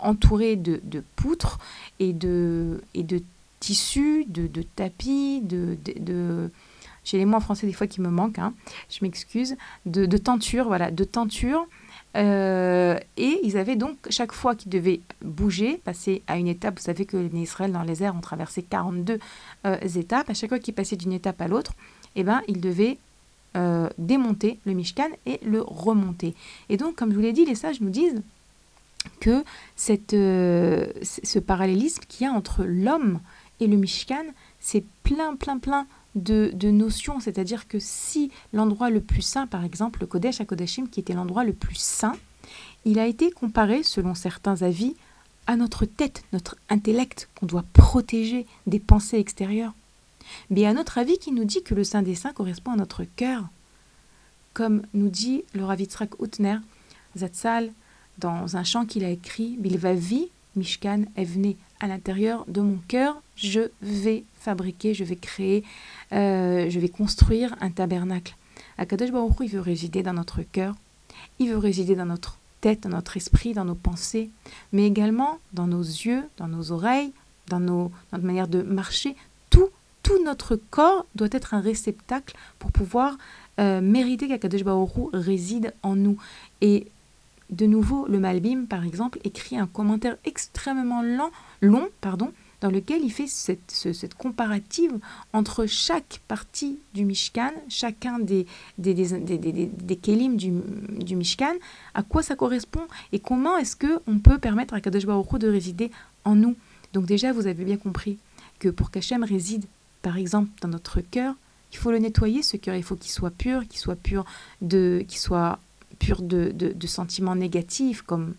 entouré 0.00 0.56
de, 0.56 0.80
poutres 1.16 1.58
et 1.98 2.12
de, 2.12 2.82
et 2.94 3.02
de 3.02 3.22
tissus, 3.60 4.24
de, 4.28 4.62
tapis, 4.62 5.40
de, 5.42 5.76
de, 5.98 6.50
j'ai 7.04 7.18
les 7.18 7.24
mots 7.24 7.38
en 7.38 7.40
français 7.40 7.66
des 7.66 7.72
fois 7.72 7.86
qui 7.86 8.00
me 8.00 8.10
manquent, 8.10 8.38
hein, 8.38 8.52
je 8.90 8.98
m'excuse, 9.02 9.56
de, 9.86 10.06
de 10.06 10.16
tentures, 10.18 10.66
voilà, 10.66 10.90
de 10.90 11.04
tentures 11.04 11.66
euh, 12.16 12.98
et 13.16 13.40
ils 13.42 13.56
avaient 13.58 13.76
donc, 13.76 13.96
chaque 14.08 14.32
fois 14.32 14.54
qu'ils 14.54 14.70
devaient 14.70 15.00
bouger, 15.22 15.80
passer 15.84 16.22
à 16.26 16.38
une 16.38 16.48
étape, 16.48 16.78
vous 16.78 16.84
savez 16.84 17.04
que 17.04 17.16
les 17.16 17.38
Israël 17.38 17.72
dans 17.72 17.82
les 17.82 18.02
airs 18.02 18.16
ont 18.16 18.20
traversé 18.20 18.62
42 18.62 19.18
euh, 19.66 19.76
étapes, 19.80 20.30
à 20.30 20.34
chaque 20.34 20.48
fois 20.48 20.58
qu'ils 20.58 20.74
passaient 20.74 20.96
d'une 20.96 21.12
étape 21.12 21.40
à 21.40 21.48
l'autre, 21.48 21.72
eh 22.14 22.24
ben, 22.24 22.40
ils 22.48 22.60
devaient 22.60 22.98
euh, 23.56 23.88
démonter 23.98 24.58
le 24.64 24.72
Mishkan 24.72 25.10
et 25.26 25.40
le 25.44 25.60
remonter. 25.60 26.34
Et 26.68 26.76
donc, 26.76 26.96
comme 26.96 27.10
je 27.10 27.16
vous 27.16 27.22
l'ai 27.22 27.32
dit, 27.32 27.44
les 27.44 27.54
sages 27.54 27.80
nous 27.80 27.90
disent 27.90 28.22
que 29.20 29.44
ce 29.72 31.38
parallélisme 31.38 32.02
qu'il 32.08 32.26
y 32.26 32.30
a 32.30 32.32
entre 32.32 32.64
l'homme 32.64 33.20
et 33.60 33.66
le 33.66 33.76
Mishkan, 33.76 34.24
c'est 34.58 34.84
plein, 35.02 35.36
plein, 35.36 35.58
plein 35.58 35.86
de, 36.16 36.70
notions, 36.70 37.20
c'est-à-dire 37.20 37.68
que 37.68 37.78
si 37.78 38.30
l'endroit 38.52 38.90
le 38.90 39.00
plus 39.00 39.22
saint, 39.22 39.46
par 39.46 39.64
exemple 39.64 40.00
le 40.00 40.06
Kodesh 40.06 40.40
à 40.40 40.44
Kodashim, 40.44 40.88
qui 40.88 41.00
était 41.00 41.12
l'endroit 41.12 41.44
le 41.44 41.52
plus 41.52 41.76
saint, 41.76 42.16
il 42.84 42.98
a 42.98 43.06
été 43.06 43.30
comparé, 43.30 43.82
selon 43.82 44.14
certains 44.14 44.62
avis, 44.62 44.94
à 45.46 45.56
notre 45.56 45.84
tête, 45.84 46.24
notre 46.32 46.56
intellect 46.68 47.28
qu'on 47.34 47.46
doit 47.46 47.64
protéger 47.72 48.46
des 48.66 48.80
pensées 48.80 49.18
extérieures. 49.18 49.74
Mais 50.50 50.66
à 50.66 50.72
notre 50.72 50.98
avis 50.98 51.18
qui 51.18 51.30
nous 51.30 51.44
dit 51.44 51.62
que 51.62 51.74
le 51.74 51.84
Saint 51.84 52.02
des 52.02 52.16
Saints 52.16 52.32
correspond 52.32 52.72
à 52.72 52.76
notre 52.76 53.04
cœur, 53.04 53.44
comme 54.54 54.82
nous 54.94 55.08
dit 55.08 55.44
le 55.54 55.64
Ravitzrak 55.64 56.20
Utner, 56.20 56.58
Zatzal, 57.16 57.70
dans 58.18 58.56
un 58.56 58.64
chant 58.64 58.86
qu'il 58.86 59.04
a 59.04 59.10
écrit, 59.10 59.56
Bilvavi, 59.58 60.30
Mishkan 60.56 61.02
Evne, 61.16 61.54
à 61.80 61.86
l'intérieur 61.86 62.44
de 62.48 62.60
mon 62.60 62.78
cœur, 62.88 63.20
je 63.36 63.70
vais 63.82 64.24
fabriquer, 64.40 64.94
je 64.94 65.04
vais 65.04 65.16
créer, 65.16 65.64
euh, 66.12 66.68
je 66.70 66.80
vais 66.80 66.88
construire 66.88 67.54
un 67.60 67.70
tabernacle. 67.70 68.36
Akadosh 68.78 69.10
Baruch 69.10 69.36
il 69.40 69.48
veut 69.48 69.60
résider 69.60 70.02
dans 70.02 70.12
notre 70.12 70.42
cœur, 70.42 70.74
il 71.38 71.50
veut 71.50 71.58
résider 71.58 71.94
dans 71.94 72.06
notre 72.06 72.38
tête, 72.60 72.82
dans 72.82 72.90
notre 72.90 73.16
esprit, 73.16 73.52
dans 73.52 73.64
nos 73.64 73.74
pensées, 73.74 74.30
mais 74.72 74.86
également 74.86 75.38
dans 75.52 75.66
nos 75.66 75.82
yeux, 75.82 76.22
dans 76.38 76.48
nos 76.48 76.72
oreilles, 76.72 77.12
dans, 77.48 77.60
nos, 77.60 77.90
notre 78.12 78.24
manière 78.24 78.48
de 78.48 78.62
marcher. 78.62 79.16
Tout, 79.50 79.68
tout 80.02 80.22
notre 80.24 80.56
corps 80.56 81.06
doit 81.14 81.28
être 81.30 81.54
un 81.54 81.60
réceptacle 81.60 82.36
pour 82.58 82.72
pouvoir 82.72 83.16
euh, 83.58 83.80
mériter 83.80 84.28
qu'Akadosh 84.28 84.64
Baruch 84.64 84.90
réside 85.12 85.72
en 85.82 85.96
nous. 85.96 86.18
Et 86.60 86.86
de 87.50 87.66
nouveau, 87.66 88.06
le 88.08 88.18
Malbim, 88.18 88.66
par 88.66 88.84
exemple, 88.84 89.18
écrit 89.24 89.56
un 89.56 89.66
commentaire 89.66 90.16
extrêmement 90.24 91.02
lent, 91.02 91.30
long, 91.60 91.88
pardon, 92.00 92.32
dans 92.60 92.70
lequel 92.70 93.02
il 93.04 93.10
fait 93.10 93.26
cette, 93.26 94.14
comparative 94.14 94.92
entre 95.32 95.66
chaque 95.66 96.20
partie 96.26 96.78
du 96.94 97.04
Mishkan, 97.04 97.52
chacun 97.68 98.18
des, 98.18 98.46
des, 98.78 98.94
des, 98.94 99.96
kelim 99.96 100.36
du, 100.36 100.52
du, 101.04 101.16
Mishkan, 101.16 101.54
à 101.94 102.02
quoi 102.02 102.22
ça 102.22 102.34
correspond 102.34 102.86
et 103.12 103.18
comment 103.18 103.56
est-ce 103.58 103.76
qu'on 103.76 104.18
peut 104.18 104.38
permettre 104.38 104.74
à 104.74 104.80
Kadosh 104.80 105.06
Baruch 105.06 105.38
de 105.38 105.48
résider 105.48 105.90
en 106.24 106.34
nous. 106.34 106.56
Donc 106.92 107.04
déjà, 107.06 107.32
vous 107.32 107.46
avez 107.46 107.64
bien 107.64 107.76
compris 107.76 108.18
que 108.58 108.68
pour 108.68 108.90
qu'Hachem 108.90 109.22
réside, 109.22 109.66
par 110.02 110.16
exemple, 110.16 110.50
dans 110.62 110.68
notre 110.68 111.00
cœur, 111.00 111.34
il 111.72 111.78
faut 111.78 111.90
le 111.90 111.98
nettoyer, 111.98 112.42
ce 112.42 112.56
cœur, 112.56 112.74
il 112.74 112.82
faut 112.82 112.96
qu'il 112.96 113.10
soit 113.10 113.30
pur, 113.30 113.66
qu'il 113.68 113.78
soit 113.78 113.96
pur 113.96 114.24
de, 114.62 115.04
qu'il 115.06 115.18
soit 115.18 115.58
pur 115.98 116.22
de, 116.22 116.52
de, 116.52 116.86
sentiments 116.86 117.36
négatifs 117.36 118.02
comme 118.02 118.34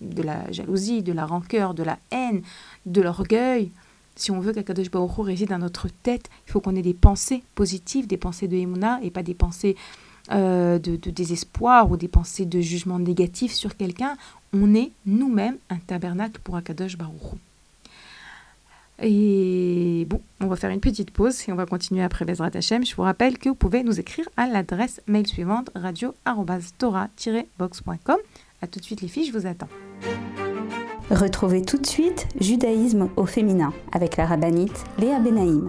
de 0.00 0.22
la 0.22 0.50
jalousie, 0.50 1.02
de 1.02 1.12
la 1.12 1.26
rancœur, 1.26 1.74
de 1.74 1.82
la 1.82 1.98
haine, 2.10 2.42
de 2.86 3.00
l'orgueil. 3.00 3.70
Si 4.16 4.30
on 4.30 4.40
veut 4.40 4.52
qu'Akadosh 4.52 4.90
Baruch 4.90 5.12
réside 5.18 5.48
dans 5.48 5.58
notre 5.58 5.88
tête, 5.88 6.28
il 6.46 6.52
faut 6.52 6.60
qu'on 6.60 6.76
ait 6.76 6.82
des 6.82 6.94
pensées 6.94 7.42
positives, 7.54 8.06
des 8.06 8.16
pensées 8.16 8.48
de 8.48 8.56
Emouna 8.56 9.00
et 9.02 9.10
pas 9.10 9.22
des 9.22 9.34
pensées 9.34 9.76
euh, 10.30 10.78
de, 10.78 10.96
désespoir 11.10 11.90
ou 11.90 11.96
des 11.96 12.08
pensées 12.08 12.46
de 12.46 12.60
jugement 12.60 12.98
négatif 12.98 13.52
sur 13.52 13.76
quelqu'un. 13.76 14.16
On 14.52 14.74
est 14.74 14.92
nous-mêmes 15.06 15.56
un 15.70 15.78
tabernacle 15.78 16.40
pour 16.44 16.56
Akadosh 16.56 16.96
Baruch 16.96 17.38
et 19.02 20.06
bon, 20.08 20.22
on 20.40 20.46
va 20.46 20.56
faire 20.56 20.70
une 20.70 20.80
petite 20.80 21.10
pause 21.10 21.46
et 21.48 21.52
on 21.52 21.56
va 21.56 21.66
continuer 21.66 22.02
après 22.02 22.24
Bezrat 22.24 22.50
Hashem. 22.54 22.86
Je 22.86 22.94
vous 22.94 23.02
rappelle 23.02 23.38
que 23.38 23.48
vous 23.48 23.54
pouvez 23.54 23.82
nous 23.82 23.98
écrire 24.00 24.28
à 24.36 24.46
l'adresse 24.46 25.00
mail 25.06 25.26
suivante 25.26 25.70
radio-tora-box.com. 25.74 28.16
A 28.62 28.66
tout 28.68 28.78
de 28.78 28.84
suite 28.84 29.00
les 29.00 29.08
filles, 29.08 29.26
je 29.26 29.32
vous 29.32 29.46
attends. 29.46 29.68
Retrouvez 31.10 31.62
tout 31.62 31.78
de 31.78 31.86
suite 31.86 32.28
Judaïsme 32.40 33.08
au 33.16 33.26
féminin 33.26 33.72
avec 33.92 34.16
la 34.16 34.26
rabbinite 34.26 34.84
Léa 34.98 35.18
Benaïm. 35.18 35.68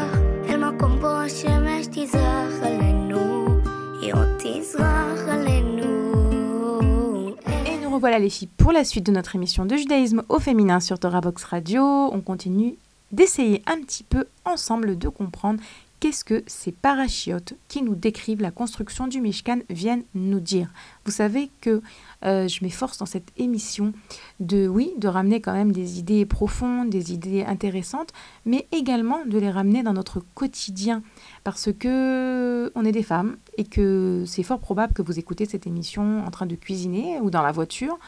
Et 7.67 7.77
nous 7.83 7.93
revoilà 7.93 8.17
les 8.17 8.31
filles 8.31 8.49
pour 8.57 8.71
la 8.71 8.83
suite 8.83 9.05
de 9.05 9.11
notre 9.11 9.35
émission 9.35 9.65
de 9.65 9.77
judaïsme 9.77 10.23
au 10.27 10.39
féminin 10.39 10.79
sur 10.79 10.97
Torah 10.97 11.21
Box 11.21 11.43
Radio. 11.43 11.83
On 11.83 12.21
continue 12.21 12.77
d'essayer 13.11 13.61
un 13.67 13.79
petit 13.81 14.03
peu 14.03 14.25
ensemble 14.43 14.97
de 14.97 15.07
comprendre 15.07 15.59
qu'est-ce 16.01 16.25
que 16.25 16.43
ces 16.47 16.71
parachiotes 16.71 17.53
qui 17.67 17.83
nous 17.83 17.93
décrivent 17.93 18.41
la 18.41 18.49
construction 18.49 19.07
du 19.07 19.21
Mishkan 19.21 19.59
viennent 19.69 20.03
nous 20.15 20.39
dire. 20.39 20.67
Vous 21.05 21.11
savez 21.11 21.51
que 21.61 21.81
euh, 22.25 22.47
je 22.47 22.63
m'efforce 22.63 22.97
dans 22.97 23.05
cette 23.05 23.31
émission 23.37 23.93
de, 24.39 24.67
oui, 24.67 24.91
de 24.97 25.07
ramener 25.07 25.41
quand 25.41 25.53
même 25.53 25.71
des 25.71 25.99
idées 25.99 26.25
profondes, 26.25 26.89
des 26.89 27.13
idées 27.13 27.43
intéressantes, 27.43 28.13
mais 28.45 28.67
également 28.71 29.23
de 29.25 29.37
les 29.37 29.51
ramener 29.51 29.83
dans 29.83 29.93
notre 29.93 30.21
quotidien, 30.33 31.03
parce 31.43 31.69
que 31.71 32.71
on 32.73 32.83
est 32.83 32.91
des 32.91 33.03
femmes 33.03 33.37
et 33.57 33.63
que 33.63 34.23
c'est 34.25 34.43
fort 34.43 34.59
probable 34.59 34.93
que 34.93 35.03
vous 35.03 35.19
écoutez 35.19 35.45
cette 35.45 35.67
émission 35.67 36.25
en 36.25 36.31
train 36.31 36.47
de 36.47 36.55
cuisiner 36.55 37.19
ou 37.21 37.29
dans 37.29 37.43
la 37.43 37.51
voiture. 37.51 37.99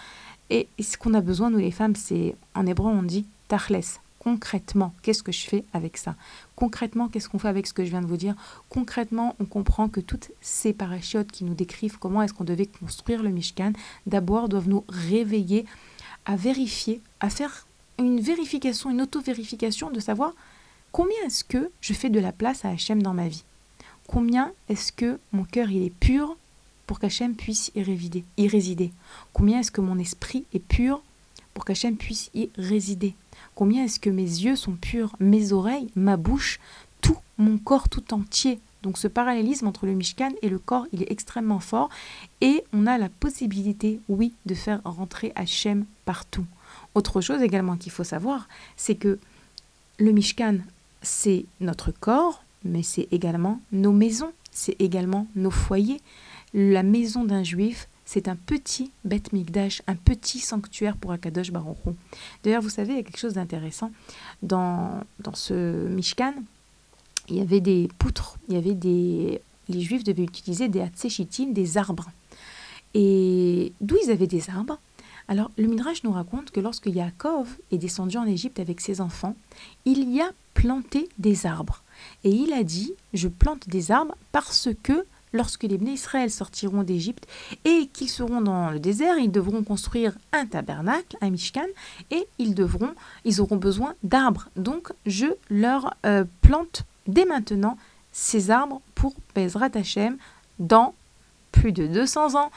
Et 0.49 0.67
ce 0.81 0.97
qu'on 0.97 1.13
a 1.13 1.21
besoin, 1.21 1.51
nous 1.51 1.59
les 1.59 1.71
femmes, 1.71 1.95
c'est, 1.95 2.35
en 2.55 2.65
hébreu, 2.65 2.89
on 2.89 3.03
dit 3.03 3.25
tachles, 3.47 3.99
concrètement, 4.23 4.93
qu'est-ce 5.01 5.23
que 5.23 5.31
je 5.31 5.45
fais 5.45 5.65
avec 5.73 5.97
ça? 5.97 6.15
Concrètement, 6.55 7.09
qu'est-ce 7.09 7.27
qu'on 7.27 7.39
fait 7.39 7.49
avec 7.49 7.67
ce 7.67 7.73
que 7.73 7.83
je 7.83 7.89
viens 7.89 8.01
de 8.01 8.07
vous 8.07 8.17
dire? 8.17 8.35
Concrètement, 8.69 9.35
on 9.39 9.45
comprend 9.45 9.89
que 9.89 9.99
toutes 9.99 10.31
ces 10.41 10.71
parachutes 10.71 11.31
qui 11.31 11.43
nous 11.43 11.53
décrivent 11.53 11.99
comment 11.99 12.21
est-ce 12.21 12.33
qu'on 12.33 12.43
devait 12.43 12.67
construire 12.67 13.21
le 13.21 13.29
Mishkan, 13.29 13.73
d'abord 14.07 14.47
doivent 14.47 14.69
nous 14.69 14.85
réveiller 14.87 15.65
à 16.25 16.35
vérifier, 16.37 17.01
à 17.19 17.29
faire 17.29 17.67
une 17.99 18.21
vérification, 18.21 18.89
une 18.89 19.01
auto-vérification 19.01 19.91
de 19.91 19.99
savoir 19.99 20.33
combien 20.91 21.17
est-ce 21.25 21.43
que 21.43 21.69
je 21.81 21.93
fais 21.93 22.09
de 22.09 22.19
la 22.19 22.31
place 22.31 22.63
à 22.63 22.69
Hachem 22.69 23.03
dans 23.03 23.13
ma 23.13 23.27
vie? 23.27 23.43
Combien 24.07 24.53
est-ce 24.69 24.91
que 24.91 25.19
mon 25.31 25.43
cœur 25.43 25.69
il 25.69 25.83
est 25.83 25.93
pur 25.93 26.37
pour 26.87 26.99
qu'Hachem 26.99 27.35
puisse 27.35 27.71
y 27.75 27.83
résider, 27.83 28.23
y 28.37 28.47
résider? 28.47 28.91
Combien 29.33 29.59
est-ce 29.59 29.71
que 29.71 29.81
mon 29.81 29.99
esprit 29.99 30.45
est 30.53 30.59
pur 30.59 31.01
pour 31.53 31.65
qu'Hachem 31.65 31.97
puisse 31.97 32.29
y 32.33 32.49
résider? 32.57 33.15
Combien 33.55 33.83
est-ce 33.85 33.99
que 33.99 34.09
mes 34.09 34.23
yeux 34.23 34.55
sont 34.55 34.73
purs, 34.73 35.15
mes 35.19 35.53
oreilles, 35.53 35.89
ma 35.95 36.17
bouche, 36.17 36.59
tout 37.01 37.17
mon 37.37 37.57
corps 37.57 37.89
tout 37.89 38.13
entier. 38.13 38.59
Donc 38.81 38.97
ce 38.97 39.07
parallélisme 39.07 39.67
entre 39.67 39.85
le 39.85 39.93
Mishkan 39.93 40.31
et 40.41 40.49
le 40.49 40.59
corps, 40.59 40.87
il 40.91 41.01
est 41.01 41.11
extrêmement 41.11 41.59
fort 41.59 41.89
et 42.41 42.63
on 42.73 42.85
a 42.85 42.97
la 42.97 43.09
possibilité, 43.09 43.99
oui, 44.09 44.33
de 44.45 44.55
faire 44.55 44.81
rentrer 44.83 45.31
Hachem 45.35 45.85
partout. 46.05 46.45
Autre 46.95 47.21
chose 47.21 47.41
également 47.41 47.77
qu'il 47.77 47.91
faut 47.91 48.03
savoir, 48.03 48.47
c'est 48.75 48.95
que 48.95 49.19
le 49.99 50.11
Mishkan, 50.11 50.57
c'est 51.01 51.45
notre 51.61 51.91
corps, 51.91 52.43
mais 52.65 52.83
c'est 52.83 53.07
également 53.11 53.61
nos 53.71 53.93
maisons, 53.93 54.31
c'est 54.51 54.75
également 54.79 55.27
nos 55.35 55.51
foyers. 55.51 56.01
La 56.53 56.83
maison 56.83 57.23
d'un 57.23 57.43
juif, 57.43 57.87
c'est 58.13 58.27
un 58.27 58.35
petit 58.35 58.91
Beth 59.05 59.33
Mikdash, 59.33 59.81
un 59.87 59.95
petit 59.95 60.37
sanctuaire 60.37 60.97
pour 60.97 61.11
Akadosh 61.11 61.51
Baruch 61.51 61.77
D'ailleurs, 62.43 62.61
vous 62.61 62.69
savez, 62.69 62.93
il 62.93 62.97
y 62.97 62.99
a 62.99 63.03
quelque 63.03 63.17
chose 63.17 63.33
d'intéressant 63.33 63.91
dans, 64.43 65.01
dans 65.17 65.33
ce 65.33 65.87
Mishkan. 65.87 66.35
Il 67.27 67.37
y 67.37 67.41
avait 67.41 67.59
des 67.59 67.89
poutres, 67.97 68.37
il 68.49 68.53
y 68.53 68.57
avait 68.57 68.75
des... 68.75 69.41
Les 69.67 69.81
Juifs 69.81 70.03
devaient 70.03 70.25
utiliser 70.25 70.67
des 70.67 70.81
hatséchitim, 70.81 71.53
des 71.53 71.75
arbres. 71.79 72.11
Et 72.93 73.73
d'où 73.81 73.95
ils 74.05 74.11
avaient 74.11 74.27
des 74.27 74.47
arbres? 74.47 74.77
Alors, 75.27 75.49
le 75.57 75.65
Midrash 75.65 76.03
nous 76.03 76.11
raconte 76.11 76.51
que 76.51 76.59
lorsque 76.59 76.85
Yaakov 76.85 77.47
est 77.71 77.79
descendu 77.79 78.17
en 78.17 78.25
Égypte 78.25 78.59
avec 78.59 78.79
ses 78.79 79.01
enfants, 79.01 79.35
il 79.85 80.13
y 80.13 80.21
a 80.21 80.29
planté 80.53 81.09
des 81.17 81.47
arbres. 81.47 81.81
Et 82.23 82.29
il 82.29 82.53
a 82.53 82.63
dit, 82.63 82.93
je 83.15 83.27
plante 83.27 83.67
des 83.67 83.89
arbres 83.89 84.15
parce 84.31 84.69
que 84.83 85.03
lorsque 85.33 85.63
les 85.63 85.77
Bnei 85.77 85.93
Israël 85.93 86.29
sortiront 86.29 86.83
d'Égypte 86.83 87.27
et 87.65 87.89
qu'ils 87.91 88.09
seront 88.09 88.41
dans 88.41 88.69
le 88.69 88.79
désert, 88.79 89.17
ils 89.17 89.31
devront 89.31 89.63
construire 89.63 90.13
un 90.31 90.45
tabernacle, 90.45 91.17
un 91.21 91.29
mishkan, 91.29 91.65
et 92.11 92.27
ils 92.37 92.55
devront, 92.55 92.93
ils 93.25 93.41
auront 93.41 93.57
besoin 93.57 93.95
d'arbres. 94.03 94.49
Donc, 94.55 94.91
je 95.05 95.27
leur 95.49 95.95
euh, 96.05 96.23
plante 96.41 96.83
dès 97.07 97.25
maintenant 97.25 97.77
ces 98.11 98.51
arbres 98.51 98.81
pour 98.95 99.13
Bezrat 99.35 99.71
Hashem 99.73 100.17
dans 100.59 100.93
plus 101.51 101.71
de 101.71 101.87
200 101.87 102.35
ans. 102.35 102.51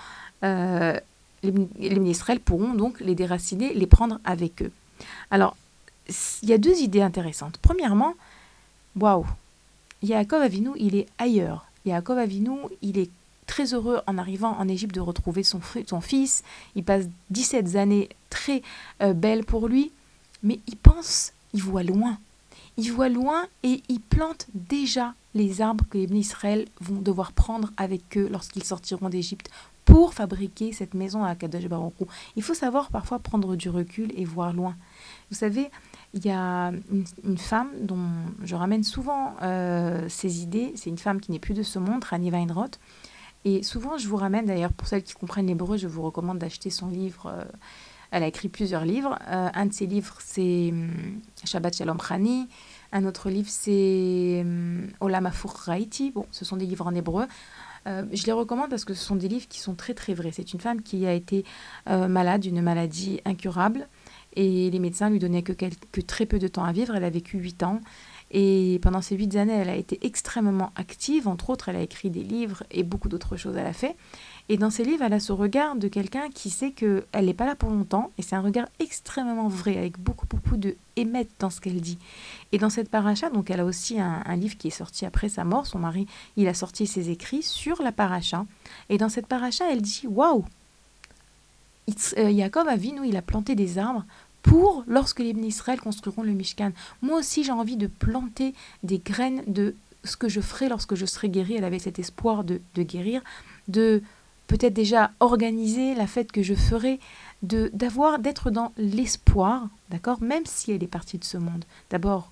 Euh, 0.45 0.99
les, 1.43 1.53
les 1.79 2.11
Israël 2.11 2.41
pourront 2.41 2.74
donc 2.74 3.01
les 3.01 3.14
déraciner, 3.14 3.72
les 3.74 3.87
prendre 3.87 4.20
avec 4.24 4.62
eux. 4.62 4.70
Alors, 5.31 5.57
il 6.43 6.49
y 6.49 6.53
a 6.53 6.59
deux 6.59 6.77
idées 6.79 7.03
intéressantes. 7.03 7.59
Premièrement, 7.61 8.14
waouh, 8.99 9.27
Yaakov 10.03 10.43
Avinu, 10.43 10.70
il 10.77 10.95
est 10.97 11.07
ailleurs. 11.18 11.66
Yaakov 11.87 12.18
Avinu, 12.18 12.59
il 12.82 12.99
est 12.99 13.11
très 13.47 13.74
heureux 13.74 14.01
en 14.07 14.18
arrivant 14.18 14.57
en 14.59 14.68
Égypte 14.68 14.95
de 14.95 15.01
retrouver 15.01 15.43
son, 15.43 15.61
fils. 15.61 16.43
Il 16.74 16.84
passe 16.84 17.07
17 17.30 17.76
années 17.76 18.09
très 18.28 18.62
euh, 19.03 19.12
belles 19.12 19.45
pour 19.45 19.68
lui, 19.68 19.93
mais 20.43 20.61
il 20.66 20.76
pense, 20.76 21.32
il 21.55 21.62
voit 21.62 21.84
loin. 21.84 22.18
Il 22.76 22.93
voit 22.93 23.09
loin 23.09 23.47
et 23.62 23.82
il 23.89 24.01
plante 24.01 24.49
déjà 24.53 25.14
les 25.34 25.62
arbres 25.62 25.84
que 25.89 25.97
les 25.97 26.18
Israël 26.18 26.66
vont 26.80 27.01
devoir 27.01 27.32
prendre 27.32 27.70
avec 27.76 28.18
eux 28.18 28.28
lorsqu'ils 28.30 28.64
sortiront 28.64 29.09
d'Égypte 29.09 29.51
pour 29.87 30.12
fabriquer 30.12 30.72
cette 30.72 30.95
maison 30.95 31.24
à 31.24 31.34
Kadosh 31.34 31.68
Baruch 31.68 31.95
Il 32.34 32.43
faut 32.43 32.55
savoir 32.55 32.91
parfois 32.91 33.18
prendre 33.18 33.57
du 33.57 33.70
recul 33.70 34.12
et 34.16 34.24
voir 34.24 34.53
loin. 34.53 34.76
Vous 35.30 35.37
savez, 35.37 35.70
il 36.17 36.25
y 36.25 36.31
a 36.31 36.73
une, 37.25 37.39
femme 37.39 37.69
dont 37.83 38.09
je 38.43 38.57
ramène 38.57 38.83
souvent 38.83 39.35
euh, 39.43 40.09
ces 40.09 40.43
idées. 40.43 40.73
C'est 40.75 40.89
une 40.89 40.99
femme 40.99 41.21
qui 41.21 41.31
n'est 41.31 41.39
plus 41.39 41.53
de 41.53 41.62
ce 41.62 41.79
monde, 41.79 42.03
Rani 42.05 42.31
Weinroth. 42.31 42.81
Et 43.45 43.62
souvent, 43.62 43.99
je 43.99 44.09
vous 44.09 44.17
ramène, 44.17 44.47
d'ailleurs, 44.47 44.73
pour 44.73 44.89
celles 44.89 45.03
qui 45.03 45.12
comprennent 45.12 45.47
l'hébreu, 45.47 45.77
je 45.77 45.87
vous 45.87 46.03
recommande 46.03 46.39
d'acheter 46.39 46.71
son 46.71 46.89
livre. 46.89 47.27
Euh, 47.27 47.45
elle 48.11 48.23
a 48.23 48.27
écrit 48.29 48.49
plusieurs 48.49 48.87
livres. 48.87 49.19
Euh, 49.29 49.49
un 49.53 49.67
de 49.67 49.75
ses 49.75 49.85
livres, 49.87 50.17
c'est 50.21 50.71
hum, 50.73 51.21
Shabbat 51.45 51.77
Shalom 51.77 51.99
Rani. 52.01 52.49
Un 52.93 53.05
autre 53.05 53.29
livre, 53.29 53.51
c'est 53.51 54.41
hum, 54.41 54.89
Olam 55.01 55.27
Afur 55.27 55.53
Raiti. 55.53 56.12
Bon, 56.12 56.25
ce 56.31 56.47
sont 56.47 56.57
des 56.57 56.67
livres 56.67 56.87
en 56.87 56.95
hébreu. 56.95 57.27
je 57.87 58.27
les 58.27 58.33
recommande 58.33 58.71
parce 58.71 58.85
que 58.87 58.95
ce 58.95 59.05
sont 59.05 59.17
des 59.17 59.29
livres 59.29 59.49
qui 59.49 59.61
sont 59.61 59.75
très 59.75 59.93
très 59.93 60.14
vrais. 60.14 60.33
C'est 60.33 60.55
une 60.55 60.61
femme 60.61 60.81
qui 60.83 61.07
a 61.07 61.12
été 61.12 61.45
malade 61.87 62.41
d'une 62.41 62.62
maladie 62.62 63.21
incurable 63.25 63.87
et 64.37 64.70
les 64.70 64.78
médecins 64.78 65.09
lui 65.09 65.18
donnaient 65.18 65.43
que, 65.43 66.01
très 66.03 66.26
peu 66.26 66.39
de 66.39 66.47
temps 66.47 66.64
à 66.64 66.72
vivre. 66.72 66.95
Elle 66.95 67.05
a 67.05 67.11
vécu 67.11 67.39
8 67.39 67.62
ans. 67.62 67.80
Et 68.30 68.80
pendant 68.82 69.03
ces 69.03 69.16
8 69.16 69.37
années, 69.37 69.55
elle 69.55 69.68
a 69.68 69.76
été 69.76 69.99
extrêmement 70.03 70.72
active. 70.76 71.26
Entre 71.26 71.51
autres, 71.51 71.68
elle 71.68 71.76
a 71.76 71.80
écrit 71.80 72.11
des 72.11 72.22
livres 72.22 72.62
et 72.70 72.82
beaucoup 72.82 73.09
d'autres 73.09 73.37
choses 73.37 73.57
elle 73.57 73.66
a 73.66 73.72
fait. 73.72 73.97
Et 74.49 74.59
dans 74.59 74.70
ces 74.70 74.84
livres, 74.84 75.03
elle 75.03 75.12
a 75.12 75.20
ce 75.20 75.32
regard 75.32 75.74
de 75.74 75.89
quelqu'un 75.89 76.28
qui 76.30 76.51
sait 76.51 76.70
qu'elle 76.70 77.05
n'est 77.14 77.34
pas 77.34 77.47
là 77.47 77.57
pour 77.57 77.70
longtemps. 77.70 78.12
Et 78.18 78.22
c'est 78.22 78.37
un 78.37 78.43
regard 78.43 78.66
extrêmement 78.78 79.49
vrai, 79.49 79.76
avec 79.78 79.99
beaucoup, 79.99 80.26
beaucoup 80.26 80.57
de 80.57 80.76
émettre 80.97 81.32
dans 81.39 81.51
ce 81.51 81.61
qu'elle 81.61 81.80
dit. 81.80 81.99
Et 82.53 82.59
dans 82.59 82.70
cette 82.70 82.91
paracha, 82.91 83.30
donc 83.30 83.51
elle 83.51 83.61
a 83.61 83.64
aussi 83.64 83.99
un, 84.01 84.37
livre 84.37 84.57
qui 84.57 84.68
est 84.68 84.70
sorti 84.70 85.07
après 85.07 85.28
sa 85.28 85.45
mort. 85.45 85.66
Son 85.66 85.78
mari, 85.78 86.07
il 86.37 86.47
a 86.47 86.55
sorti 86.55 86.87
ses 86.87 87.11
écrits 87.11 87.43
sur 87.43 87.82
la 87.82 87.91
paracha. 87.91 88.45
Et 88.89 88.99
dans 88.99 89.09
cette 89.09 89.26
paracha, 89.26 89.64
elle 89.70 89.82
dit 89.82 90.05
Waouh 90.07 90.45
euh, 92.18 92.37
Jacob 92.37 92.66
nous, 92.97 93.05
il 93.05 93.16
a 93.16 93.22
planté 93.22 93.55
des 93.55 93.78
arbres 93.78 94.05
pour 94.47 94.84
lorsque 94.86 95.18
les 95.18 95.30
Israël 95.30 95.80
construiront 95.80 96.22
le 96.22 96.32
Mishkan. 96.32 96.70
Moi 97.03 97.18
aussi, 97.18 97.44
j'ai 97.44 97.53
envie 97.53 97.76
de 97.76 97.88
planter 97.88 98.55
des 98.82 98.99
graines 98.99 99.42
de 99.47 99.74
ce 100.05 100.16
que 100.16 100.28
je 100.28 100.40
ferai 100.40 100.68
lorsque 100.68 100.94
je 100.94 101.05
serai 101.05 101.28
guérie. 101.28 101.57
Elle 101.57 101.64
avait 101.64 101.80
cet 101.80 101.99
espoir 101.99 102.44
de, 102.44 102.61
guérir, 102.76 103.22
de 103.66 104.03
peut-être 104.47 104.72
déjà 104.72 105.11
organiser 105.18 105.94
la 105.94 106.07
fête 106.07 106.30
que 106.30 106.42
je 106.42 106.55
ferai, 106.55 107.01
de 107.42 107.70
d'avoir 107.74 108.20
d'être 108.20 108.51
dans 108.51 108.72
l'espoir, 108.78 109.68
d'accord, 109.90 110.22
même 110.22 110.47
si 110.47 110.70
elle 110.70 110.82
est 110.82 110.88
partie 110.88 111.18
de 111.18 111.24
ce 111.24 111.36
monde. 111.36 111.64
D'abord, 111.90 112.30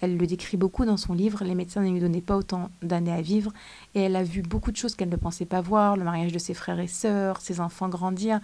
elle 0.00 0.16
le 0.16 0.26
décrit 0.26 0.56
beaucoup 0.56 0.84
dans 0.84 0.96
son 0.96 1.14
livre, 1.14 1.44
les 1.44 1.54
médecins 1.54 1.80
ne 1.80 1.90
lui 1.90 2.00
donnaient 2.00 2.20
pas 2.20 2.36
autant 2.36 2.70
d'années 2.82 3.12
à 3.12 3.22
vivre, 3.22 3.52
et 3.94 4.00
elle 4.00 4.16
a 4.16 4.24
vu 4.24 4.42
beaucoup 4.42 4.72
de 4.72 4.76
choses 4.76 4.96
qu'elle 4.96 5.08
ne 5.08 5.16
pensait 5.16 5.46
pas 5.46 5.60
voir, 5.60 5.96
le 5.96 6.04
mariage 6.04 6.32
de 6.32 6.38
ses 6.38 6.54
frères 6.54 6.80
et 6.80 6.88
sœurs, 6.88 7.40
ses 7.40 7.60
enfants 7.60 7.88
grandir, 7.88 8.40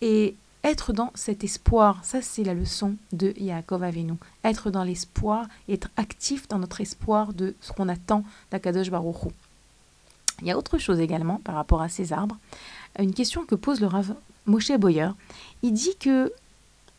et 0.00 0.36
être 0.68 0.92
dans 0.92 1.10
cet 1.14 1.44
espoir, 1.44 1.98
ça 2.02 2.20
c'est 2.20 2.44
la 2.44 2.54
leçon 2.54 2.96
de 3.12 3.32
Yaakov 3.38 3.82
Avinu. 3.82 4.14
Être 4.44 4.70
dans 4.70 4.84
l'espoir, 4.84 5.46
être 5.68 5.88
actif 5.96 6.46
dans 6.48 6.58
notre 6.58 6.80
espoir 6.80 7.32
de 7.32 7.54
ce 7.60 7.72
qu'on 7.72 7.88
attend 7.88 8.22
d'Akadosh 8.50 8.90
Baruch 8.90 9.32
Il 10.42 10.48
y 10.48 10.50
a 10.50 10.58
autre 10.58 10.78
chose 10.78 11.00
également 11.00 11.40
par 11.42 11.54
rapport 11.54 11.80
à 11.80 11.88
ces 11.88 12.12
arbres. 12.12 12.36
Une 12.98 13.14
question 13.14 13.44
que 13.44 13.54
pose 13.54 13.80
le 13.80 13.86
Rav 13.86 14.14
Moshe 14.46 14.70
Boyer. 14.72 15.10
Il 15.62 15.72
dit 15.72 15.96
que, 15.98 16.32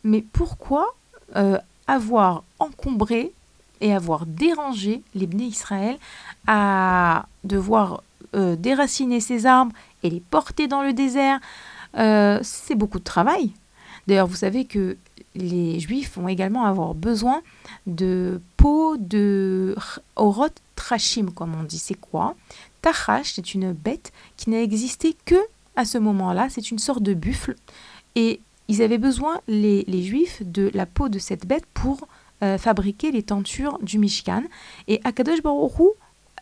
mais 0.04 0.22
pourquoi 0.32 0.94
euh, 1.36 1.58
avoir 1.86 2.42
encombré 2.58 3.32
et 3.80 3.94
avoir 3.94 4.26
dérangé 4.26 5.02
les 5.14 5.26
Israël 5.26 5.96
à 6.46 7.26
devoir 7.44 8.02
euh, 8.34 8.56
déraciner 8.56 9.20
ces 9.20 9.46
arbres 9.46 9.72
et 10.02 10.10
les 10.10 10.20
porter 10.20 10.68
dans 10.68 10.82
le 10.82 10.92
désert 10.92 11.40
euh, 11.96 12.38
c'est 12.42 12.76
beaucoup 12.76 12.98
de 12.98 13.04
travail 13.04 13.52
D'ailleurs, 14.10 14.26
vous 14.26 14.34
savez 14.34 14.64
que 14.64 14.96
les 15.36 15.78
juifs 15.78 16.16
vont 16.16 16.26
également 16.26 16.64
avoir 16.64 16.96
besoin 16.96 17.42
de 17.86 18.40
peau 18.56 18.96
de 18.96 19.76
orot 20.16 20.48
trachim, 20.74 21.26
comme 21.32 21.54
on 21.54 21.62
dit. 21.62 21.78
C'est 21.78 21.94
quoi? 21.94 22.34
Tachash, 22.82 23.34
c'est 23.34 23.54
une 23.54 23.72
bête 23.72 24.12
qui 24.36 24.50
n'a 24.50 24.60
existé 24.62 25.14
que 25.26 25.36
à 25.76 25.84
ce 25.84 25.96
moment-là. 25.96 26.48
C'est 26.50 26.72
une 26.72 26.80
sorte 26.80 27.04
de 27.04 27.14
buffle. 27.14 27.54
Et 28.16 28.40
ils 28.66 28.82
avaient 28.82 28.98
besoin, 28.98 29.40
les, 29.46 29.84
juifs, 30.02 30.42
de 30.44 30.72
la 30.74 30.86
peau 30.86 31.08
de 31.08 31.20
cette 31.20 31.46
bête 31.46 31.66
pour 31.72 32.08
euh, 32.42 32.58
fabriquer 32.58 33.12
les 33.12 33.22
tentures 33.22 33.78
du 33.80 34.00
Mishkan. 34.00 34.42
Et 34.88 35.00
Akadosh 35.04 35.40
Baruch 35.40 35.94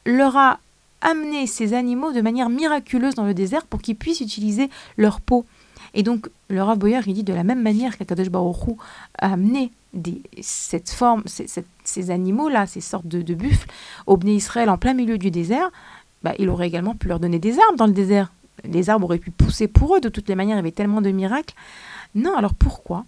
leur 0.06 0.38
a 0.38 0.58
amené 1.02 1.46
ces 1.46 1.74
animaux 1.74 2.12
de 2.12 2.22
manière 2.22 2.48
miraculeuse 2.48 3.14
dans 3.14 3.26
le 3.26 3.34
désert 3.34 3.66
pour 3.66 3.82
qu'ils 3.82 3.96
puissent 3.96 4.22
utiliser 4.22 4.70
leur 4.96 5.20
peau. 5.20 5.44
Et 5.94 6.02
donc, 6.02 6.28
le 6.48 6.62
Rav 6.62 6.78
Boyer, 6.78 7.00
il 7.06 7.14
dit 7.14 7.24
de 7.24 7.32
la 7.32 7.44
même 7.44 7.62
manière 7.62 7.96
qu'Akadosh 7.96 8.30
Baruch 8.30 8.76
a 9.18 9.32
amené 9.32 9.70
cette 10.40 10.90
forme, 10.90 11.22
ces, 11.26 12.10
animaux-là, 12.10 12.66
ces 12.66 12.80
sortes 12.80 13.06
de, 13.06 13.34
buffles, 13.34 13.68
au 14.06 14.16
Bné 14.16 14.34
Israël 14.34 14.68
en 14.70 14.78
plein 14.78 14.94
milieu 14.94 15.18
du 15.18 15.30
désert, 15.30 15.70
bah, 16.22 16.34
il 16.38 16.48
aurait 16.48 16.66
également 16.66 16.94
pu 16.94 17.08
leur 17.08 17.20
donner 17.20 17.38
des 17.38 17.58
arbres 17.58 17.76
dans 17.76 17.86
le 17.86 17.92
désert. 17.92 18.32
Les 18.64 18.90
arbres 18.90 19.06
auraient 19.06 19.18
pu 19.18 19.30
pousser 19.30 19.68
pour 19.68 19.96
eux, 19.96 20.00
de 20.00 20.08
toutes 20.08 20.28
les 20.28 20.34
manières, 20.34 20.56
il 20.56 20.58
y 20.58 20.60
avait 20.60 20.72
tellement 20.72 21.00
de 21.00 21.10
miracles. 21.10 21.54
Non, 22.14 22.36
alors 22.36 22.54
pourquoi? 22.54 23.04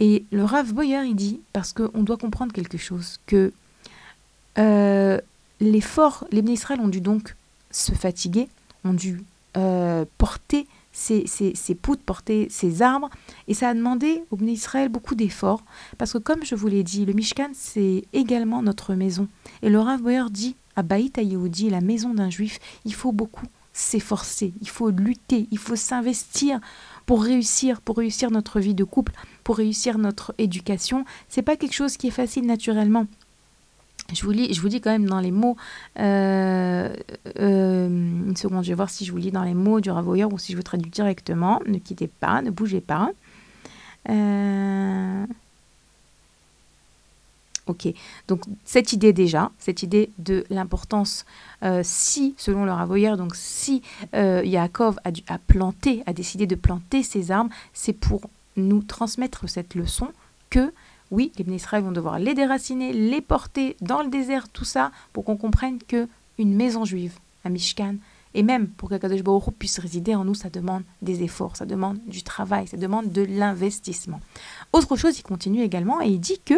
Et 0.00 0.24
le 0.32 0.44
Rav 0.44 0.72
Boyer, 0.72 1.04
il 1.04 1.14
dit, 1.14 1.40
parce 1.52 1.72
qu'on 1.72 2.02
doit 2.02 2.16
comprendre 2.16 2.52
quelque 2.52 2.78
chose, 2.78 3.18
que 3.26 3.52
euh, 4.58 5.20
les 5.60 5.80
forts, 5.80 6.26
les 6.32 6.42
Bné 6.42 6.52
Israël 6.52 6.80
ont 6.80 6.88
dû 6.88 7.00
donc 7.00 7.36
se 7.70 7.92
fatiguer, 7.92 8.48
ont 8.84 8.94
dû 8.94 9.22
euh, 9.56 10.04
porter 10.18 10.66
ces, 10.92 11.26
ces, 11.26 11.74
poutres, 11.74 12.02
porter 12.02 12.48
ces 12.50 12.82
arbres. 12.82 13.10
Et 13.48 13.54
ça 13.54 13.68
a 13.68 13.74
demandé 13.74 14.22
au 14.30 14.36
Bnei 14.36 14.52
Israël 14.52 14.88
beaucoup 14.88 15.14
d'efforts. 15.14 15.62
Parce 15.98 16.12
que 16.12 16.18
comme 16.18 16.44
je 16.44 16.54
vous 16.54 16.68
l'ai 16.68 16.82
dit, 16.82 17.04
le 17.04 17.12
Mishkan, 17.12 17.50
c'est 17.52 18.04
également 18.12 18.62
notre 18.62 18.94
maison. 18.94 19.28
Et 19.62 19.70
le 19.70 19.78
Rav 19.78 20.02
Boyer 20.02 20.30
dit 20.30 20.56
à 20.76 20.82
Baït 20.82 21.18
Yehoudi, 21.18 21.70
la 21.70 21.80
maison 21.80 22.14
d'un 22.14 22.30
juif, 22.30 22.58
il 22.84 22.94
faut 22.94 23.12
beaucoup 23.12 23.46
s'efforcer, 23.72 24.52
il 24.60 24.68
faut 24.68 24.90
lutter, 24.90 25.46
il 25.50 25.58
faut 25.58 25.76
s'investir 25.76 26.60
pour 27.06 27.22
réussir, 27.22 27.80
pour 27.80 27.98
réussir 27.98 28.30
notre 28.30 28.60
vie 28.60 28.74
de 28.74 28.84
couple, 28.84 29.12
pour 29.44 29.56
réussir 29.56 29.98
notre 29.98 30.34
éducation. 30.38 31.04
C'est 31.28 31.42
pas 31.42 31.56
quelque 31.56 31.74
chose 31.74 31.96
qui 31.96 32.08
est 32.08 32.12
facile 32.12 32.46
naturellement. 32.46 33.06
Je 34.12 34.24
vous, 34.24 34.30
lis, 34.30 34.52
je 34.52 34.60
vous 34.60 34.68
quand 34.68 34.90
même 34.90 35.06
dans 35.06 35.20
les 35.20 35.30
mots, 35.30 35.56
euh, 35.98 36.94
euh, 37.38 37.88
une 37.88 38.36
seconde, 38.36 38.64
je 38.64 38.70
vais 38.70 38.74
voir 38.74 38.90
si 38.90 39.04
je 39.04 39.12
vous 39.12 39.18
lis 39.18 39.30
dans 39.30 39.44
les 39.44 39.54
mots 39.54 39.80
du 39.80 39.90
ravoyeur 39.90 40.32
ou 40.32 40.38
si 40.38 40.52
je 40.52 40.56
vous 40.56 40.62
traduis 40.62 40.90
directement. 40.90 41.60
Ne 41.66 41.78
quittez 41.78 42.08
pas, 42.08 42.42
ne 42.42 42.50
bougez 42.50 42.80
pas. 42.80 43.10
Euh, 44.08 45.26
ok, 47.66 47.88
donc 48.28 48.42
cette 48.64 48.92
idée 48.92 49.12
déjà, 49.12 49.50
cette 49.58 49.82
idée 49.82 50.10
de 50.18 50.44
l'importance, 50.50 51.24
si, 51.82 52.34
selon 52.38 52.64
le 52.64 52.72
ravoyeur, 52.72 53.16
donc 53.16 53.36
si 53.36 53.82
Yaakov 54.14 54.98
a, 55.04 55.10
a 55.28 55.38
planté, 55.38 56.02
a 56.06 56.12
décidé 56.12 56.46
de 56.46 56.54
planter 56.54 57.02
ses 57.02 57.30
armes, 57.30 57.50
c'est 57.74 57.92
pour 57.92 58.22
nous 58.56 58.82
transmettre 58.82 59.48
cette 59.48 59.74
leçon 59.74 60.08
que 60.48 60.72
oui, 61.10 61.32
les 61.36 61.54
Israël 61.54 61.82
vont 61.82 61.92
devoir 61.92 62.18
les 62.18 62.34
déraciner, 62.34 62.92
les 62.92 63.20
porter 63.20 63.76
dans 63.80 64.02
le 64.02 64.08
désert, 64.08 64.48
tout 64.48 64.64
ça, 64.64 64.92
pour 65.12 65.24
qu'on 65.24 65.36
comprenne 65.36 65.78
que 65.86 66.08
une 66.38 66.54
maison 66.54 66.84
juive, 66.84 67.18
un 67.44 67.50
Mishkan, 67.50 67.96
et 68.34 68.42
même 68.42 68.68
pour 68.68 68.88
qu'Akadosh 68.88 69.22
Baruch 69.22 69.52
puisse 69.58 69.78
résider 69.78 70.14
en 70.14 70.24
nous, 70.24 70.34
ça 70.34 70.50
demande 70.50 70.84
des 71.02 71.22
efforts, 71.22 71.56
ça 71.56 71.66
demande 71.66 71.98
du 72.06 72.22
travail, 72.22 72.68
ça 72.68 72.76
demande 72.76 73.10
de 73.10 73.22
l'investissement. 73.22 74.20
Autre 74.72 74.96
chose, 74.96 75.18
il 75.18 75.22
continue 75.22 75.62
également 75.62 76.00
et 76.00 76.08
il 76.08 76.20
dit 76.20 76.40
que 76.44 76.54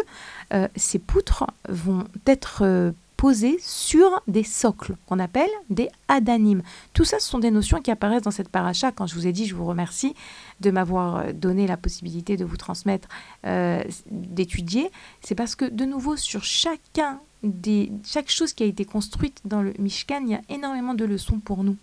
euh, 0.52 0.68
ces 0.76 0.98
poutres 0.98 1.46
vont 1.68 2.04
être 2.26 2.60
euh, 2.62 2.92
posées 3.22 3.58
sur 3.60 4.20
des 4.26 4.42
socles 4.42 4.96
qu'on 5.06 5.20
appelle 5.20 5.48
des 5.70 5.88
adanim. 6.08 6.60
Tout 6.92 7.04
ça, 7.04 7.20
ce 7.20 7.28
sont 7.28 7.38
des 7.38 7.52
notions 7.52 7.80
qui 7.80 7.92
apparaissent 7.92 8.24
dans 8.24 8.32
cette 8.32 8.48
paracha. 8.48 8.90
Quand 8.90 9.06
je 9.06 9.14
vous 9.14 9.28
ai 9.28 9.32
dit, 9.32 9.46
je 9.46 9.54
vous 9.54 9.64
remercie 9.64 10.16
de 10.58 10.72
m'avoir 10.72 11.18
euh, 11.18 11.32
donné 11.32 11.68
la 11.68 11.76
possibilité 11.76 12.36
de 12.36 12.44
vous 12.44 12.56
transmettre, 12.56 13.08
euh, 13.46 13.80
d'étudier, 14.10 14.90
c'est 15.20 15.36
parce 15.36 15.54
que 15.54 15.64
de 15.64 15.84
nouveau 15.84 16.16
sur 16.16 16.42
chacun 16.42 17.20
des, 17.44 17.92
chaque 18.04 18.28
chose 18.28 18.54
qui 18.54 18.64
a 18.64 18.66
été 18.66 18.84
construite 18.84 19.40
dans 19.44 19.62
le 19.62 19.72
Mishkan, 19.78 20.22
il 20.22 20.30
y 20.30 20.34
a 20.34 20.42
énormément 20.48 20.94
de 20.94 21.04
leçons 21.04 21.38
pour 21.38 21.62
nous. 21.62 21.76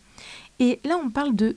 Et 0.59 0.81
là, 0.83 0.99
on 1.01 1.09
parle 1.09 1.37
de 1.37 1.55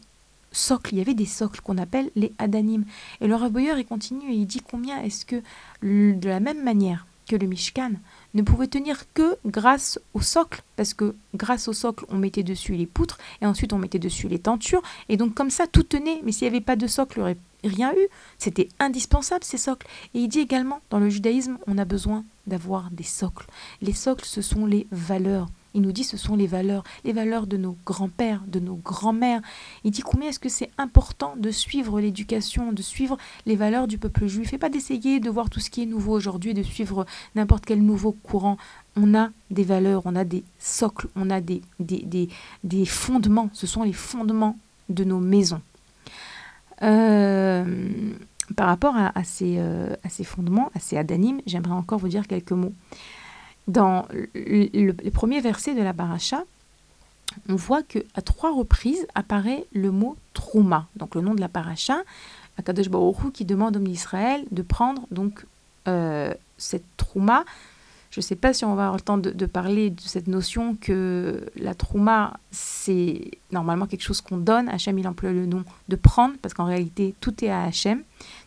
socles. 0.52 0.94
Il 0.94 0.98
y 0.98 1.00
avait 1.00 1.14
des 1.14 1.26
socles 1.26 1.60
qu'on 1.60 1.76
appelle 1.76 2.12
les 2.14 2.32
adanim. 2.38 2.84
Et 3.20 3.26
le 3.26 3.48
Boyer, 3.48 3.72
il 3.76 3.84
continue 3.84 4.30
et 4.30 4.36
il 4.36 4.46
dit 4.46 4.60
combien 4.60 5.02
est-ce 5.02 5.26
que, 5.26 5.42
de 5.82 6.28
la 6.28 6.38
même 6.38 6.62
manière 6.62 7.04
que 7.26 7.34
le 7.34 7.48
Mishkan, 7.48 7.94
ne 8.34 8.42
pouvait 8.42 8.66
tenir 8.66 9.12
que 9.14 9.36
grâce 9.46 9.98
au 10.14 10.20
socle, 10.20 10.62
parce 10.76 10.94
que 10.94 11.14
grâce 11.34 11.68
au 11.68 11.72
socle, 11.72 12.04
on 12.08 12.16
mettait 12.16 12.42
dessus 12.42 12.74
les 12.74 12.86
poutres, 12.86 13.18
et 13.40 13.46
ensuite 13.46 13.72
on 13.72 13.78
mettait 13.78 13.98
dessus 13.98 14.28
les 14.28 14.38
tentures, 14.38 14.82
et 15.08 15.16
donc 15.16 15.34
comme 15.34 15.50
ça, 15.50 15.66
tout 15.66 15.82
tenait. 15.82 16.20
Mais 16.24 16.32
s'il 16.32 16.48
n'y 16.48 16.56
avait 16.56 16.64
pas 16.64 16.76
de 16.76 16.86
socle, 16.86 17.18
il 17.18 17.20
n'y 17.20 17.22
aurait 17.22 17.36
rien 17.64 17.92
eu. 17.92 18.08
C'était 18.38 18.68
indispensable, 18.78 19.44
ces 19.44 19.58
socles. 19.58 19.86
Et 20.14 20.20
il 20.20 20.28
dit 20.28 20.40
également, 20.40 20.80
dans 20.90 20.98
le 20.98 21.10
judaïsme, 21.10 21.58
on 21.66 21.78
a 21.78 21.84
besoin 21.84 22.24
d'avoir 22.46 22.90
des 22.90 23.04
socles. 23.04 23.46
Les 23.80 23.92
socles, 23.92 24.24
ce 24.24 24.42
sont 24.42 24.66
les 24.66 24.86
valeurs. 24.90 25.48
Il 25.74 25.82
nous 25.82 25.92
dit 25.92 26.04
ce 26.04 26.16
sont 26.16 26.36
les 26.36 26.46
valeurs, 26.46 26.84
les 27.04 27.12
valeurs 27.12 27.46
de 27.46 27.56
nos 27.56 27.76
grands-pères, 27.86 28.42
de 28.46 28.60
nos 28.60 28.76
grands-mères. 28.76 29.40
Il 29.84 29.90
dit 29.90 30.02
combien 30.02 30.28
est-ce 30.28 30.38
que 30.38 30.48
c'est 30.48 30.70
important 30.78 31.34
de 31.36 31.50
suivre 31.50 32.00
l'éducation, 32.00 32.72
de 32.72 32.82
suivre 32.82 33.16
les 33.46 33.56
valeurs 33.56 33.88
du 33.88 33.98
peuple 33.98 34.26
juif? 34.26 34.52
Et 34.52 34.58
pas 34.58 34.68
d'essayer 34.68 35.20
de 35.20 35.30
voir 35.30 35.50
tout 35.50 35.60
ce 35.60 35.70
qui 35.70 35.82
est 35.82 35.86
nouveau 35.86 36.12
aujourd'hui, 36.12 36.54
de 36.54 36.62
suivre 36.62 37.06
n'importe 37.34 37.64
quel 37.64 37.82
nouveau 37.82 38.12
courant. 38.12 38.56
On 38.96 39.14
a 39.14 39.30
des 39.50 39.64
valeurs, 39.64 40.02
on 40.04 40.14
a 40.16 40.24
des 40.24 40.44
socles, 40.58 41.08
on 41.16 41.30
a 41.30 41.40
des, 41.40 41.62
des, 41.80 42.28
des, 42.64 42.86
fondements. 42.86 43.48
Ce 43.54 43.66
sont 43.66 43.82
les 43.82 43.94
fondements 43.94 44.58
de 44.88 45.04
nos 45.04 45.20
maisons. 45.20 45.62
Euh, 46.82 47.64
par 48.56 48.66
rapport 48.66 48.94
à, 48.96 49.24
ces, 49.24 49.56
euh, 49.58 49.94
à 50.02 50.08
ces 50.10 50.24
fondements, 50.24 50.70
à 50.74 50.80
ces 50.80 50.98
adanimes, 50.98 51.40
j'aimerais 51.46 51.72
encore 51.72 51.98
vous 51.98 52.08
dire 52.08 52.26
quelques 52.26 52.52
mots 52.52 52.74
dans 53.68 54.06
le, 54.10 55.10
premier 55.10 55.40
verset 55.40 55.74
de 55.74 55.82
la 55.82 55.92
Baracha, 55.92 56.44
on 57.48 57.54
voit 57.54 57.82
que 57.82 57.98
à 58.14 58.22
trois 58.22 58.54
reprises 58.54 59.06
apparaît 59.14 59.64
le 59.72 59.90
mot 59.90 60.16
trouma, 60.34 60.86
donc 60.96 61.14
le 61.14 61.20
nom 61.20 61.34
de 61.34 61.40
la 61.40 61.48
Baracha, 61.48 62.02
Akadosh 62.58 62.88
Baruch 62.88 63.32
qui 63.32 63.44
demande 63.44 63.76
aux 63.76 63.84
Israël 63.84 64.44
de 64.50 64.62
prendre 64.62 65.02
donc 65.10 65.46
euh, 65.88 66.34
cette 66.58 66.84
trouma. 66.96 67.44
Je 68.10 68.20
ne 68.20 68.22
sais 68.22 68.36
pas 68.36 68.52
si 68.52 68.66
on 68.66 68.74
va 68.74 68.82
avoir 68.82 68.96
le 68.96 69.00
temps 69.00 69.16
de, 69.16 69.46
parler 69.46 69.88
de 69.88 70.00
cette 70.02 70.26
notion 70.26 70.76
que 70.78 71.46
la 71.56 71.74
trouma, 71.74 72.38
c'est 72.50 73.30
normalement 73.52 73.86
quelque 73.86 74.02
chose 74.02 74.20
qu'on 74.20 74.36
donne. 74.36 74.68
Hachem, 74.68 74.98
il 74.98 75.08
emploie 75.08 75.32
le 75.32 75.46
nom 75.46 75.64
de 75.88 75.96
prendre, 75.96 76.34
parce 76.42 76.52
qu'en 76.52 76.66
réalité, 76.66 77.14
tout 77.20 77.42
est 77.42 77.48
à 77.48 77.62
Hachem 77.62 78.02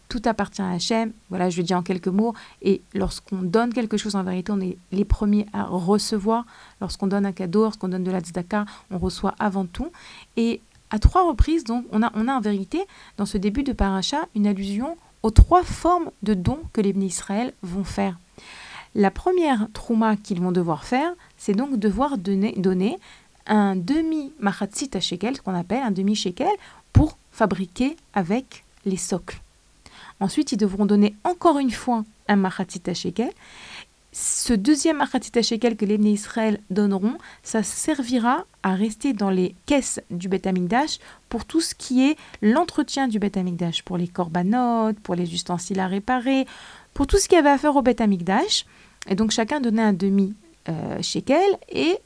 tout 0.10 0.22
appartient 0.26 0.62
à 0.62 0.72
Hachem. 0.72 1.12
Voilà, 1.30 1.49
je 1.49 1.58
le 1.58 1.64
dis 1.64 1.74
en 1.74 1.84
quelques 1.84 2.08
mots. 2.08 2.34
Et 2.62 2.82
lorsqu'on 2.93 3.41
donne 3.41 3.74
quelque 3.74 3.97
chose, 3.97 4.16
en 4.16 4.24
vérité, 4.24 4.51
on 4.51 4.62
est 4.62 4.78
les 4.91 5.06
premiers 5.06 5.45
à 5.53 5.64
recevoir. 5.64 6.45
Lorsqu'on 6.82 7.08
donne 7.08 7.26
un 7.26 7.32
cadeau, 7.32 7.64
lorsqu'on 7.64 7.88
donne 7.88 8.03
de 8.03 8.12
la 8.12 8.20
tzedaka, 8.20 8.66
on 8.91 8.97
reçoit 8.97 9.36
avant 9.39 9.66
tout. 9.66 9.91
Et 10.38 10.62
à 10.91 10.99
trois 10.99 11.28
reprises, 11.28 11.64
donc, 11.64 11.86
on 11.91 12.01
a, 12.03 12.16
en 12.16 12.41
vérité, 12.41 12.80
dans 13.18 13.26
ce 13.26 13.38
début 13.38 13.64
de 13.64 13.74
paracha, 13.74 14.28
une 14.36 14.47
allusion 14.47 14.97
aux 15.24 15.32
trois 15.32 15.64
formes 15.64 16.12
de 16.24 16.34
dons 16.34 16.60
que 16.74 16.82
les 16.82 16.93
bénis 16.93 17.08
Israël 17.08 17.53
vont 17.64 17.84
faire. 17.84 18.18
La 18.93 19.12
première 19.12 19.68
trouma 19.74 20.16
qu'ils 20.16 20.39
vont 20.39 20.51
devoir 20.51 20.86
faire, 20.86 21.12
c'est 21.38 21.53
donc 21.53 21.78
devoir 21.78 22.18
donner, 22.18 22.97
un 23.47 23.76
demi-machatzit 23.76 24.91
à 24.93 24.99
shekel, 24.99 25.36
ce 25.36 25.41
qu'on 25.41 25.53
appelle 25.53 25.84
un 25.84 25.91
demi-shekel, 25.91 26.47
pour 26.93 27.18
fabriquer 27.32 27.97
avec 28.14 28.64
les 28.86 28.97
socles. 28.97 29.41
Ensuite, 30.20 30.51
ils 30.51 30.57
devront 30.57 30.86
donner 30.86 31.16
encore 31.24 31.59
une 31.59 31.72
fois 31.72 32.03
un 32.28 32.36
machatita 32.36 32.93
shekel. 32.93 33.32
Ce 34.11 34.53
deuxième 34.53 34.97
machatita 34.97 35.41
shekel 35.41 35.76
que 35.76 35.84
les 35.84 35.95
Israël 35.95 36.61
donneront, 36.70 37.18
ça 37.43 37.63
servira 37.63 38.45
à 38.63 38.74
rester 38.74 39.11
dans 39.11 39.30
les 39.30 39.55
caisses 39.66 39.99
du 40.09 40.30
Beth 40.30 40.47
Amikdash 40.47 40.99
pour 41.28 41.43
tout 41.43 41.59
ce 41.59 41.76
qui 41.76 42.07
est 42.09 42.16
l'entretien 42.41 43.09
du 43.09 43.20
Beth 43.20 43.36
Amikdash, 43.36 43.84
pour 43.84 43.97
les 43.97 44.07
corbanotes, 44.07 44.97
pour 45.01 45.16
les 45.16 45.34
ustensiles 45.34 45.82
à 45.82 45.88
réparer, 45.88 46.47
pour 46.93 47.07
tout 47.07 47.18
ce 47.18 47.28
qu'il 47.28 47.36
y 47.36 47.39
avait 47.39 47.49
à 47.49 47.57
faire 47.57 47.76
au 47.76 47.82
Beth 47.82 47.99
Amikdash. 47.99 48.66
Et 49.09 49.16
donc 49.16 49.32
chacun 49.32 49.59
donnait 49.59 49.82
un 49.82 49.93
demi 49.93 50.34
euh, 50.70 51.01
shekel 51.01 51.45
et 51.70 51.97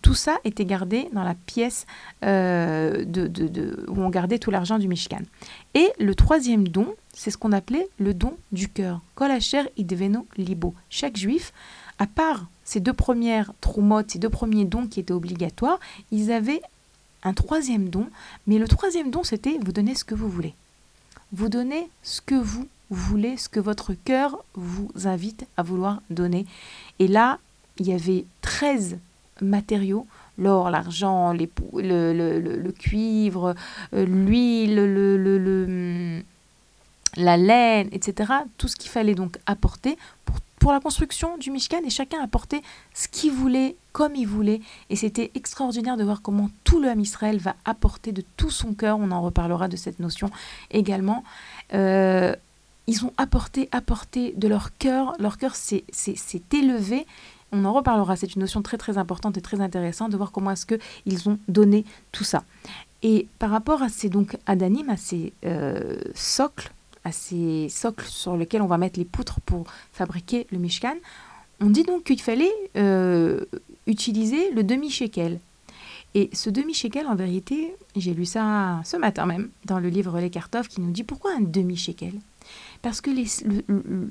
tout 0.00 0.14
ça 0.14 0.38
était 0.44 0.64
gardé 0.64 1.08
dans 1.12 1.24
la 1.24 1.34
pièce 1.34 1.86
euh, 2.24 3.04
de, 3.04 3.84
où 3.88 4.00
on 4.00 4.08
gardait 4.08 4.38
tout 4.38 4.50
l'argent 4.50 4.78
du 4.78 4.88
Mishkan. 4.88 5.22
Et 5.74 5.88
le 5.98 6.14
troisième 6.14 6.68
don, 6.68 6.94
c'est 7.12 7.30
ce 7.30 7.38
qu'on 7.38 7.52
appelait 7.52 7.88
le 7.98 8.14
don 8.14 8.36
du 8.52 8.68
cœur. 8.68 9.00
Libo. 10.36 10.74
Chaque 10.88 11.16
juif, 11.16 11.52
à 11.98 12.06
part 12.06 12.46
ces 12.64 12.80
deux 12.80 12.92
premières 12.92 13.52
troumotes, 13.60 14.12
ces 14.12 14.18
deux 14.18 14.30
premiers 14.30 14.64
dons 14.64 14.86
qui 14.86 15.00
étaient 15.00 15.12
obligatoires, 15.12 15.78
ils 16.10 16.32
avaient 16.32 16.62
un 17.22 17.34
troisième 17.34 17.88
don. 17.88 18.08
Mais 18.46 18.58
le 18.58 18.68
troisième 18.68 19.10
don, 19.10 19.24
c'était 19.24 19.58
vous 19.62 19.72
donnez 19.72 19.94
ce 19.94 20.04
que 20.04 20.14
vous 20.14 20.28
voulez. 20.28 20.54
Vous 21.32 21.48
donnez 21.48 21.88
ce 22.02 22.20
que 22.20 22.34
vous 22.34 22.68
voulez, 22.90 23.36
ce 23.36 23.48
que 23.48 23.60
votre 23.60 23.94
cœur 23.94 24.44
vous 24.54 24.90
invite 25.04 25.46
à 25.56 25.62
vouloir 25.62 26.02
donner. 26.10 26.46
Et 26.98 27.08
là, 27.08 27.38
il 27.78 27.88
y 27.88 27.92
avait 27.92 28.24
13 28.42 28.98
matériaux 29.40 30.06
l'or, 30.38 30.70
l'argent, 30.70 31.32
le, 31.32 31.46
le, 32.12 32.72
cuivre, 32.72 33.54
euh, 33.94 34.04
l'huile, 34.04 34.76
le, 34.76 36.22
la 37.16 37.36
laine, 37.36 37.88
etc. 37.92 38.32
Tout 38.58 38.68
ce 38.68 38.76
qu'il 38.76 38.90
fallait 38.90 39.14
donc 39.14 39.38
apporter 39.46 39.96
pour, 40.24 40.36
pour 40.58 40.72
la 40.72 40.80
construction 40.80 41.36
du 41.38 41.50
Mishkan 41.50 41.82
et 41.84 41.90
chacun 41.90 42.22
apportait 42.22 42.62
ce 42.94 43.08
qu'il 43.08 43.32
voulait, 43.32 43.76
comme 43.92 44.14
il 44.14 44.26
voulait. 44.26 44.60
Et 44.90 44.96
c'était 44.96 45.30
extraordinaire 45.34 45.96
de 45.96 46.04
voir 46.04 46.22
comment 46.22 46.50
tout 46.64 46.80
le 46.80 46.88
Ham 46.88 47.00
Israël 47.00 47.38
va 47.38 47.54
apporter 47.64 48.12
de 48.12 48.24
tout 48.36 48.50
son 48.50 48.72
cœur. 48.72 48.98
On 48.98 49.10
en 49.10 49.20
reparlera 49.20 49.68
de 49.68 49.76
cette 49.76 50.00
notion 50.00 50.30
également. 50.70 51.24
Euh, 51.74 52.34
ils 52.88 53.04
ont 53.04 53.12
apporté, 53.16 53.68
apporté 53.70 54.32
de 54.36 54.48
leur 54.48 54.76
cœur. 54.76 55.14
Leur 55.18 55.38
cœur 55.38 55.54
s'est 55.54 55.84
élevé. 56.52 57.06
On 57.52 57.64
en 57.64 57.72
reparlera. 57.72 58.16
C'est 58.16 58.34
une 58.34 58.40
notion 58.40 58.62
très 58.62 58.78
très 58.78 58.98
importante 58.98 59.36
et 59.36 59.42
très 59.42 59.60
intéressante 59.60 60.10
de 60.10 60.16
voir 60.16 60.32
comment 60.32 60.50
est-ce 60.50 60.66
qu'ils 60.66 61.28
ont 61.28 61.38
donné 61.48 61.84
tout 62.10 62.24
ça. 62.24 62.44
Et 63.02 63.28
par 63.38 63.50
rapport 63.50 63.82
à 63.82 63.88
ces 63.88 64.08
donc 64.08 64.36
à 64.46 64.56
ces 64.96 65.32
euh, 65.44 66.00
socles, 66.14 66.72
à 67.04 67.12
ces 67.12 67.68
socles 67.68 68.06
sur 68.06 68.36
lesquels 68.36 68.62
on 68.62 68.66
va 68.66 68.78
mettre 68.78 68.98
les 68.98 69.04
poutres 69.04 69.40
pour 69.40 69.64
fabriquer 69.92 70.46
le 70.50 70.58
Mishkan, 70.58 70.94
on 71.60 71.66
dit 71.66 71.82
donc 71.82 72.04
qu'il 72.04 72.20
fallait 72.20 72.52
euh, 72.76 73.44
utiliser 73.86 74.50
le 74.52 74.62
demi-shekel. 74.62 75.38
Et 76.14 76.28
ce 76.32 76.50
demi-shekel, 76.50 77.06
en 77.06 77.14
vérité, 77.14 77.74
j'ai 77.96 78.14
lu 78.14 78.26
ça 78.26 78.80
ce 78.84 78.96
matin 78.96 79.26
même 79.26 79.48
dans 79.64 79.78
le 79.78 79.88
livre 79.88 80.20
Les 80.20 80.30
Kartov 80.30 80.68
qui 80.68 80.80
nous 80.80 80.90
dit 80.90 81.04
pourquoi 81.04 81.32
un 81.36 81.40
demi-shekel? 81.40 82.12
Parce 82.82 83.00
que 83.00 83.10
les, 83.10 83.26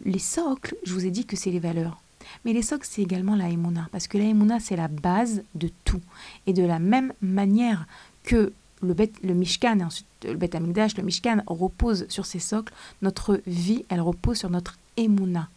les 0.05 0.19
socles, 0.19 0.75
je 0.83 0.93
vous 0.93 1.05
ai 1.05 1.11
dit 1.11 1.25
que 1.25 1.35
c'est 1.35 1.51
les 1.51 1.59
valeurs. 1.59 1.97
Mais 2.45 2.53
les 2.53 2.61
socles, 2.61 2.87
c'est 2.89 3.01
également 3.01 3.35
la 3.35 3.49
Emouna. 3.49 3.87
Parce 3.91 4.07
que 4.07 4.17
la 4.17 4.25
Emouna, 4.25 4.59
c'est 4.59 4.75
la 4.75 4.87
base 4.87 5.43
de 5.55 5.69
tout. 5.85 6.01
Et 6.47 6.53
de 6.53 6.63
la 6.63 6.79
même 6.79 7.13
manière 7.21 7.85
que 8.23 8.53
le, 8.81 8.95
le 9.23 9.33
Mishkan 9.33 9.79
et 9.79 9.83
ensuite 9.83 10.07
le 10.23 10.35
Bet 10.35 10.55
Amigdash, 10.55 10.97
le 10.97 11.03
Mishkan 11.03 11.41
repose 11.47 12.05
sur 12.09 12.25
ces 12.25 12.39
socles, 12.39 12.73
notre 13.01 13.41
vie, 13.47 13.85
elle 13.89 14.01
repose 14.01 14.37
sur 14.37 14.49
notre 14.49 14.77
Emouna. 14.97 15.49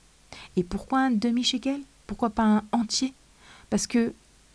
Et 0.57 0.65
pourquoi 0.65 1.01
un 1.01 1.11
demi-shekel? 1.11 1.81
Pourquoi 2.07 2.31
pas 2.31 2.45
un 2.45 2.63
entier? 2.73 3.15
Parce 3.71 3.87
que 3.87 4.13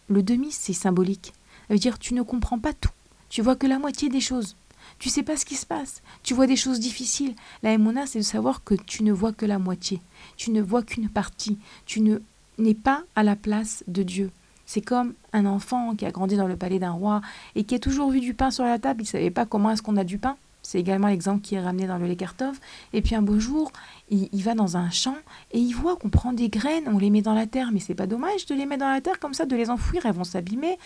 le 0.08 0.24
demi, 0.24 0.52
c'est 0.52 0.74
symbolique. 0.74 1.34
Ça 1.68 1.74
veut 1.74 1.80
dire 1.80 2.00
tu 2.00 2.14
ne 2.14 2.22
comprends 2.22 2.60
pas 2.60 2.74
tout. 2.74 2.92
Tu 3.30 3.42
vois 3.42 3.56
que 3.56 3.68
la 3.68 3.80
moitié 3.80 4.10
des 4.10 4.22
choses. 4.22 4.56
Tu 5.00 5.10
sais 5.10 5.24
pas 5.24 5.38
ce 5.38 5.46
qui 5.46 5.56
se 5.56 5.66
passe. 5.66 6.02
Tu 6.24 6.34
vois 6.34 6.46
des 6.46 6.58
choses 6.58 6.80
difficiles. 6.80 7.34
La 7.64 7.72
Emouna, 7.72 8.06
c'est 8.06 8.20
de 8.20 8.24
savoir 8.24 8.64
que 8.64 8.76
tu 8.76 9.04
ne 9.04 9.14
vois 9.14 9.32
que 9.32 9.46
la 9.46 9.58
moitié. 9.58 10.02
Tu 10.36 10.52
ne 10.52 10.62
vois 10.62 10.84
qu'une 10.84 11.10
partie. 11.10 11.58
Tu 11.86 12.02
ne 12.02 12.20
n'es 12.58 12.74
pas 12.74 13.04
à 13.16 13.24
la 13.24 13.38
place 13.38 13.84
de 13.88 14.04
Dieu. 14.04 14.32
C'est 14.66 14.82
comme 14.82 15.14
un 15.34 15.46
enfant 15.46 15.96
qui 15.96 16.06
a 16.06 16.12
grandi 16.12 16.36
dans 16.36 16.48
le 16.48 16.58
palais 16.58 16.80
d'un 16.80 16.92
roi 16.92 17.22
et 17.56 17.64
qui 17.64 17.76
a 17.76 17.80
toujours 17.80 18.12
vu 18.12 18.20
du 18.20 18.34
pain 18.34 18.52
sur 18.52 18.66
la 18.66 18.78
table. 18.78 19.02
Il 19.02 19.06
ne 19.06 19.10
savait 19.10 19.32
pas 19.32 19.46
comment 19.46 19.72
est-ce 19.72 19.82
qu'on 19.82 19.98
a 19.98 20.04
du 20.04 20.20
pain. 20.20 20.36
C'est 20.70 20.80
également 20.80 21.08
l'exemple 21.08 21.42
qui 21.42 21.56
est 21.56 21.60
ramené 21.60 21.88
dans 21.88 21.98
le 21.98 22.06
Lekartov. 22.06 22.60
Et 22.94 23.02
puis 23.02 23.16
un 23.16 23.24
beau 23.24 23.40
jour, 23.40 23.72
il, 24.12 24.44
va 24.44 24.54
dans 24.54 24.78
un 24.78 24.92
champ 24.92 25.18
et 25.52 25.58
il 25.58 25.74
voit 25.74 25.96
qu'on 25.96 26.10
prend 26.10 26.32
des 26.32 26.48
graines, 26.48 26.84
on 26.86 27.00
les 27.00 27.10
met 27.10 27.24
dans 27.24 27.34
la 27.34 27.48
terre. 27.48 27.72
Mais 27.74 27.80
c'est 27.80 27.96
pas 27.96 28.06
dommage 28.06 28.46
de 28.46 28.54
les 28.54 28.68
mettre 28.68 28.82
dans 28.82 28.92
la 28.92 29.02
terre 29.02 29.18
comme 29.20 29.34
ça, 29.34 29.48
de 29.48 29.56
les 29.56 29.72
enfouir, 29.72 30.06
elles 30.06 30.14
vont 30.14 30.24
s'abîmer. 30.24 30.78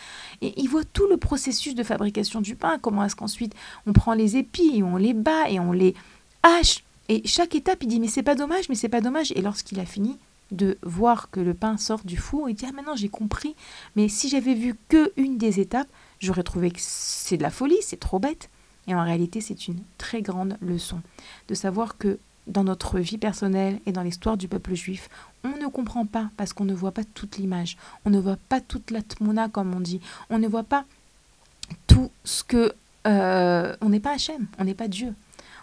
Et 0.42 0.54
il 0.56 0.70
voit 0.70 0.86
tout 0.86 1.06
le 1.08 1.18
processus 1.18 1.76
de 1.76 1.84
fabrication 1.84 2.40
du 2.40 2.56
pain. 2.56 2.78
Comment 2.80 3.04
est-ce 3.04 3.18
qu'ensuite 3.18 3.56
on 3.86 3.92
prend 3.92 4.14
les 4.14 4.38
épis, 4.38 4.72
et 4.74 4.84
on 4.84 4.96
les 4.96 5.14
bat 5.14 5.50
et 5.50 5.60
on 5.60 5.74
les 5.74 5.96
hache. 6.44 6.86
Et 7.10 7.28
chaque 7.28 7.54
étape, 7.54 7.84
il 7.84 7.88
dit 7.90 8.00
mais 8.00 8.08
c'est 8.08 8.24
pas 8.24 8.36
dommage, 8.36 8.70
mais 8.70 8.76
c'est 8.76 8.88
pas 8.88 9.02
dommage. 9.02 9.34
Et 9.36 9.42
lorsqu'il 9.42 9.82
a 9.82 9.86
fini, 9.86 10.18
de 10.52 10.78
voir 10.82 11.30
que 11.30 11.42
le 11.42 11.54
pain 11.54 11.76
sort 11.76 12.06
du 12.06 12.16
four 12.16 12.48
et 12.48 12.54
dit 12.54 12.66
ah 12.70 12.72
maintenant 12.72 12.96
j'ai 12.96 13.10
compris 13.10 13.56
mais 13.96 14.08
si 14.08 14.30
j'avais 14.30 14.54
vu 14.54 14.76
que 14.88 15.12
une 15.18 15.40
des 15.40 15.60
étapes 15.60 15.88
j'aurais 16.20 16.44
trouvé 16.44 16.70
que 16.70 16.78
c'est 16.80 17.38
de 17.38 17.42
la 17.42 17.50
folie 17.50 17.78
c'est 17.82 18.00
trop 18.00 18.20
bête 18.20 18.52
et 18.88 18.96
en 18.96 19.04
réalité 19.04 19.42
c'est 19.42 19.68
une 19.68 19.80
très 19.98 20.22
grande 20.22 20.58
leçon 20.62 21.02
de 21.48 21.54
savoir 21.56 21.98
que 21.98 22.20
dans 22.48 22.64
notre 22.64 23.00
vie 23.00 23.18
personnelle 23.18 23.80
et 23.86 23.92
dans 23.92 24.02
l'histoire 24.02 24.38
du 24.38 24.48
peuple 24.48 24.74
juif, 24.76 25.10
on 25.44 25.58
ne 25.58 25.68
comprend 25.68 26.06
pas 26.06 26.30
parce 26.38 26.54
qu'on 26.54 26.66
ne 26.66 26.74
voit 26.74 26.92
pas 26.92 27.04
toute 27.04 27.38
l'image, 27.38 27.78
on 28.06 28.10
ne 28.10 28.20
voit 28.20 28.38
pas 28.50 28.62
toute 28.62 28.92
la 28.92 29.02
tmouna 29.02 29.50
comme 29.50 29.74
on 29.74 29.80
dit, 29.80 30.02
on 30.30 30.40
ne 30.40 30.48
voit 30.48 30.64
pas 30.64 30.86
tout 31.88 32.12
ce 32.24 32.44
que... 32.44 32.74
Euh, 33.06 33.76
on 33.82 33.90
n'est 33.90 34.00
pas 34.00 34.14
Hachem, 34.14 34.48
on 34.60 34.64
n'est 34.64 34.74
pas 34.74 34.88
Dieu. 34.88 35.14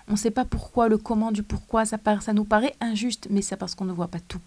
On 0.08 0.12
ne 0.12 0.16
sait 0.18 0.30
pas 0.30 0.44
pourquoi, 0.44 0.88
le 0.88 0.98
comment 0.98 1.32
du 1.32 1.42
pourquoi, 1.42 1.84
ça, 1.84 1.98
ça 2.20 2.32
nous 2.32 2.44
paraît 2.44 2.74
injuste, 2.80 3.28
mais 3.30 3.42
c'est 3.42 3.56
parce 3.56 3.74
qu'on 3.74 3.84
ne 3.84 3.92
voit 3.92 4.08
pas 4.08 4.20
tout. 4.20 4.40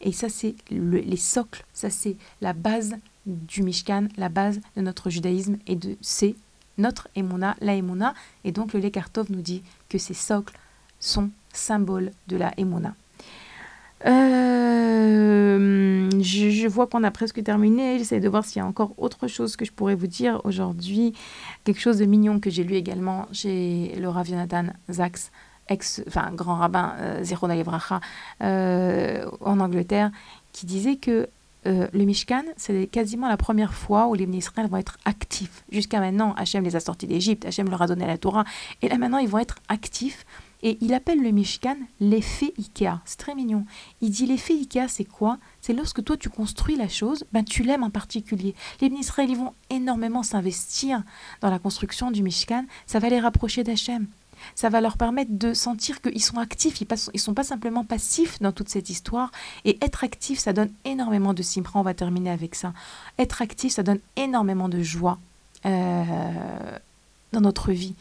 Et 0.00 0.12
ça, 0.12 0.28
c'est 0.28 0.54
les 0.70 1.16
socles, 1.16 1.64
ça, 1.72 1.90
c'est 1.90 2.16
la 2.40 2.52
base 2.52 2.96
du 3.26 3.62
Mishkan, 3.62 4.08
la 4.16 4.28
base 4.28 4.60
de 4.76 4.80
notre 4.80 5.10
judaïsme, 5.10 5.56
et 5.66 5.76
de 5.76 5.96
c'est 6.00 6.36
notre 6.78 7.08
Emouna, 7.14 7.56
la 7.60 7.74
Emouna. 7.74 8.14
Et 8.44 8.52
donc, 8.52 8.72
le 8.72 8.80
Lekartov 8.80 9.30
nous 9.30 9.42
dit 9.42 9.62
que 9.88 9.98
ces 9.98 10.14
socles 10.14 10.56
sont 11.00 11.30
symboles 11.52 12.12
de 12.28 12.36
la 12.36 12.52
Emouna. 12.56 12.94
Euh, 14.06 16.08
je, 16.20 16.68
vois 16.68 16.86
qu'on 16.86 17.02
a 17.02 17.10
presque 17.10 17.42
terminé. 17.42 17.98
J'essaie 17.98 18.20
de 18.20 18.28
voir 18.28 18.44
s'il 18.44 18.60
y 18.60 18.62
a 18.62 18.66
encore 18.66 18.92
autre 18.96 19.26
chose 19.26 19.56
que 19.56 19.64
je 19.64 19.72
pourrais 19.72 19.94
vous 19.94 20.06
dire 20.06 20.40
aujourd'hui. 20.44 21.14
Quelque 21.64 21.80
chose 21.80 21.98
de 21.98 22.04
mignon 22.04 22.40
que 22.40 22.50
j'ai 22.50 22.64
lu 22.64 22.74
également 22.74 23.26
chez 23.32 23.94
le 23.98 24.08
Rav 24.08 24.26
Jonathan 24.26 24.66
Zaks, 24.90 25.30
ex, 25.68 26.02
enfin, 26.06 26.30
grand 26.32 26.56
rabbin 26.56 26.94
euh, 27.00 27.24
Zichron 27.24 27.48
euh, 28.42 29.30
en 29.40 29.60
Angleterre, 29.60 30.10
qui 30.52 30.66
disait 30.66 30.96
que 30.96 31.28
euh, 31.66 31.88
le 31.92 32.04
Mishkan, 32.04 32.44
c'est 32.56 32.86
quasiment 32.86 33.28
la 33.28 33.36
première 33.36 33.74
fois 33.74 34.06
où 34.06 34.14
les 34.14 34.24
Israël 34.24 34.68
vont 34.68 34.76
être 34.76 34.98
actifs. 35.04 35.64
Jusqu'à 35.70 36.00
maintenant, 36.00 36.32
Hachem 36.34 36.64
les 36.64 36.76
a 36.76 36.80
sortis 36.80 37.06
d'Égypte, 37.06 37.44
Hachem 37.44 37.68
leur 37.68 37.82
a 37.82 37.86
donné 37.86 38.06
la 38.06 38.18
Torah, 38.18 38.44
et 38.82 38.88
là 38.88 38.98
maintenant, 38.98 39.18
ils 39.18 39.28
vont 39.28 39.38
être 39.38 39.56
actifs 39.68 40.24
et 40.62 40.76
il 40.80 40.92
appelle 40.92 41.22
le 41.22 41.30
Mishkan 41.30 41.76
l'effet 42.00 42.52
Ikea. 42.58 43.00
C'est 43.04 43.18
très 43.18 43.34
mignon. 43.34 43.64
Il 44.00 44.10
dit 44.10 44.26
l'effet 44.26 44.54
Ikea, 44.54 44.88
c'est 44.88 45.04
quoi? 45.04 45.38
C'est 45.60 45.72
lorsque 45.72 46.02
toi 46.02 46.16
tu 46.16 46.28
construis 46.28 46.76
la 46.76 46.88
chose, 46.88 47.24
ben 47.32 47.44
tu 47.44 47.62
l'aimes 47.62 47.84
en 47.84 47.90
particulier. 47.90 48.54
Les 48.80 48.88
Israéliens 48.88 49.36
vont 49.36 49.52
énormément 49.70 50.22
s'investir 50.22 51.02
dans 51.40 51.50
la 51.50 51.58
construction 51.58 52.10
du 52.10 52.22
Mishkan. 52.22 52.64
Ça 52.86 52.98
va 52.98 53.08
les 53.08 53.20
rapprocher 53.20 53.62
d'Hachem. 53.62 54.06
Ça 54.54 54.68
va 54.68 54.80
leur 54.80 54.96
permettre 54.96 55.30
de 55.32 55.54
sentir 55.54 56.00
qu'ils 56.00 56.22
sont 56.22 56.38
actifs, 56.38 56.80
ils 56.80 56.86
ne 57.14 57.18
sont 57.18 57.34
pas 57.34 57.44
simplement 57.44 57.84
passifs 57.84 58.40
dans 58.40 58.52
toute 58.52 58.68
cette 58.68 58.90
histoire. 58.90 59.30
Et 59.64 59.78
être 59.82 60.04
actif, 60.04 60.38
ça 60.38 60.52
donne 60.52 60.70
énormément 60.84 61.34
de 61.34 61.42
simra. 61.42 61.80
On 61.80 61.82
va 61.82 61.94
terminer 61.94 62.30
avec 62.30 62.54
ça. 62.54 62.72
Être 63.18 63.42
actif, 63.42 63.72
ça 63.72 63.82
donne 63.82 64.00
énormément 64.16 64.68
de 64.68 64.82
joie 64.82 65.18
euh, 65.66 66.02
dans 67.32 67.40
notre 67.40 67.72
vie 67.72 67.94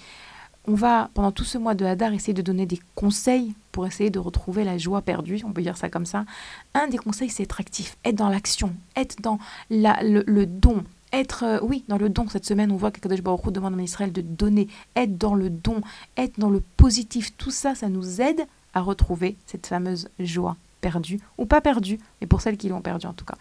on 0.68 0.74
va, 0.74 1.10
pendant 1.14 1.32
tout 1.32 1.46
ce 1.46 1.58
mois 1.58 1.74
de 1.74 1.86
Hadar, 1.86 2.14
essayer 2.14 2.34
de 2.34 2.42
donner 2.42 2.66
des 2.66 2.80
conseils 2.94 3.54
pour 3.72 3.88
essayer 3.88 4.10
de 4.10 4.20
retrouver 4.20 4.66
la 4.66 4.78
joie 4.78 5.02
perdue, 5.02 5.42
on 5.46 5.52
peut 5.52 5.62
dire 5.62 5.78
ça 5.78 5.90
comme 5.90 6.06
ça. 6.06 6.26
Un 6.74 6.88
des 6.88 6.98
conseils, 6.98 7.30
c'est 7.30 7.44
être 7.44 7.62
actif, 7.62 7.98
être 8.04 8.16
dans 8.16 8.30
l'action, 8.30 8.74
être 8.96 9.22
dans 9.22 9.40
le, 9.70 10.46
don, 10.46 10.84
être, 11.14 11.44
euh, 11.44 11.60
oui, 11.62 11.84
dans 11.88 11.98
le 11.98 12.10
don. 12.10 12.28
Cette 12.28 12.46
semaine, 12.46 12.72
on 12.72 12.76
voit 12.76 12.92
que 12.92 13.00
Kadosh 13.00 13.22
Baruch 13.22 13.52
demande 13.52 13.80
à 13.80 13.82
Israël 13.82 14.12
de 14.12 14.22
donner, 14.22 14.68
être 14.96 15.18
dans 15.18 15.36
le 15.36 15.50
don, 15.50 15.82
être 16.18 16.40
dans 16.40 16.50
le 16.50 16.62
positif. 16.78 17.36
Tout 17.38 17.52
ça, 17.52 17.76
ça 17.76 17.90
nous 17.90 18.22
aide 18.22 18.46
à 18.74 18.82
retrouver 18.82 19.38
cette 19.46 19.68
fameuse 19.68 20.10
joie 20.20 20.58
perdu 20.82 21.20
ou 21.38 21.46
pas 21.46 21.62
perdu, 21.62 22.00
mais 22.22 22.28
pour 22.28 22.42
celles 22.42 22.58
qui 22.58 22.70
l'ont 22.70 22.82
perdu 22.82 23.08
en 23.08 23.14
tout 23.14 23.26
cas. 23.26 23.36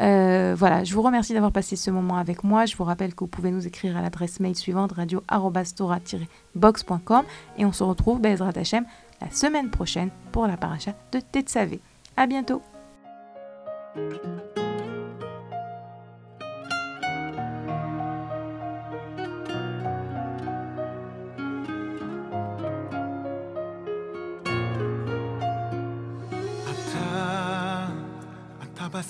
Euh, 0.00 0.54
voilà, 0.56 0.84
je 0.84 0.94
vous 0.94 1.02
remercie 1.02 1.32
d'avoir 1.32 1.52
passé 1.52 1.76
ce 1.76 1.90
moment 1.90 2.16
avec 2.16 2.44
moi. 2.44 2.66
Je 2.66 2.76
vous 2.76 2.84
rappelle 2.84 3.14
que 3.14 3.20
vous 3.20 3.28
pouvez 3.28 3.50
nous 3.50 3.66
écrire 3.66 3.96
à 3.96 4.02
l'adresse 4.02 4.40
mail 4.40 4.56
suivante 4.56 4.92
radio-box.com 4.92 7.24
et 7.58 7.64
on 7.64 7.72
se 7.72 7.84
retrouve, 7.84 8.20
Bezrat 8.20 8.52
Hashem, 8.56 8.84
la 9.20 9.30
semaine 9.30 9.70
prochaine 9.70 10.10
pour 10.32 10.46
la 10.46 10.56
paracha 10.56 10.94
de 11.12 11.20
Tetsavé. 11.20 11.80
À 12.16 12.26
bientôt! 12.26 12.62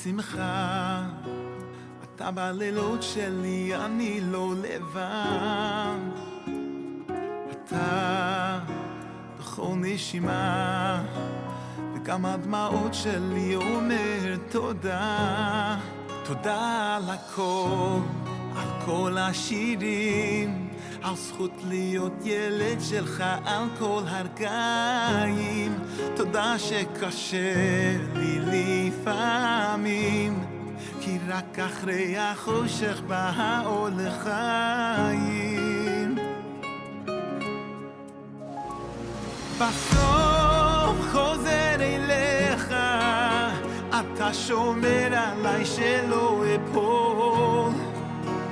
בשמחה. 0.03 1.03
אתה 2.03 2.30
בלילות 2.30 3.03
שלי, 3.03 3.76
אני 3.76 4.20
לא 4.20 4.55
לבד. 4.62 5.96
אתה 7.50 8.59
בכל 9.38 9.74
נשימה, 9.76 11.03
וגם 11.94 12.26
הדמעות 12.26 12.94
שלי 12.94 13.55
אומר 13.57 14.36
תודה. 14.50 15.78
תודה 16.24 16.96
על 16.96 17.11
הכל, 17.11 17.98
על 18.57 18.68
כל 18.84 19.18
השירים 19.18 20.72
על 21.03 21.16
זכות 21.16 21.50
להיות 21.68 22.12
ילד 22.24 22.80
שלך 22.80 23.24
על 23.44 23.64
כל 23.78 24.03
הרגעים. 24.07 25.78
תודה 26.16 26.59
שקשה 26.59 27.55
לי 28.14 28.38
לפעמים 28.40 30.44
כי 31.00 31.18
רק 31.28 31.59
אחרי 31.59 32.18
החושך 32.18 33.00
בא 33.07 33.32
האור 33.36 33.88
לחיים. 33.96 36.14
בסוף 39.59 40.96
חוזר 41.12 41.76
אליך 41.80 42.74
אתה 43.90 44.34
שומר 44.34 45.14
עליי 45.14 45.64
שלא 45.64 46.44
אפול. 46.55 47.72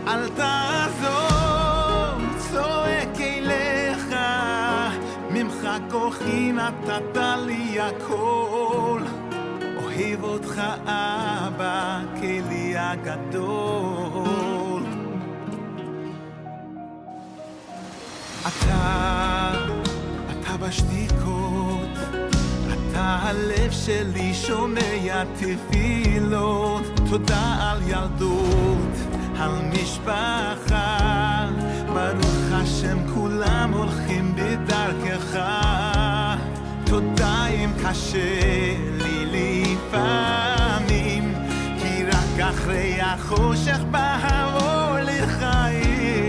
אל 0.08 0.28
תעזוב, 0.28 1.29
כוחי 5.90 6.52
נתת 6.52 7.16
לי 7.46 7.80
הכל. 7.80 9.00
אוהב 9.84 10.24
אותך 10.24 10.62
אבא 10.84 12.00
כלי 12.20 12.74
הגדול. 12.76 14.82
אתה, 18.42 19.52
אתה 20.30 20.56
בשתיקות 20.56 21.90
אתה 22.90 23.18
הלב 23.22 23.70
שלי 23.70 24.34
שומע 24.34 25.24
תפילות. 25.24 27.00
תודה 27.10 27.56
על 27.60 27.78
ילדות, 27.86 28.94
על 29.38 29.52
משפחה. 29.72 31.48
ברוך 31.86 32.52
השם 32.52 32.98
כולם 33.14 33.72
הולכים 33.72 34.09
בדרכך 35.10 36.38
תודה 36.86 37.46
אם 37.46 37.70
קשה 37.84 38.76
לי 38.98 39.26
לפעמים 39.66 41.34
כי 41.82 42.04
רק 42.04 42.40
אחרי 42.40 43.00
החושך 43.00 43.78
בא 43.90 44.18
האור 44.22 44.98
לחיים. 45.00 46.26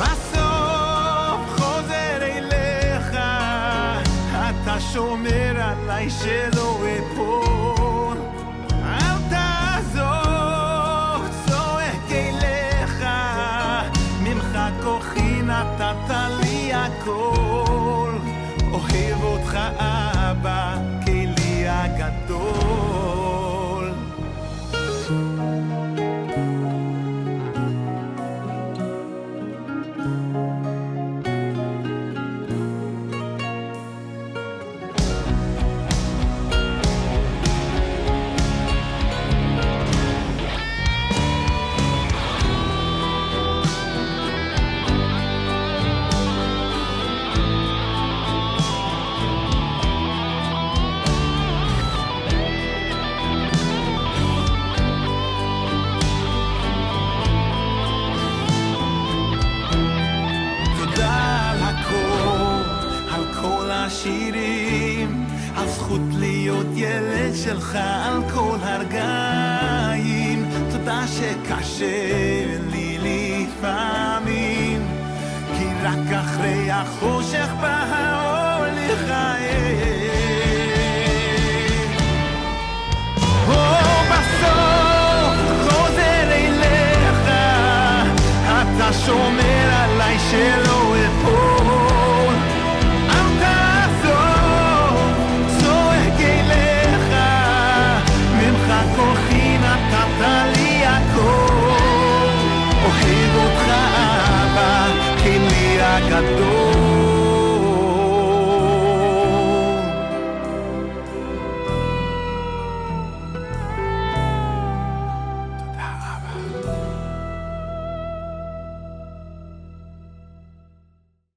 בסוף 0.00 1.40
חוזר 1.56 2.18
אליך 2.22 3.10
אתה 4.30 4.80
שומר 4.92 5.60
עליי 5.60 6.10
שלא 6.10 6.85